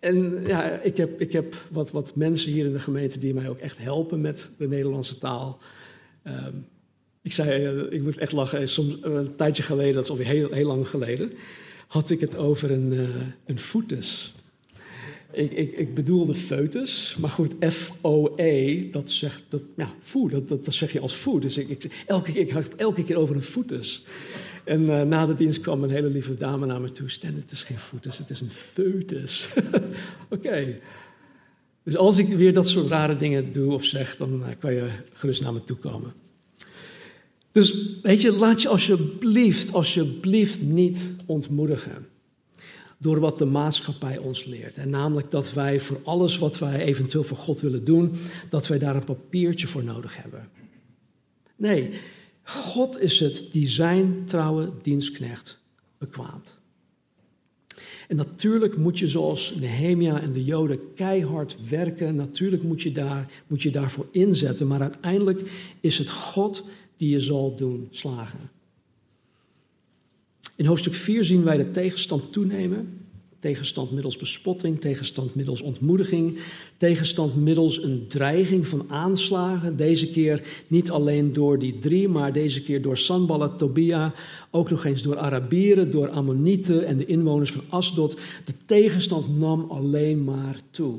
En 0.00 0.42
ja, 0.46 0.70
ik 0.70 0.96
heb, 0.96 1.20
ik 1.20 1.32
heb 1.32 1.54
wat, 1.70 1.90
wat 1.90 2.16
mensen 2.16 2.52
hier 2.52 2.64
in 2.64 2.72
de 2.72 2.78
gemeente 2.78 3.18
die 3.18 3.34
mij 3.34 3.48
ook 3.48 3.58
echt 3.58 3.78
helpen 3.78 4.20
met 4.20 4.50
de 4.58 4.68
Nederlandse 4.68 5.18
taal. 5.18 5.58
Ehm, 6.22 6.54
ik 7.22 7.32
zei, 7.32 7.74
uh, 7.74 7.92
ik 7.92 8.02
moet 8.02 8.18
echt 8.18 8.32
lachen, 8.32 8.68
soms, 8.68 8.96
een 9.00 9.36
tijdje 9.36 9.62
geleden, 9.62 9.94
dat 9.94 10.04
is 10.04 10.10
alweer 10.10 10.26
heel, 10.26 10.52
heel 10.52 10.66
lang 10.66 10.88
geleden, 10.88 11.32
had 11.86 12.10
ik 12.10 12.20
het 12.20 12.36
over 12.36 12.70
een, 12.70 12.92
uh, 12.92 13.08
een 13.46 13.58
foetus. 13.58 14.34
Ik, 15.32 15.52
ik, 15.52 15.72
ik 15.72 15.94
bedoelde 15.94 16.34
foetus, 16.34 17.16
maar 17.20 17.30
goed, 17.30 17.54
F-O-E, 17.60 18.90
dat 18.90 19.10
zegt, 19.10 19.42
dat, 19.48 19.62
ja, 19.76 19.94
dat, 20.30 20.48
dat, 20.48 20.74
zeg 20.74 20.92
je 20.92 21.00
als 21.00 21.14
foe. 21.14 21.40
Dus 21.40 21.56
ik, 21.56 22.02
elke, 22.06 22.32
ik 22.32 22.50
had 22.50 22.64
het 22.64 22.74
elke 22.74 23.04
keer 23.04 23.16
over 23.16 23.34
een 23.34 23.42
foetus. 23.42 24.04
En 24.64 24.82
uh, 24.82 25.02
na 25.02 25.26
de 25.26 25.34
dienst 25.34 25.60
kwam 25.60 25.82
een 25.82 25.90
hele 25.90 26.08
lieve 26.08 26.36
dame 26.36 26.66
naar 26.66 26.80
me 26.80 26.92
toe. 26.92 27.10
Stan, 27.10 27.34
het 27.34 27.50
is 27.50 27.62
geen 27.62 27.78
foetus, 27.78 28.18
het 28.18 28.30
is 28.30 28.40
een 28.40 28.50
foetus. 28.50 29.48
Oké. 30.30 30.78
Dus 31.82 31.96
als 31.96 32.18
ik 32.18 32.28
weer 32.28 32.52
dat 32.52 32.68
soort 32.68 32.88
rare 32.88 33.16
dingen 33.16 33.52
doe 33.52 33.72
of 33.72 33.84
zeg, 33.84 34.16
dan 34.16 34.40
uh, 34.40 34.46
kan 34.58 34.74
je 34.74 34.88
gerust 35.12 35.42
naar 35.42 35.52
me 35.52 35.64
toe 35.64 35.76
komen. 35.76 36.12
Dus 37.52 37.96
weet 38.02 38.20
je, 38.20 38.32
laat 38.32 38.62
je 38.62 38.68
alsjeblieft, 38.68 39.72
alsjeblieft 39.72 40.60
niet 40.60 41.10
ontmoedigen 41.26 42.06
door 42.98 43.20
wat 43.20 43.38
de 43.38 43.44
maatschappij 43.44 44.18
ons 44.18 44.44
leert. 44.44 44.78
En 44.78 44.90
namelijk 44.90 45.30
dat 45.30 45.52
wij 45.52 45.80
voor 45.80 46.00
alles 46.04 46.38
wat 46.38 46.58
wij 46.58 46.80
eventueel 46.80 47.24
voor 47.24 47.36
God 47.36 47.60
willen 47.60 47.84
doen, 47.84 48.12
dat 48.48 48.66
wij 48.66 48.78
daar 48.78 48.96
een 48.96 49.04
papiertje 49.04 49.66
voor 49.66 49.84
nodig 49.84 50.22
hebben. 50.22 50.48
Nee, 51.56 51.90
God 52.42 53.00
is 53.00 53.20
het 53.20 53.48
die 53.52 53.68
zijn 53.68 54.22
trouwe 54.24 54.70
dienstknecht 54.82 55.60
bekwaamt. 55.98 56.56
En 58.08 58.16
natuurlijk 58.16 58.76
moet 58.76 58.98
je 58.98 59.08
zoals 59.08 59.54
Nehemia 59.60 60.20
en 60.20 60.32
de 60.32 60.44
Joden 60.44 60.94
keihard 60.94 61.56
werken. 61.68 62.14
Natuurlijk 62.14 62.62
moet 62.62 62.82
je, 62.82 62.92
daar, 62.92 63.30
moet 63.46 63.62
je 63.62 63.70
daarvoor 63.70 64.06
inzetten. 64.10 64.66
Maar 64.66 64.80
uiteindelijk 64.80 65.50
is 65.80 65.98
het 65.98 66.10
God 66.10 66.64
die 66.96 67.10
je 67.10 67.20
zal 67.20 67.56
doen 67.56 67.88
slagen. 67.90 68.50
In 70.58 70.66
hoofdstuk 70.66 70.94
4 70.94 71.24
zien 71.24 71.44
wij 71.44 71.56
de 71.56 71.70
tegenstand 71.70 72.32
toenemen. 72.32 73.06
Tegenstand 73.38 73.90
middels 73.90 74.16
bespotting, 74.16 74.80
tegenstand 74.80 75.34
middels 75.34 75.60
ontmoediging, 75.60 76.38
tegenstand 76.76 77.36
middels 77.36 77.82
een 77.82 78.06
dreiging 78.08 78.68
van 78.68 78.84
aanslagen. 78.88 79.76
Deze 79.76 80.10
keer 80.10 80.64
niet 80.66 80.90
alleen 80.90 81.32
door 81.32 81.58
die 81.58 81.78
drie, 81.78 82.08
maar 82.08 82.32
deze 82.32 82.62
keer 82.62 82.82
door 82.82 82.98
Sanballat, 82.98 83.58
Tobia, 83.58 84.14
ook 84.50 84.70
nog 84.70 84.84
eens 84.84 85.02
door 85.02 85.18
Arabieren, 85.18 85.90
door 85.90 86.08
Ammonieten 86.08 86.84
en 86.84 86.96
de 86.96 87.06
inwoners 87.06 87.50
van 87.50 87.64
Asdod. 87.68 88.16
De 88.44 88.54
tegenstand 88.66 89.38
nam 89.38 89.66
alleen 89.68 90.24
maar 90.24 90.60
toe. 90.70 90.98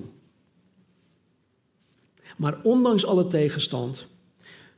Maar 2.38 2.60
ondanks 2.64 3.06
alle 3.06 3.28
tegenstand 3.28 4.08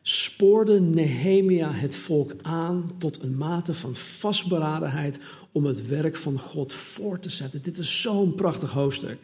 spoorde 0.02 0.80
Nehemia 0.80 1.72
het 1.72 1.96
volk 1.96 2.34
aan 2.42 2.92
tot 2.98 3.24
een 3.24 3.38
mate 3.38 3.74
van 3.74 3.96
vastberadenheid 3.96 5.20
om 5.52 5.66
het 5.66 5.88
werk 5.88 6.16
van 6.16 6.40
God 6.40 6.74
voor 6.74 7.20
te 7.20 7.30
zetten. 7.30 7.62
Dit 7.62 7.78
is 7.78 8.02
zo'n 8.02 8.36
prachtig 8.36 8.72
hoofdstuk. 8.72 9.18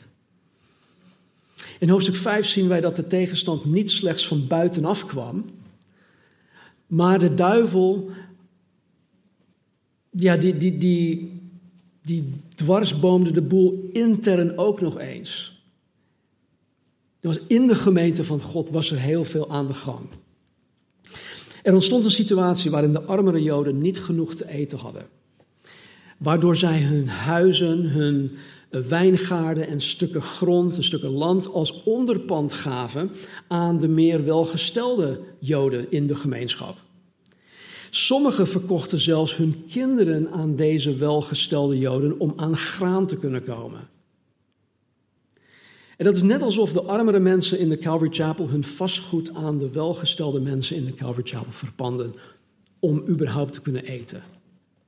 In 1.79 1.89
hoofdstuk 1.89 2.15
5 2.15 2.45
zien 2.45 2.67
wij 2.67 2.81
dat 2.81 2.95
de 2.95 3.07
tegenstand 3.07 3.65
niet 3.65 3.91
slechts 3.91 4.27
van 4.27 4.47
buitenaf 4.47 5.05
kwam, 5.05 5.45
maar 6.87 7.19
de 7.19 7.33
duivel, 7.33 8.09
ja, 10.09 10.37
die, 10.37 10.57
die, 10.57 10.77
die, 10.77 11.41
die 12.01 12.33
dwarsboomde 12.55 13.31
de 13.31 13.41
boel 13.41 13.89
intern 13.91 14.57
ook 14.57 14.81
nog 14.81 14.99
eens. 14.99 15.61
Er 17.19 17.27
was 17.27 17.39
in 17.47 17.67
de 17.67 17.75
gemeente 17.75 18.23
van 18.23 18.41
God 18.41 18.69
was 18.69 18.91
er 18.91 18.99
heel 18.99 19.25
veel 19.25 19.49
aan 19.49 19.67
de 19.67 19.73
gang. 19.73 20.07
Er 21.67 21.73
ontstond 21.73 22.05
een 22.05 22.11
situatie 22.11 22.71
waarin 22.71 22.93
de 22.93 23.01
armere 23.01 23.43
Joden 23.43 23.77
niet 23.77 23.99
genoeg 23.99 24.35
te 24.35 24.49
eten 24.49 24.77
hadden. 24.77 25.05
Waardoor 26.17 26.55
zij 26.55 26.81
hun 26.81 27.07
huizen, 27.07 27.89
hun 27.89 28.31
wijngaarden 28.69 29.67
en 29.67 29.81
stukken 29.81 30.21
grond, 30.21 30.77
en 30.77 30.83
stukken 30.83 31.09
land 31.09 31.47
als 31.53 31.83
onderpand 31.83 32.53
gaven 32.53 33.11
aan 33.47 33.79
de 33.79 33.87
meer 33.87 34.25
welgestelde 34.25 35.19
Joden 35.39 35.91
in 35.91 36.07
de 36.07 36.15
gemeenschap. 36.15 36.77
Sommigen 37.89 38.47
verkochten 38.47 38.99
zelfs 38.99 39.37
hun 39.37 39.65
kinderen 39.67 40.31
aan 40.31 40.55
deze 40.55 40.95
welgestelde 40.95 41.77
Joden 41.77 42.19
om 42.19 42.33
aan 42.35 42.57
graan 42.57 43.07
te 43.07 43.17
kunnen 43.17 43.43
komen. 43.43 43.87
En 45.97 46.05
dat 46.05 46.15
is 46.15 46.21
net 46.21 46.41
alsof 46.41 46.71
de 46.71 46.81
armere 46.81 47.19
mensen 47.19 47.59
in 47.59 47.69
de 47.69 47.77
Calvary 47.77 48.11
Chapel 48.13 48.49
hun 48.49 48.63
vastgoed 48.63 49.33
aan 49.33 49.57
de 49.57 49.69
welgestelde 49.69 50.39
mensen 50.39 50.75
in 50.75 50.85
de 50.85 50.93
Calvary 50.93 51.27
Chapel 51.27 51.51
verpanden 51.51 52.15
om 52.79 53.03
überhaupt 53.07 53.53
te 53.53 53.61
kunnen 53.61 53.83
eten. 53.83 54.23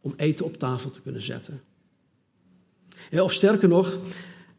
Om 0.02 0.14
eten 0.18 0.46
op 0.46 0.58
tafel 0.58 0.90
te 0.90 1.02
kunnen 1.02 1.22
zetten. 1.22 1.62
of 3.12 3.34
sterker 3.34 3.68
nog, 3.68 3.98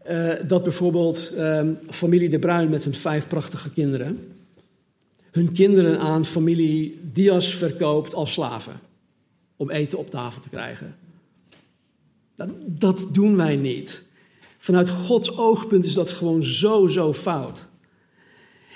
uh, 0.09 0.32
dat 0.48 0.62
bijvoorbeeld 0.62 1.32
uh, 1.36 1.68
familie 1.90 2.28
De 2.28 2.38
Bruin 2.38 2.70
met 2.70 2.84
hun 2.84 2.94
vijf 2.94 3.28
prachtige 3.28 3.70
kinderen 3.70 4.18
hun 5.30 5.53
kinderen 5.53 5.98
aan 5.98 6.24
familie 6.24 7.01
Diaz 7.12 7.55
verkoopt 7.55 8.14
als 8.14 8.32
slaven 8.32 8.80
om 9.57 9.70
eten 9.70 9.98
op 9.98 10.11
tafel 10.11 10.40
te 10.40 10.48
krijgen. 10.48 10.96
Dat, 12.36 12.48
dat 12.66 13.09
doen 13.12 13.36
wij 13.36 13.57
niet. 13.57 14.03
Vanuit 14.62 14.90
Gods 14.90 15.36
oogpunt 15.36 15.86
is 15.86 15.94
dat 15.94 16.11
gewoon 16.11 16.44
zo, 16.44 16.86
zo 16.86 17.12
fout. 17.12 17.66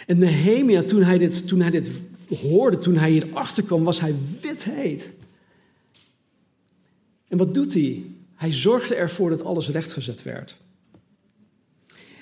En 0.06 0.18
Nehemia, 0.18 0.82
toen 0.82 1.02
hij 1.02 1.18
dit, 1.18 1.48
toen 1.48 1.60
hij 1.60 1.70
dit 1.70 1.90
hoorde, 2.42 2.78
toen 2.78 2.96
hij 2.96 3.10
hierachter 3.10 3.62
kwam, 3.62 3.84
was 3.84 4.00
hij 4.00 4.14
wit 4.40 4.64
heet. 4.64 5.12
En 7.28 7.38
wat 7.38 7.54
doet 7.54 7.74
hij? 7.74 8.04
Hij 8.34 8.52
zorgde 8.52 8.94
ervoor 8.94 9.30
dat 9.30 9.44
alles 9.44 9.68
rechtgezet 9.68 10.22
werd. 10.22 10.56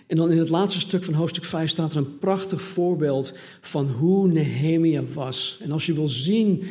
En 0.07 0.17
dan 0.17 0.31
in 0.31 0.39
het 0.39 0.49
laatste 0.49 0.81
stuk 0.81 1.05
van 1.05 1.15
hoofdstuk 1.15 1.45
5 1.45 1.71
staat 1.71 1.93
er 1.93 1.99
een 1.99 2.19
prachtig 2.19 2.63
voorbeeld 2.63 3.39
van 3.61 3.89
hoe 3.89 4.29
Nehemia 4.29 5.03
was. 5.15 5.59
En 5.61 5.71
als 5.71 5.87
je 5.87 5.95
wil 5.95 6.09
zien 6.09 6.65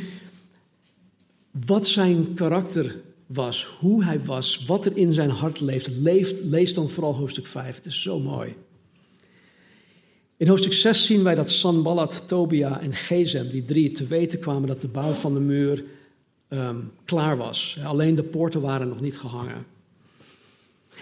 wat 1.67 1.87
zijn 1.87 2.33
karakter 2.33 2.95
was, 3.33 3.65
hoe 3.79 4.03
hij 4.03 4.21
was, 4.25 4.65
wat 4.65 4.85
er 4.85 4.97
in 4.97 5.11
zijn 5.11 5.29
hart 5.29 5.59
leeft, 5.59 5.87
leeft 5.87 6.43
lees 6.43 6.73
dan 6.73 6.89
vooral 6.89 7.15
hoofdstuk 7.15 7.47
5. 7.47 7.75
Het 7.75 7.85
is 7.85 8.01
zo 8.01 8.19
mooi. 8.19 8.55
In 10.37 10.47
hoofdstuk 10.47 10.73
6 10.73 11.05
zien 11.05 11.23
wij 11.23 11.35
dat 11.35 11.49
Sanballat, 11.49 12.23
Tobia 12.27 12.81
en 12.81 12.93
Gezem, 12.93 13.49
die 13.49 13.65
drie, 13.65 13.91
te 13.91 14.05
weten 14.05 14.39
kwamen 14.39 14.67
dat 14.67 14.81
de 14.81 14.87
bouw 14.87 15.11
van 15.11 15.33
de 15.33 15.39
muur 15.39 15.83
um, 16.49 16.91
klaar 17.05 17.37
was. 17.37 17.77
Alleen 17.83 18.15
de 18.15 18.23
poorten 18.23 18.61
waren 18.61 18.87
nog 18.87 19.01
niet 19.01 19.17
gehangen. 19.17 19.65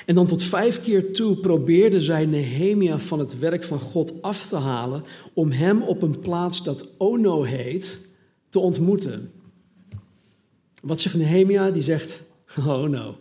En 0.05 0.15
dan 0.15 0.27
tot 0.27 0.43
vijf 0.43 0.81
keer 0.81 1.13
toe 1.13 1.35
probeerden 1.35 2.01
zij 2.01 2.25
Nehemia 2.25 2.99
van 2.99 3.19
het 3.19 3.39
werk 3.39 3.63
van 3.63 3.79
God 3.79 4.21
af 4.21 4.47
te 4.47 4.55
halen 4.55 5.03
om 5.33 5.51
hem 5.51 5.81
op 5.81 6.01
een 6.01 6.19
plaats 6.19 6.63
dat 6.63 6.87
Ono 6.97 7.43
heet 7.43 7.99
te 8.49 8.59
ontmoeten. 8.59 9.31
Wat 10.81 11.01
zegt 11.01 11.15
Nehemia? 11.15 11.71
Die 11.71 11.81
zegt, 11.81 12.21
oh 12.57 12.83
no. 12.83 13.17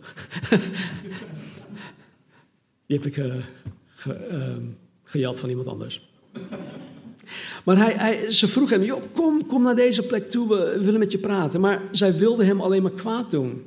Die 2.85 2.97
heb 2.97 3.05
ik 3.05 3.17
uh, 3.17 3.33
ge, 3.87 4.57
Gejat 5.03 5.39
van 5.39 5.49
iemand 5.49 5.67
anders. 5.67 6.09
Maar 7.65 7.77
hij, 7.77 7.93
hij, 7.93 8.31
ze 8.31 8.47
vroeg 8.47 8.69
hem, 8.69 8.83
joh, 8.83 9.01
kom, 9.13 9.47
kom 9.47 9.63
naar 9.63 9.75
deze 9.75 10.05
plek 10.05 10.29
toe, 10.29 10.47
we 10.47 10.83
willen 10.83 10.99
met 10.99 11.11
je 11.11 11.17
praten. 11.17 11.61
Maar 11.61 11.81
zij 11.91 12.17
wilden 12.17 12.45
hem 12.45 12.61
alleen 12.61 12.81
maar 12.81 12.91
kwaad 12.91 13.31
doen. 13.31 13.63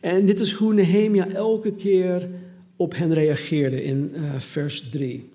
En 0.00 0.26
dit 0.26 0.40
is 0.40 0.52
hoe 0.52 0.74
Nehemia 0.74 1.28
elke 1.28 1.74
keer 1.74 2.28
op 2.76 2.94
hen 2.96 3.14
reageerde 3.14 3.84
in 3.84 4.12
uh, 4.14 4.34
vers 4.38 4.90
3. 4.90 5.30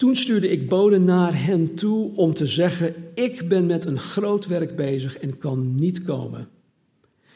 Toen 0.00 0.16
stuurde 0.16 0.48
ik 0.48 0.68
boden 0.68 1.04
naar 1.04 1.44
hen 1.44 1.74
toe 1.74 2.16
om 2.16 2.34
te 2.34 2.46
zeggen: 2.46 2.94
Ik 3.14 3.48
ben 3.48 3.66
met 3.66 3.84
een 3.84 3.98
groot 3.98 4.46
werk 4.46 4.76
bezig 4.76 5.18
en 5.18 5.38
kan 5.38 5.74
niet 5.74 6.02
komen. 6.02 6.48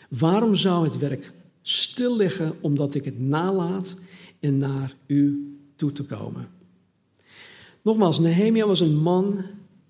Waarom 0.08 0.54
zou 0.54 0.84
het 0.84 0.98
werk 0.98 1.32
stil 1.62 2.16
liggen 2.16 2.56
omdat 2.60 2.94
ik 2.94 3.04
het 3.04 3.20
nalaat 3.20 3.94
en 4.40 4.58
naar 4.58 4.96
u 5.06 5.54
toe 5.76 5.92
te 5.92 6.02
komen? 6.02 6.48
Nogmaals, 7.82 8.18
Nehemia 8.18 8.66
was 8.66 8.80
een 8.80 8.96
man 8.96 9.44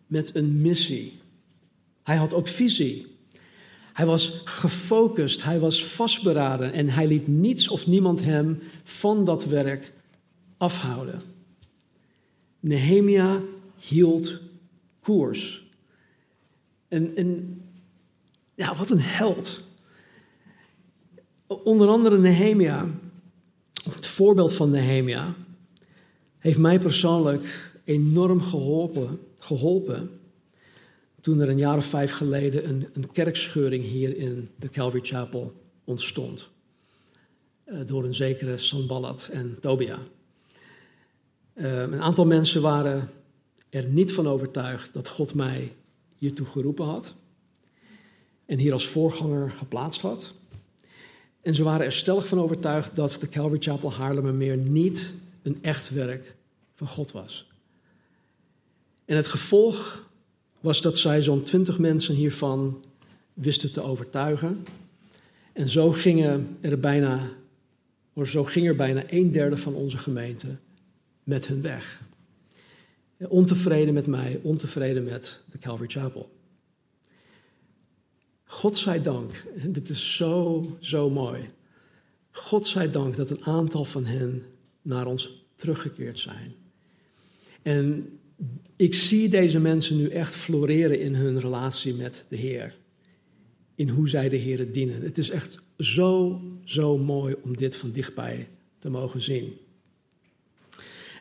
met 0.07 0.35
een 0.35 0.61
missie. 0.61 1.13
Hij 2.03 2.17
had 2.17 2.35
ook 2.35 2.49
visie. 2.49 3.07
Hij 3.93 4.07
was 4.07 4.41
gefocust, 4.45 5.45
hij 5.45 5.61
was 5.61 5.85
vastberaden 5.85 6.73
en 6.73 6.89
hij 6.89 7.07
liet 7.07 7.29
niets 7.29 7.69
of 7.69 7.87
niemand 7.87 8.23
hem 8.23 8.59
van 8.85 9.25
dat 9.25 9.45
werk 9.45 9.93
afhouden. 10.57 11.34
Nehemia 12.65 13.43
hield 13.77 14.41
koers. 15.01 15.67
En, 16.89 17.63
ja, 18.55 18.77
wat 18.77 18.91
een 18.91 19.01
held. 19.01 19.61
Onder 21.47 21.89
andere 21.89 22.19
Nehemia, 22.19 22.89
het 23.91 24.07
voorbeeld 24.07 24.53
van 24.53 24.71
Nehemia, 24.71 25.35
heeft 26.39 26.59
mij 26.59 26.79
persoonlijk 26.79 27.73
enorm 27.85 28.41
geholpen, 28.41 29.21
geholpen 29.39 30.11
toen 31.21 31.41
er 31.41 31.49
een 31.49 31.59
jaar 31.59 31.77
of 31.77 31.87
vijf 31.87 32.13
geleden 32.13 32.69
een, 32.69 32.89
een 32.93 33.13
kerkscheuring 33.13 33.85
hier 33.85 34.17
in 34.17 34.49
de 34.57 34.69
Calvary 34.69 35.05
Chapel 35.05 35.53
ontstond. 35.85 36.49
Uh, 37.67 37.87
door 37.87 38.05
een 38.05 38.15
zekere 38.15 38.59
Sanballat 38.59 39.29
en 39.33 39.57
Tobia. 39.61 39.99
Uh, 41.55 41.81
een 41.81 42.03
aantal 42.03 42.27
mensen 42.27 42.63
waren 42.63 43.11
er 43.71 43.85
niet 43.85 44.13
van 44.13 44.29
overtuigd 44.29 44.93
dat 44.93 45.09
God 45.09 45.35
mij 45.35 45.73
hiertoe 46.19 46.47
geroepen 46.47 46.85
had. 46.85 47.15
En 48.47 48.59
hier 48.59 48.73
als 48.73 48.87
voorganger 48.87 49.51
geplaatst 49.51 50.01
had. 50.01 50.33
En 51.43 51.55
ze 51.55 51.63
waren 51.63 51.87
er 51.87 51.93
stellig 51.93 52.29
van 52.29 52.41
overtuigd 52.41 52.97
dat 52.97 53.17
de 53.21 53.29
Calvary 53.29 53.61
Chapel 53.61 53.93
Haarlemmermeer 53.93 54.57
niet 54.57 55.13
een 55.43 55.59
echt 55.63 55.91
werk 55.91 56.35
van 56.75 56.87
God 56.87 57.13
was. 57.13 57.47
En 59.05 59.17
het 59.17 59.27
gevolg 59.27 60.09
was 60.61 60.81
dat 60.81 60.99
zij 60.99 61.23
zo'n 61.23 61.43
twintig 61.43 61.79
mensen 61.79 62.15
hiervan 62.15 62.85
wisten 63.33 63.73
te 63.73 63.81
overtuigen. 63.83 64.67
En 65.53 65.69
zo, 65.69 65.93
gingen 65.93 66.57
er 66.61 66.81
bijna, 66.81 67.29
of 68.13 68.29
zo 68.29 68.45
ging 68.45 68.67
er 68.69 68.77
bijna 68.77 69.03
een 69.07 69.33
derde 69.33 69.57
van 69.57 69.75
onze 69.75 69.99
gemeente 69.99 70.57
met 71.25 71.47
hun 71.47 71.63
weg. 71.63 72.03
Ontevreden 73.29 73.95
met 73.95 74.07
mij, 74.07 74.41
ontevreden 74.43 75.05
met 75.05 75.43
de 75.51 75.59
Calvary 75.59 75.89
Chapel. 75.91 76.33
God 78.45 78.77
zij 78.77 79.03
dank, 79.03 79.45
dit 79.67 79.89
is 79.89 80.17
zo, 80.17 80.65
zo 80.81 81.11
mooi. 81.11 81.51
God 82.31 82.67
zij 82.67 82.91
dank 82.91 83.17
dat 83.17 83.31
een 83.31 83.45
aantal 83.45 83.85
van 83.85 84.05
hen 84.05 84.43
naar 84.83 85.07
ons 85.07 85.47
teruggekeerd 85.57 86.19
zijn. 86.19 86.55
En 87.63 88.19
ik 88.77 88.95
zie 88.95 89.29
deze 89.29 89.61
mensen 89.61 89.97
nu 89.97 90.09
echt 90.09 90.37
floreren 90.37 91.01
in 91.01 91.15
hun 91.15 91.41
relatie 91.41 91.95
met 91.95 92.25
de 92.29 92.37
Heer. 92.37 92.77
In 93.75 93.89
hoe 93.89 94.09
zij 94.09 94.29
de 94.29 94.37
Heer 94.37 94.73
dienen. 94.73 95.03
Het 95.03 95.19
is 95.19 95.31
echt 95.31 95.59
zo, 95.79 96.41
zo 96.65 96.99
mooi 96.99 97.37
om 97.43 97.57
dit 97.57 97.77
van 97.77 97.91
dichtbij 97.91 98.49
te 98.79 98.91
mogen 98.91 99.23
zien. 99.23 99.53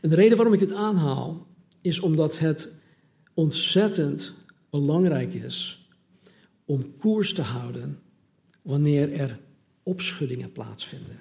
En 0.03 0.09
de 0.09 0.15
reden 0.15 0.37
waarom 0.37 0.53
ik 0.53 0.59
het 0.59 0.73
aanhaal, 0.73 1.47
is 1.81 1.99
omdat 1.99 2.39
het 2.39 2.69
ontzettend 3.33 4.33
belangrijk 4.69 5.33
is 5.33 5.87
om 6.65 6.97
koers 6.97 7.33
te 7.33 7.41
houden 7.41 7.99
wanneer 8.61 9.13
er 9.13 9.39
opschuddingen 9.83 10.51
plaatsvinden. 10.51 11.19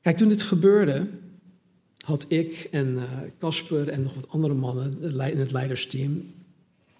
Kijk, 0.00 0.16
toen 0.16 0.28
dit 0.28 0.42
gebeurde, 0.42 1.08
had 1.98 2.24
ik 2.28 2.68
en 2.70 2.98
eh, 2.98 3.20
Casper 3.38 3.88
en 3.88 4.02
nog 4.02 4.14
wat 4.14 4.28
andere 4.28 4.54
mannen 4.54 5.02
in 5.30 5.38
het 5.38 5.52
leidersteam, 5.52 6.24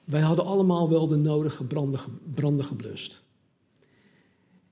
wij 0.04 0.20
hadden 0.20 0.44
allemaal 0.44 0.88
wel 0.88 1.08
de 1.08 1.16
nodige 1.16 1.64
branden, 1.64 2.00
branden 2.34 2.64
geblust. 2.64 3.20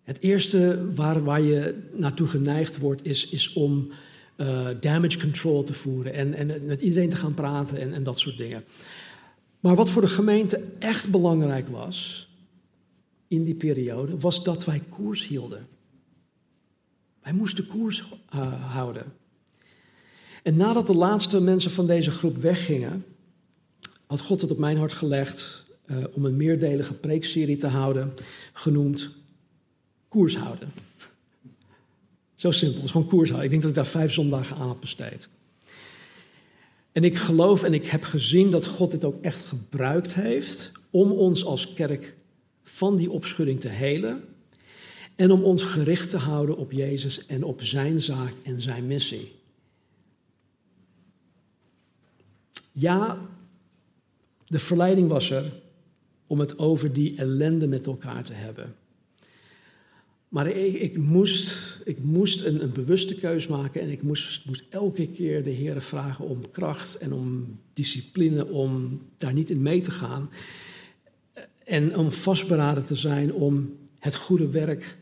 Het 0.03 0.19
eerste 0.19 0.93
waar, 0.95 1.25
waar 1.25 1.41
je 1.41 1.89
naartoe 1.93 2.27
geneigd 2.27 2.79
wordt, 2.79 3.05
is, 3.05 3.29
is 3.29 3.53
om 3.53 3.91
damage 4.81 5.19
control 5.19 5.65
te 5.65 5.75
voeren 5.75 6.13
en, 6.13 6.35
en 6.35 6.65
met 6.67 6.81
iedereen 6.81 7.09
te 7.09 7.17
gaan 7.17 7.35
praten 7.35 7.81
en, 7.81 7.93
en 7.95 8.03
dat 8.03 8.19
soort 8.19 8.37
dingen. 8.37 8.65
Maar 9.61 9.75
wat 9.75 9.91
voor 9.91 10.03
de 10.03 10.09
gemeente 10.09 10.65
echt 10.79 11.11
belangrijk 11.11 11.69
was 11.69 12.29
in 13.29 13.45
die 13.45 13.55
periode, 13.55 14.19
was 14.19 14.45
dat 14.45 14.65
wij 14.65 14.83
koers 14.89 15.27
hielden. 15.27 15.67
Wij 17.23 17.33
moesten 17.33 17.67
koers 17.67 18.05
uh, 18.35 18.73
houden. 18.73 19.05
En 20.43 20.57
nadat 20.57 20.87
de 20.87 20.95
laatste 20.95 21.41
mensen 21.41 21.71
van 21.71 21.87
deze 21.87 22.11
groep 22.11 22.37
weggingen, 22.37 23.05
had 24.07 24.21
God 24.21 24.41
het 24.41 24.51
op 24.51 24.59
mijn 24.59 24.77
hart 24.77 24.93
gelegd 24.93 25.65
uh, 25.87 25.97
om 26.13 26.25
een 26.25 26.37
meerdelige 26.37 26.95
preekserie 26.95 27.57
te 27.57 27.67
houden, 27.67 28.15
genoemd 28.53 29.11
Koers 30.09 30.37
houden. 30.37 30.73
Zo 32.39 32.51
simpel, 32.51 32.83
is 32.83 32.91
gewoon 32.91 33.07
koers 33.07 33.31
houden. 33.31 33.45
Ik 33.45 33.51
denk 33.51 33.63
dat 33.63 33.71
ik 33.71 33.77
daar 33.77 34.01
vijf 34.03 34.13
zondagen 34.13 34.57
aan 34.57 34.67
had 34.67 34.81
besteed. 34.81 35.29
En 36.93 37.05
ik 37.05 37.17
geloof 37.17 37.63
en 37.63 37.75
ik 37.75 37.87
heb 37.87 38.03
gezien 38.03 38.51
dat 38.51 38.67
God 38.67 38.91
dit 38.91 39.05
ook 39.05 39.23
echt 39.23 39.41
gebruikt 39.41 40.15
heeft 40.15 40.73
om 40.91 41.13
ons 41.13 41.45
als 41.45 41.75
kerk 41.75 42.17
van 42.63 42.97
die 42.97 43.11
opschudding 43.11 43.61
te 43.61 43.69
helen 43.69 44.25
en 45.17 45.31
om 45.31 45.43
ons 45.43 45.63
gericht 45.63 46.11
te 46.11 46.17
houden 46.17 46.57
op 46.57 46.73
Jezus 46.73 47.27
en 47.27 47.45
op 47.45 47.63
zijn 47.63 48.01
zaak 48.01 48.35
en 48.43 48.61
zijn 48.61 48.87
missie. 48.87 49.33
Ja, 52.73 53.19
de 54.47 54.59
verleiding 54.59 55.09
was 55.09 55.31
er 55.31 55.53
om 56.27 56.39
het 56.39 56.59
over 56.59 56.93
die 56.93 57.17
ellende 57.17 57.67
met 57.67 57.87
elkaar 57.87 58.25
te 58.25 58.33
hebben. 58.33 58.75
Maar 60.29 60.47
ik, 60.47 60.75
ik 60.75 60.99
moest, 60.99 61.59
ik 61.85 61.99
moest 62.03 62.45
een, 62.45 62.63
een, 62.63 62.73
bewuste 62.73 63.15
keus 63.15 63.47
maken 63.47 63.81
en 63.81 63.91
ik 63.91 64.03
moest, 64.03 64.47
moest 64.47 64.65
elke 64.71 65.09
keer 65.09 65.45
de 65.45 65.51
Heer 65.51 65.83
vragen 65.83 66.25
om 66.25 66.51
kracht 66.51 66.99
en 66.99 67.13
om 67.13 67.59
discipline, 67.73 68.47
om 68.47 69.01
daar 69.17 69.33
niet 69.33 69.51
in 69.51 69.63
mee 69.63 69.81
te 69.81 69.91
gaan. 69.91 70.31
En 71.65 71.97
om 71.97 72.13
vastberaden 72.13 72.85
te 72.85 72.95
zijn 72.95 73.33
om 73.33 73.77
het 73.99 74.17
goede 74.17 74.49
werk 74.49 74.97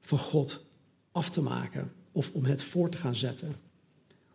van 0.00 0.18
God 0.18 0.64
af 1.12 1.30
te 1.30 1.42
maken 1.42 1.92
of 2.12 2.30
om 2.32 2.44
het 2.44 2.62
voor 2.62 2.90
te 2.90 2.98
gaan 2.98 3.16
zetten. 3.16 3.54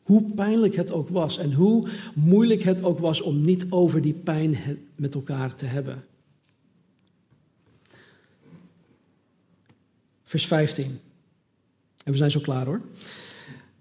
Hoe 0.04 0.34
pijnlijk 0.36 0.76
het 0.76 0.92
ook 0.92 1.10
was 1.10 1.38
en 1.38 1.54
hoe 1.54 1.90
moeilijk 2.16 2.64
het 2.64 2.84
ook 2.84 3.00
was 3.00 3.22
om 3.22 3.42
niet 3.42 3.66
over 3.70 4.02
die 4.02 4.14
pijn 4.14 4.58
met 4.96 5.16
elkaar 5.16 5.56
te 5.56 5.66
hebben. 5.66 6.04
Vers 10.34 10.48
15. 10.48 11.00
En 12.04 12.12
we 12.12 12.18
zijn 12.18 12.32
zo 12.32 12.40
klaar 12.40 12.66
hoor. 12.66 12.82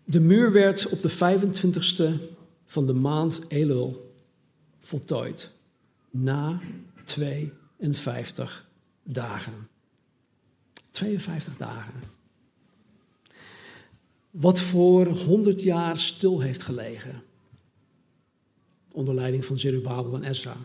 De 0.05 0.21
muur 0.21 0.53
werd 0.53 0.89
op 0.89 1.03
de 1.03 1.11
25ste 1.11 2.35
van 2.65 2.87
de 2.87 2.93
maand 2.93 3.41
Elul 3.49 4.15
voltooid. 4.81 5.51
Na 6.11 6.61
52 7.05 8.69
dagen. 9.03 9.69
52 10.91 11.57
dagen. 11.57 11.95
Wat 14.31 14.61
voor 14.61 15.07
100 15.07 15.63
jaar 15.63 15.99
stil 15.99 16.41
heeft 16.41 16.63
gelegen. 16.63 17.23
Onder 18.91 19.15
leiding 19.15 19.45
van 19.45 19.59
Zerubabel 19.59 20.15
en 20.15 20.25
Ezra. 20.25 20.57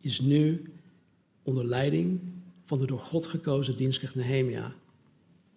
Is 0.00 0.20
nu 0.20 0.72
onder 1.42 1.64
leiding 1.64 2.20
van 2.64 2.78
de 2.78 2.86
door 2.86 3.00
God 3.00 3.26
gekozen 3.26 3.76
dienstknecht 3.76 4.14
Nehemia 4.14 4.80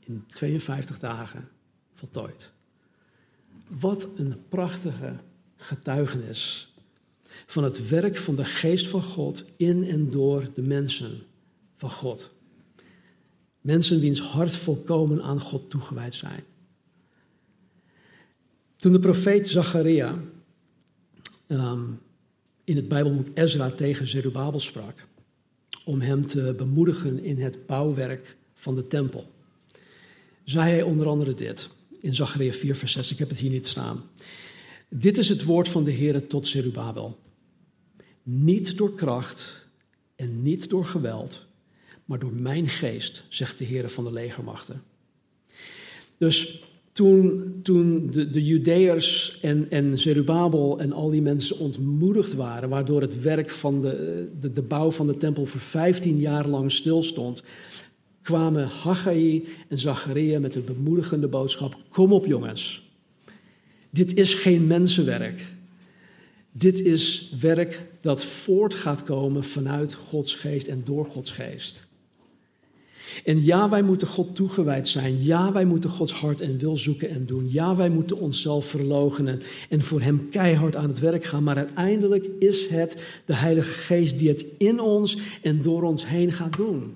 in 0.05 0.25
52 0.27 0.99
dagen 0.99 1.49
voltooid. 1.93 2.51
Wat 3.67 4.07
een 4.15 4.35
prachtige 4.49 5.15
getuigenis 5.55 6.73
van 7.45 7.63
het 7.63 7.87
werk 7.89 8.17
van 8.17 8.35
de 8.35 8.45
geest 8.45 8.87
van 8.87 9.01
God 9.01 9.43
in 9.57 9.83
en 9.89 10.11
door 10.11 10.47
de 10.53 10.61
mensen 10.61 11.21
van 11.75 11.91
God. 11.91 12.33
Mensen 13.61 13.99
wiens 13.99 14.21
hart 14.21 14.55
volkomen 14.55 15.21
aan 15.21 15.39
God 15.39 15.69
toegewijd 15.69 16.13
zijn. 16.13 16.43
Toen 18.75 18.91
de 18.91 18.99
profeet 18.99 19.47
Zacharia 19.47 20.19
ehm, 21.47 21.83
in 22.63 22.75
het 22.75 22.87
Bijbelboek 22.87 23.27
Ezra 23.33 23.71
tegen 23.71 24.07
Zerubabel 24.07 24.59
sprak, 24.59 25.07
om 25.85 26.01
hem 26.01 26.25
te 26.27 26.53
bemoedigen 26.57 27.23
in 27.23 27.41
het 27.41 27.65
bouwwerk 27.65 28.37
van 28.53 28.75
de 28.75 28.87
tempel, 28.87 29.31
zei 30.45 30.69
hij 30.69 30.81
onder 30.81 31.07
andere 31.07 31.33
dit 31.33 31.69
in 31.99 32.15
Zacharia 32.15 32.51
4, 32.51 32.75
vers 32.75 32.91
6. 32.91 33.11
Ik 33.11 33.17
heb 33.17 33.29
het 33.29 33.37
hier 33.37 33.49
niet 33.49 33.67
staan. 33.67 34.03
Dit 34.89 35.17
is 35.17 35.29
het 35.29 35.43
woord 35.43 35.69
van 35.69 35.83
de 35.83 35.91
Heer 35.91 36.27
tot 36.27 36.47
Zerubabel. 36.47 37.19
Niet 38.23 38.77
door 38.77 38.95
kracht 38.95 39.65
en 40.15 40.41
niet 40.41 40.69
door 40.69 40.85
geweld, 40.85 41.45
maar 42.05 42.19
door 42.19 42.33
mijn 42.33 42.67
geest, 42.67 43.23
zegt 43.29 43.57
de 43.57 43.65
Heer 43.65 43.89
van 43.89 44.03
de 44.03 44.11
legermachten. 44.11 44.83
Dus 46.17 46.63
toen, 46.91 47.53
toen 47.63 48.09
de, 48.11 48.29
de 48.29 48.43
Judeërs 48.43 49.39
en, 49.41 49.67
en 49.69 49.99
Zerubabel 49.99 50.79
en 50.79 50.91
al 50.91 51.09
die 51.09 51.21
mensen 51.21 51.57
ontmoedigd 51.57 52.33
waren, 52.33 52.69
waardoor 52.69 53.01
het 53.01 53.21
werk 53.21 53.49
van 53.49 53.81
de, 53.81 54.27
de, 54.39 54.53
de 54.53 54.61
bouw 54.61 54.91
van 54.91 55.07
de 55.07 55.17
tempel 55.17 55.45
voor 55.45 55.59
15 55.59 56.17
jaar 56.17 56.47
lang 56.47 56.71
stilstond, 56.71 57.43
kwamen 58.25 58.67
Haggai 58.67 59.47
en 59.67 59.79
Zacharia 59.79 60.39
met 60.39 60.55
een 60.55 60.65
bemoedigende 60.65 61.27
boodschap: 61.27 61.75
Kom 61.89 62.13
op, 62.13 62.25
jongens. 62.25 62.89
Dit 63.89 64.13
is 64.13 64.33
geen 64.33 64.67
mensenwerk. 64.67 65.41
Dit 66.51 66.81
is 66.81 67.33
werk 67.39 67.87
dat 68.01 68.25
voort 68.25 68.75
gaat 68.75 69.03
komen 69.03 69.43
vanuit 69.43 69.93
Gods 69.93 70.35
geest 70.35 70.67
en 70.67 70.81
door 70.85 71.05
Gods 71.05 71.31
geest. 71.31 71.83
En 73.23 73.43
ja, 73.43 73.69
wij 73.69 73.81
moeten 73.81 74.07
God 74.07 74.35
toegewijd 74.35 74.87
zijn. 74.87 75.23
Ja, 75.23 75.51
wij 75.51 75.65
moeten 75.65 75.89
Gods 75.89 76.13
hart 76.13 76.41
en 76.41 76.57
wil 76.57 76.77
zoeken 76.77 77.09
en 77.09 77.25
doen. 77.25 77.51
Ja, 77.51 77.75
wij 77.75 77.89
moeten 77.89 78.17
onszelf 78.17 78.65
verloochenen 78.65 79.41
en 79.69 79.81
voor 79.81 80.01
Hem 80.01 80.29
keihard 80.29 80.75
aan 80.75 80.89
het 80.89 80.99
werk 80.99 81.23
gaan. 81.23 81.43
Maar 81.43 81.57
uiteindelijk 81.57 82.25
is 82.39 82.67
het 82.67 82.97
de 83.25 83.35
Heilige 83.35 83.71
Geest 83.71 84.19
die 84.19 84.29
het 84.29 84.45
in 84.57 84.79
ons 84.79 85.17
en 85.41 85.61
door 85.61 85.83
ons 85.83 86.07
heen 86.07 86.31
gaat 86.31 86.57
doen. 86.57 86.93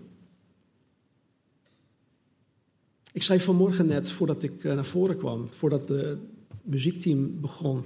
Ik 3.12 3.24
zei 3.24 3.40
vanmorgen 3.40 3.86
net, 3.86 4.12
voordat 4.12 4.44
ik 4.44 4.64
eh, 4.64 4.74
naar 4.74 4.86
voren 4.86 5.18
kwam, 5.18 5.50
voordat 5.50 5.90
het 5.90 6.20
muziekteam 6.62 7.42
begon, 7.42 7.86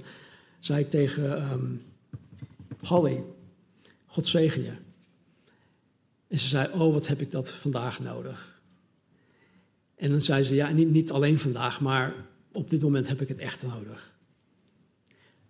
zei 0.60 0.80
ik 0.80 0.90
tegen 0.90 1.52
um, 1.52 1.82
Holly, 2.80 3.22
God 4.06 4.26
zegen 4.26 4.62
je. 4.62 4.72
En 6.28 6.38
ze 6.38 6.48
zei, 6.48 6.72
oh 6.72 6.92
wat 6.92 7.06
heb 7.06 7.20
ik 7.20 7.30
dat 7.30 7.52
vandaag 7.52 8.00
nodig. 8.00 8.62
En 9.96 10.10
dan 10.10 10.20
zei 10.20 10.42
ze, 10.42 10.54
ja 10.54 10.70
niet, 10.70 10.90
niet 10.90 11.12
alleen 11.12 11.38
vandaag, 11.38 11.80
maar 11.80 12.14
op 12.52 12.70
dit 12.70 12.82
moment 12.82 13.08
heb 13.08 13.20
ik 13.20 13.28
het 13.28 13.38
echt 13.38 13.62
nodig. 13.62 14.12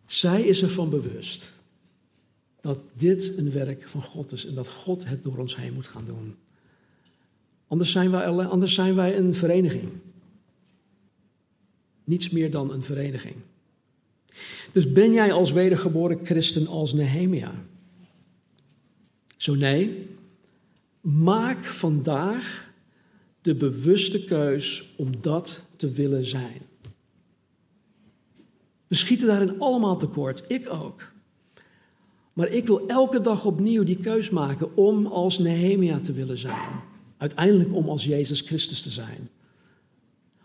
Zij 0.06 0.42
is 0.42 0.62
ervan 0.62 0.90
bewust 0.90 1.52
dat 2.60 2.78
dit 2.92 3.38
een 3.38 3.52
werk 3.52 3.88
van 3.88 4.02
God 4.02 4.32
is 4.32 4.46
en 4.46 4.54
dat 4.54 4.68
God 4.68 5.08
het 5.08 5.22
door 5.22 5.38
ons 5.38 5.56
heen 5.56 5.72
moet 5.72 5.86
gaan 5.86 6.04
doen. 6.04 6.36
Anders 7.68 7.92
zijn 7.92 8.10
wij, 8.10 8.26
anders 8.26 8.74
zijn 8.74 8.94
wij 8.94 9.16
een 9.16 9.34
vereniging. 9.34 9.88
Niets 12.04 12.30
meer 12.30 12.50
dan 12.50 12.72
een 12.72 12.82
vereniging. 12.82 13.34
Dus 14.72 14.92
ben 14.92 15.12
jij 15.12 15.32
als 15.32 15.52
wedergeboren 15.52 16.18
christen 16.24 16.66
als 16.66 16.92
Nehemia? 16.92 17.52
Zo 19.36 19.54
nee, 19.54 20.06
maak 21.00 21.64
vandaag 21.64 22.72
de 23.42 23.54
bewuste 23.54 24.24
keus 24.24 24.94
om 24.96 25.20
dat 25.20 25.62
te 25.76 25.90
willen 25.90 26.26
zijn. 26.26 26.60
We 28.86 28.94
schieten 28.94 29.26
daarin 29.26 29.60
allemaal 29.60 29.96
tekort, 29.96 30.42
ik 30.50 30.72
ook. 30.72 31.12
Maar 32.32 32.48
ik 32.48 32.66
wil 32.66 32.86
elke 32.88 33.20
dag 33.20 33.44
opnieuw 33.44 33.84
die 33.84 33.98
keus 33.98 34.30
maken 34.30 34.76
om 34.76 35.06
als 35.06 35.38
Nehemia 35.38 36.00
te 36.00 36.12
willen 36.12 36.38
zijn. 36.38 36.70
Uiteindelijk 37.16 37.74
om 37.74 37.88
als 37.88 38.04
Jezus 38.04 38.40
Christus 38.40 38.82
te 38.82 38.90
zijn. 38.90 39.28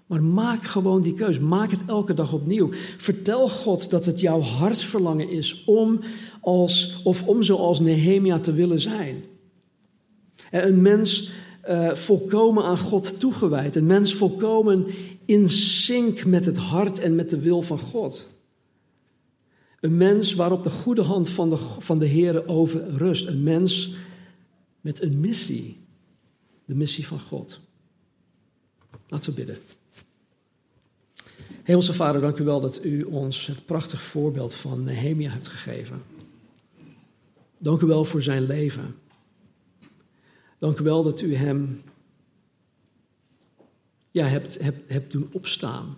Maar 0.09 0.23
maak 0.23 0.65
gewoon 0.65 1.01
die 1.01 1.13
keus. 1.13 1.39
Maak 1.39 1.71
het 1.71 1.79
elke 1.87 2.13
dag 2.13 2.33
opnieuw. 2.33 2.69
Vertel 2.97 3.49
God 3.49 3.89
dat 3.89 4.05
het 4.05 4.19
jouw 4.19 4.39
hartsverlangen 4.39 5.29
is 5.29 5.63
om, 5.65 5.99
als, 6.41 7.01
of 7.03 7.27
om 7.27 7.43
zoals 7.43 7.79
Nehemia 7.79 8.39
te 8.39 8.53
willen 8.53 8.79
zijn. 8.79 9.23
Een 10.51 10.81
mens 10.81 11.31
uh, 11.67 11.93
volkomen 11.93 12.63
aan 12.63 12.77
God 12.77 13.19
toegewijd. 13.19 13.75
Een 13.75 13.85
mens 13.85 14.13
volkomen 14.13 14.85
in 15.25 15.49
sync 15.49 16.25
met 16.25 16.45
het 16.45 16.57
hart 16.57 16.99
en 16.99 17.15
met 17.15 17.29
de 17.29 17.39
wil 17.39 17.61
van 17.61 17.79
God. 17.79 18.29
Een 19.79 19.97
mens 19.97 20.33
waarop 20.33 20.63
de 20.63 20.69
goede 20.69 21.01
hand 21.01 21.29
van 21.29 21.49
de, 21.49 21.57
van 21.79 21.99
de 21.99 22.05
Heer 22.05 22.47
over 22.47 22.89
rust. 22.97 23.27
Een 23.27 23.43
mens 23.43 23.93
met 24.81 25.01
een 25.01 25.19
missie. 25.19 25.77
De 26.69 26.75
missie 26.75 27.07
van 27.07 27.19
God. 27.19 27.59
Laten 29.07 29.29
we 29.29 29.35
bidden. 29.35 29.57
Hemelse 31.63 31.93
Vader, 31.93 32.21
dank 32.21 32.37
u 32.37 32.43
wel 32.43 32.61
dat 32.61 32.83
u 32.83 33.03
ons 33.03 33.45
het 33.45 33.65
prachtig 33.65 34.01
voorbeeld 34.01 34.53
van 34.53 34.83
Nehemia 34.83 35.29
hebt 35.29 35.47
gegeven. 35.47 36.01
Dank 37.57 37.81
u 37.81 37.85
wel 37.85 38.05
voor 38.05 38.21
zijn 38.21 38.45
leven. 38.45 38.95
Dank 40.57 40.79
u 40.79 40.83
wel 40.83 41.03
dat 41.03 41.21
u 41.21 41.35
hem 41.35 41.81
ja, 44.11 44.25
hebt, 44.25 44.59
hebt, 44.61 44.89
hebt 44.89 45.11
doen 45.11 45.29
opstaan 45.31 45.97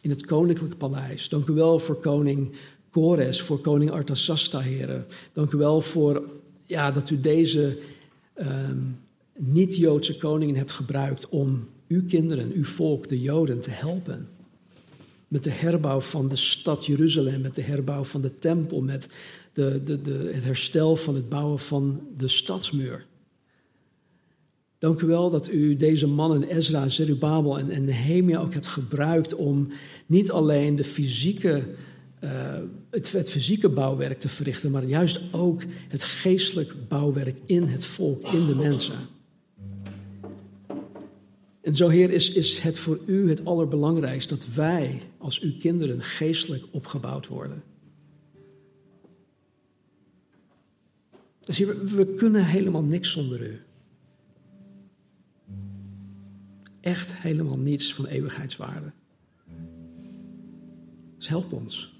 in 0.00 0.10
het 0.10 0.26
koninklijk 0.26 0.76
paleis. 0.76 1.28
Dank 1.28 1.48
u 1.48 1.52
wel 1.52 1.78
voor 1.78 1.96
koning 2.00 2.54
Kores, 2.90 3.42
voor 3.42 3.60
koning 3.60 3.90
Artasasta, 3.90 4.60
heren. 4.60 5.06
Dank 5.32 5.52
u 5.52 5.56
wel 5.56 5.80
voor 5.80 6.22
ja, 6.64 6.90
dat 6.92 7.10
u 7.10 7.20
deze 7.20 7.78
ehm, 8.34 8.78
niet-Joodse 9.36 10.16
koningen 10.16 10.56
hebt 10.56 10.72
gebruikt 10.72 11.28
om 11.28 11.68
uw 11.88 12.04
kinderen, 12.06 12.52
uw 12.52 12.64
volk, 12.64 13.08
de 13.08 13.20
Joden, 13.20 13.60
te 13.60 13.70
helpen 13.70 14.28
met 15.28 15.44
de 15.44 15.50
herbouw 15.50 16.00
van 16.00 16.28
de 16.28 16.36
stad 16.36 16.86
Jeruzalem, 16.86 17.40
met 17.40 17.54
de 17.54 17.62
herbouw 17.62 18.04
van 18.04 18.20
de 18.20 18.38
tempel, 18.38 18.82
met 18.82 19.08
de, 19.52 19.82
de, 19.84 20.02
de, 20.02 20.30
het 20.32 20.44
herstel 20.44 20.96
van 20.96 21.14
het 21.14 21.28
bouwen 21.28 21.58
van 21.58 22.00
de 22.16 22.28
stadsmuur. 22.28 23.06
Dank 24.78 25.00
u 25.00 25.06
wel 25.06 25.30
dat 25.30 25.48
u 25.48 25.76
deze 25.76 26.06
mannen, 26.06 26.42
Ezra, 26.42 26.88
Zerubabel 26.88 27.58
en, 27.58 27.84
Nehemia, 27.84 28.40
ook 28.40 28.52
hebt 28.52 28.66
gebruikt 28.66 29.34
om 29.34 29.68
niet 30.06 30.30
alleen 30.30 30.76
de 30.76 30.84
fysieke, 30.84 31.62
uh, 32.24 32.58
het, 32.90 33.12
het 33.12 33.30
fysieke 33.30 33.68
bouwwerk 33.68 34.20
te 34.20 34.28
verrichten, 34.28 34.70
maar 34.70 34.84
juist 34.84 35.20
ook 35.32 35.62
het 35.88 36.02
geestelijk 36.02 36.74
bouwwerk 36.88 37.36
in 37.46 37.62
het 37.62 37.84
volk, 37.84 38.28
in 38.28 38.46
de 38.46 38.54
mensen. 38.54 38.98
En 41.66 41.76
zo, 41.76 41.88
Heer, 41.88 42.10
is, 42.10 42.30
is 42.30 42.58
het 42.58 42.78
voor 42.78 43.00
u 43.06 43.28
het 43.28 43.44
allerbelangrijkste 43.44 44.34
dat 44.34 44.46
wij 44.54 45.02
als 45.18 45.40
uw 45.40 45.52
kinderen 45.58 46.02
geestelijk 46.02 46.64
opgebouwd 46.70 47.26
worden. 47.26 47.62
Dus 51.44 51.56
hier, 51.58 51.84
we 51.84 52.14
kunnen 52.14 52.44
helemaal 52.44 52.82
niks 52.82 53.10
zonder 53.10 53.46
u. 53.46 53.60
Echt 56.80 57.14
helemaal 57.14 57.58
niets 57.58 57.94
van 57.94 58.06
eeuwigheidswaarde. 58.06 58.92
Dus 61.16 61.28
help 61.28 61.52
ons. 61.52 61.92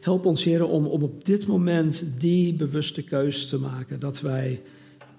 Help 0.00 0.24
ons, 0.24 0.44
Heer, 0.44 0.64
om, 0.64 0.86
om 0.86 1.02
op 1.02 1.24
dit 1.24 1.46
moment 1.46 2.06
die 2.18 2.54
bewuste 2.54 3.02
keus 3.02 3.48
te 3.48 3.58
maken 3.58 4.00
dat 4.00 4.20
wij 4.20 4.62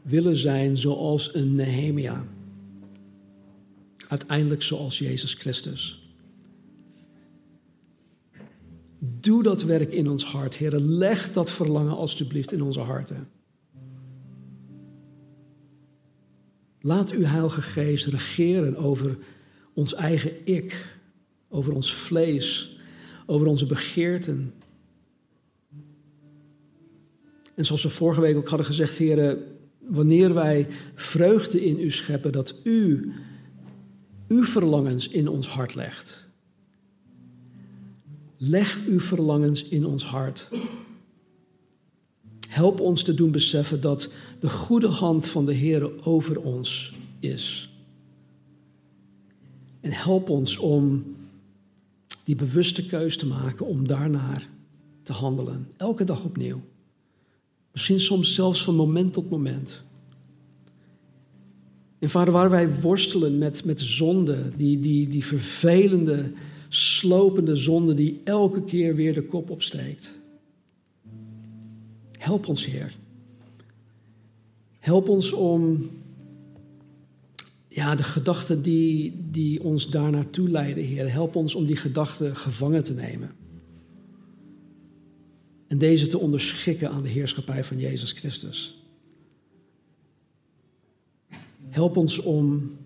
willen 0.06 0.36
zijn 0.36 0.78
zoals 0.78 1.34
een 1.34 1.56
Nehemia. 1.56 2.26
Uiteindelijk 4.08 4.64
zoals 4.64 4.98
Jezus 4.98 5.34
Christus. 5.34 6.10
Doe 9.00 9.44
dat 9.44 9.64
werk 9.64 9.92
in 9.92 10.10
ons 10.10 10.26
hart, 10.26 10.58
Heer. 10.58 10.80
Leg 10.80 11.32
dat 11.32 11.52
verlangen 11.52 11.96
alstublieft 11.96 12.52
in 12.52 12.62
onze 12.62 12.80
harten. 12.80 13.28
Laat 16.80 17.12
uw 17.12 17.24
Heilige 17.24 17.62
Geest 17.62 18.06
regeren 18.06 18.76
over 18.76 19.18
ons 19.74 19.94
eigen 19.94 20.46
ik, 20.48 20.98
over 21.50 21.74
ons 21.74 21.94
vlees, 21.94 22.78
over 23.26 23.48
onze 23.48 23.66
begeerten. 23.66 24.54
En 27.56 27.66
zoals 27.66 27.84
we 27.84 27.90
vorige 27.90 28.22
week 28.22 28.36
ook 28.36 28.50
hadden 28.50 28.68
gezegd, 28.68 28.98
Heer, 28.98 29.38
wanneer 29.88 30.34
wij 30.34 30.68
vreugde 30.96 31.66
in 31.66 31.80
u 31.80 31.92
scheppen, 31.92 32.32
dat 32.32 32.56
u 32.64 33.14
uw 34.28 34.44
verlangens 34.44 35.08
in 35.08 35.28
ons 35.28 35.48
hart 35.48 35.76
legt. 35.76 36.24
Leg 38.38 38.82
uw 38.88 39.00
verlangens 39.00 39.64
in 39.64 39.86
ons 39.86 40.06
hart. 40.06 40.48
Help 42.48 42.80
ons 42.80 43.04
te 43.04 43.14
doen 43.14 43.32
beseffen 43.32 43.82
dat 43.82 44.14
de 44.40 44.50
goede 44.50 44.88
hand 44.88 45.28
van 45.28 45.46
de 45.46 45.54
Heer 45.54 46.06
over 46.06 46.42
ons 46.42 46.94
is. 47.20 47.70
En 49.82 49.92
help 49.92 50.30
ons 50.30 50.58
om 50.58 51.16
die 52.24 52.36
bewuste 52.36 52.86
keus 52.86 53.18
te 53.18 53.26
maken 53.26 53.66
om 53.66 53.88
daarnaar 53.88 54.50
te 55.04 55.14
handelen. 55.14 55.68
Elke 55.78 56.04
dag 56.04 56.24
opnieuw. 56.24 56.62
Misschien 57.76 58.00
soms 58.00 58.34
zelfs 58.34 58.64
van 58.64 58.76
moment 58.76 59.14
tot 59.14 59.30
moment. 59.30 59.82
En 62.00 62.10
vader, 62.10 62.34
waar 62.34 62.50
wij 62.50 62.80
worstelen 62.80 63.38
met, 63.38 63.66
met 63.66 63.82
zonde, 63.82 64.52
die, 64.58 64.80
die, 64.80 65.08
die 65.08 65.26
vervelende, 65.26 66.32
slopende 66.70 67.56
zonde 67.56 67.94
die 67.94 68.22
elke 68.24 68.64
keer 68.64 68.96
weer 68.96 69.14
de 69.14 69.24
kop 69.24 69.50
opsteekt. 69.50 70.12
Help 72.18 72.48
ons, 72.48 72.66
Heer. 72.66 72.96
Help 74.80 75.10
ons 75.10 75.32
om 75.32 75.90
ja, 77.68 77.96
de 77.96 78.04
gedachten 78.04 78.62
die, 78.62 79.14
die 79.32 79.64
ons 79.64 79.90
daar 79.90 80.12
naartoe 80.12 80.50
leiden, 80.50 80.84
Heer. 80.84 81.12
Help 81.12 81.36
ons 81.36 81.56
om 81.56 81.66
die 81.66 81.76
gedachten 81.76 82.36
gevangen 82.36 82.84
te 82.84 82.94
nemen. 82.94 83.44
En 85.68 85.78
deze 85.78 86.08
te 86.08 86.18
onderschikken 86.18 86.90
aan 86.90 87.04
de 87.04 87.10
heerschappij 87.10 87.64
van 87.64 87.80
Jezus 87.80 88.12
Christus. 88.12 88.84
Help 91.70 91.98
ons 91.98 92.20
om 92.20 92.78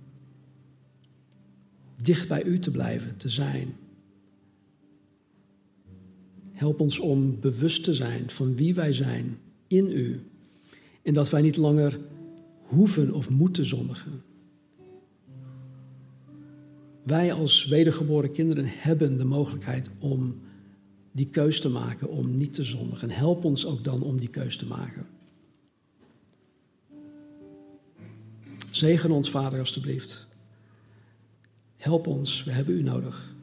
dicht 2.02 2.28
bij 2.28 2.44
U 2.44 2.60
te 2.60 2.72
blijven, 2.72 3.18
te 3.18 3.30
zijn. 3.30 3.76
Help 6.52 6.80
ons 6.80 7.00
om 7.00 7.40
bewust 7.40 7.84
te 7.84 7.94
zijn 7.94 8.30
van 8.30 8.56
wie 8.56 8.74
wij 8.74 8.94
zijn 8.94 9.38
in 9.68 9.92
U. 9.92 10.20
En 11.02 11.14
dat 11.14 11.30
wij 11.30 11.42
niet 11.42 11.58
langer 11.58 12.00
hoeven 12.62 13.14
of 13.14 13.30
moeten 13.30 13.66
zondigen. 13.66 14.22
Wij 17.04 17.34
als 17.34 17.66
wedergeboren 17.66 18.32
kinderen 18.32 18.66
hebben 18.68 19.18
de 19.18 19.26
mogelijkheid 19.26 19.90
om 20.00 20.42
die 21.12 21.30
keus 21.30 21.62
te 21.62 21.70
maken, 21.70 22.10
om 22.10 22.38
niet 22.38 22.53
te 22.53 22.64
zondigen. 22.64 23.10
Help 23.10 23.43
ons 23.43 23.66
ook 23.66 23.84
dan 23.84 24.01
om 24.01 24.20
die 24.20 24.30
keus 24.30 24.57
te 24.57 24.66
maken. 24.66 25.07
Zegen 28.72 29.12
ons, 29.12 29.30
Vader, 29.30 29.60
alstublieft. 29.60 30.28
Help 31.78 32.07
ons, 32.07 32.43
we 32.43 32.51
hebben 32.51 32.76
u 32.76 32.82
nodig. 32.82 33.36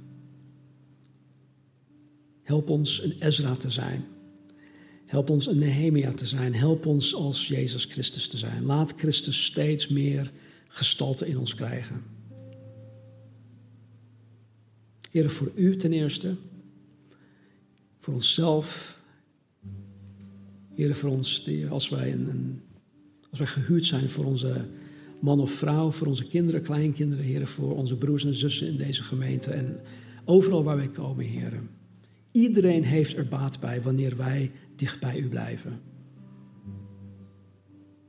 Help 2.43 2.71
ons 2.71 3.03
een 3.03 3.17
Ezra 3.19 3.55
te 3.55 3.71
zijn. 3.71 4.05
Help 5.07 5.31
ons 5.31 5.47
een 5.47 5.59
Nehemia 5.59 6.13
te 6.13 6.27
zijn. 6.27 6.55
Help 6.55 6.87
ons 6.87 7.15
als 7.15 7.49
Jezus 7.49 7.85
Christus 7.85 8.29
te 8.29 8.37
zijn. 8.37 8.65
Laat 8.65 8.95
Christus 8.97 9.45
steeds 9.45 9.89
meer 9.89 10.33
gestalte 10.69 11.27
in 11.27 11.39
ons 11.39 11.55
krijgen. 11.55 12.03
Heer, 15.11 15.31
voor 15.31 15.51
u 15.55 15.77
ten 15.77 15.93
eerste. 15.93 16.35
Voor 18.07 18.15
onszelf. 18.15 18.99
Heer, 20.75 20.95
voor 20.95 21.11
ons, 21.11 21.51
als 21.69 21.89
wij, 21.89 22.13
een, 22.13 22.63
als 23.31 23.39
wij 23.39 23.49
gehuurd 23.49 23.85
zijn 23.85 24.11
voor 24.11 24.25
onze 24.25 24.69
man 25.21 25.41
of 25.41 25.51
vrouw, 25.51 25.91
voor 25.91 26.07
onze 26.07 26.27
kinderen, 26.27 26.63
kleinkinderen, 26.63 27.25
Heer, 27.25 27.47
voor 27.47 27.77
onze 27.77 27.97
broers 27.97 28.25
en 28.25 28.35
zussen 28.35 28.67
in 28.67 28.77
deze 28.77 29.03
gemeente 29.03 29.51
en 29.51 29.81
overal 30.25 30.65
waar 30.65 30.77
wij 30.77 30.89
komen, 30.89 31.25
Heer. 31.25 31.53
Iedereen 32.31 32.85
heeft 32.85 33.17
er 33.17 33.29
baat 33.29 33.61
bij 33.61 33.83
wanneer 33.83 34.17
wij 34.17 34.53
dicht 34.77 35.01
bij 35.01 35.19
u 35.19 35.29
blijven. 35.29 35.81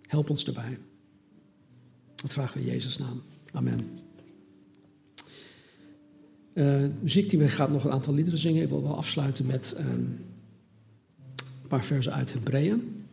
Help 0.01 0.29
ons 0.29 0.45
erbij. 0.45 0.77
Dat 2.15 2.33
vragen 2.33 2.57
we 2.57 2.65
in 2.65 2.71
Jezus' 2.71 2.97
naam. 2.97 3.21
Amen. 3.51 4.06
Uh, 6.57 6.83
muziekteam 7.01 7.47
gaat 7.47 7.71
nog 7.71 7.83
een 7.83 7.91
aantal 7.91 8.13
liederen 8.13 8.39
zingen. 8.39 8.63
Ik 8.63 8.69
wil 8.69 8.83
wel 8.83 8.97
afsluiten 8.97 9.45
met 9.45 9.75
uh, 9.79 9.85
een 9.85 11.67
paar 11.67 11.85
versen 11.85 12.13
uit 12.13 12.33
Hebreeën. 12.33 13.05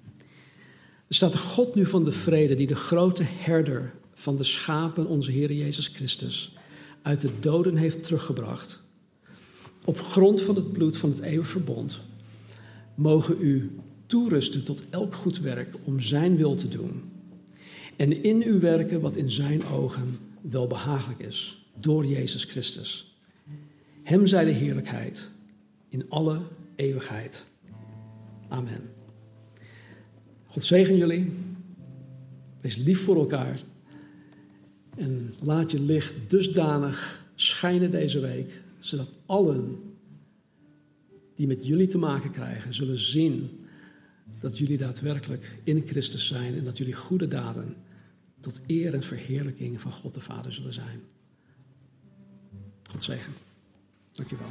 Er 1.08 1.14
staat 1.14 1.38
God 1.38 1.74
nu 1.74 1.86
van 1.86 2.04
de 2.04 2.12
vrede, 2.12 2.54
die 2.54 2.66
de 2.66 2.74
grote 2.74 3.22
herder 3.22 3.92
van 4.14 4.36
de 4.36 4.44
schapen, 4.44 5.06
onze 5.06 5.30
Heer 5.30 5.52
Jezus 5.52 5.88
Christus, 5.88 6.56
uit 7.02 7.20
de 7.20 7.30
doden 7.40 7.76
heeft 7.76 8.04
teruggebracht. 8.04 8.80
Op 9.84 10.00
grond 10.00 10.42
van 10.42 10.54
het 10.54 10.72
bloed 10.72 10.96
van 10.96 11.10
het 11.10 11.20
eeuwig 11.20 11.48
verbond, 11.48 12.00
mogen 12.94 13.36
u 13.40 13.70
toerusten 14.06 14.64
tot 14.64 14.82
elk 14.90 15.14
goed 15.14 15.40
werk 15.40 15.76
om 15.84 16.00
Zijn 16.00 16.36
wil 16.36 16.54
te 16.54 16.68
doen. 16.68 17.02
En 17.96 18.22
in 18.22 18.42
u 18.42 18.60
werken 18.60 19.00
wat 19.00 19.16
in 19.16 19.30
Zijn 19.30 19.66
ogen 19.66 20.18
wel 20.40 20.66
behagelijk 20.66 21.20
is, 21.20 21.66
door 21.80 22.06
Jezus 22.06 22.44
Christus. 22.44 23.13
Hem 24.04 24.26
zij 24.26 24.44
de 24.44 24.50
heerlijkheid 24.50 25.28
in 25.88 26.08
alle 26.08 26.42
eeuwigheid. 26.76 27.44
Amen. 28.48 28.90
God 30.46 30.62
zegen 30.62 30.96
jullie. 30.96 31.32
Wees 32.60 32.76
lief 32.76 33.04
voor 33.04 33.16
elkaar. 33.16 33.62
En 34.96 35.34
laat 35.40 35.70
je 35.70 35.80
licht 35.80 36.14
dusdanig 36.28 37.26
schijnen 37.34 37.90
deze 37.90 38.20
week, 38.20 38.50
zodat 38.78 39.08
allen 39.26 39.78
die 41.34 41.46
met 41.46 41.66
jullie 41.66 41.88
te 41.88 41.98
maken 41.98 42.30
krijgen, 42.30 42.74
zullen 42.74 42.98
zien 42.98 43.66
dat 44.38 44.58
jullie 44.58 44.78
daadwerkelijk 44.78 45.58
in 45.64 45.82
Christus 45.86 46.26
zijn 46.26 46.54
en 46.54 46.64
dat 46.64 46.78
jullie 46.78 46.94
goede 46.94 47.28
daden 47.28 47.76
tot 48.40 48.60
eer 48.66 48.94
en 48.94 49.02
verheerlijking 49.02 49.80
van 49.80 49.92
God 49.92 50.14
de 50.14 50.20
Vader 50.20 50.52
zullen 50.52 50.72
zijn. 50.72 51.00
God 52.90 53.02
zegen. 53.02 53.32
Dankjewel. 54.18 54.46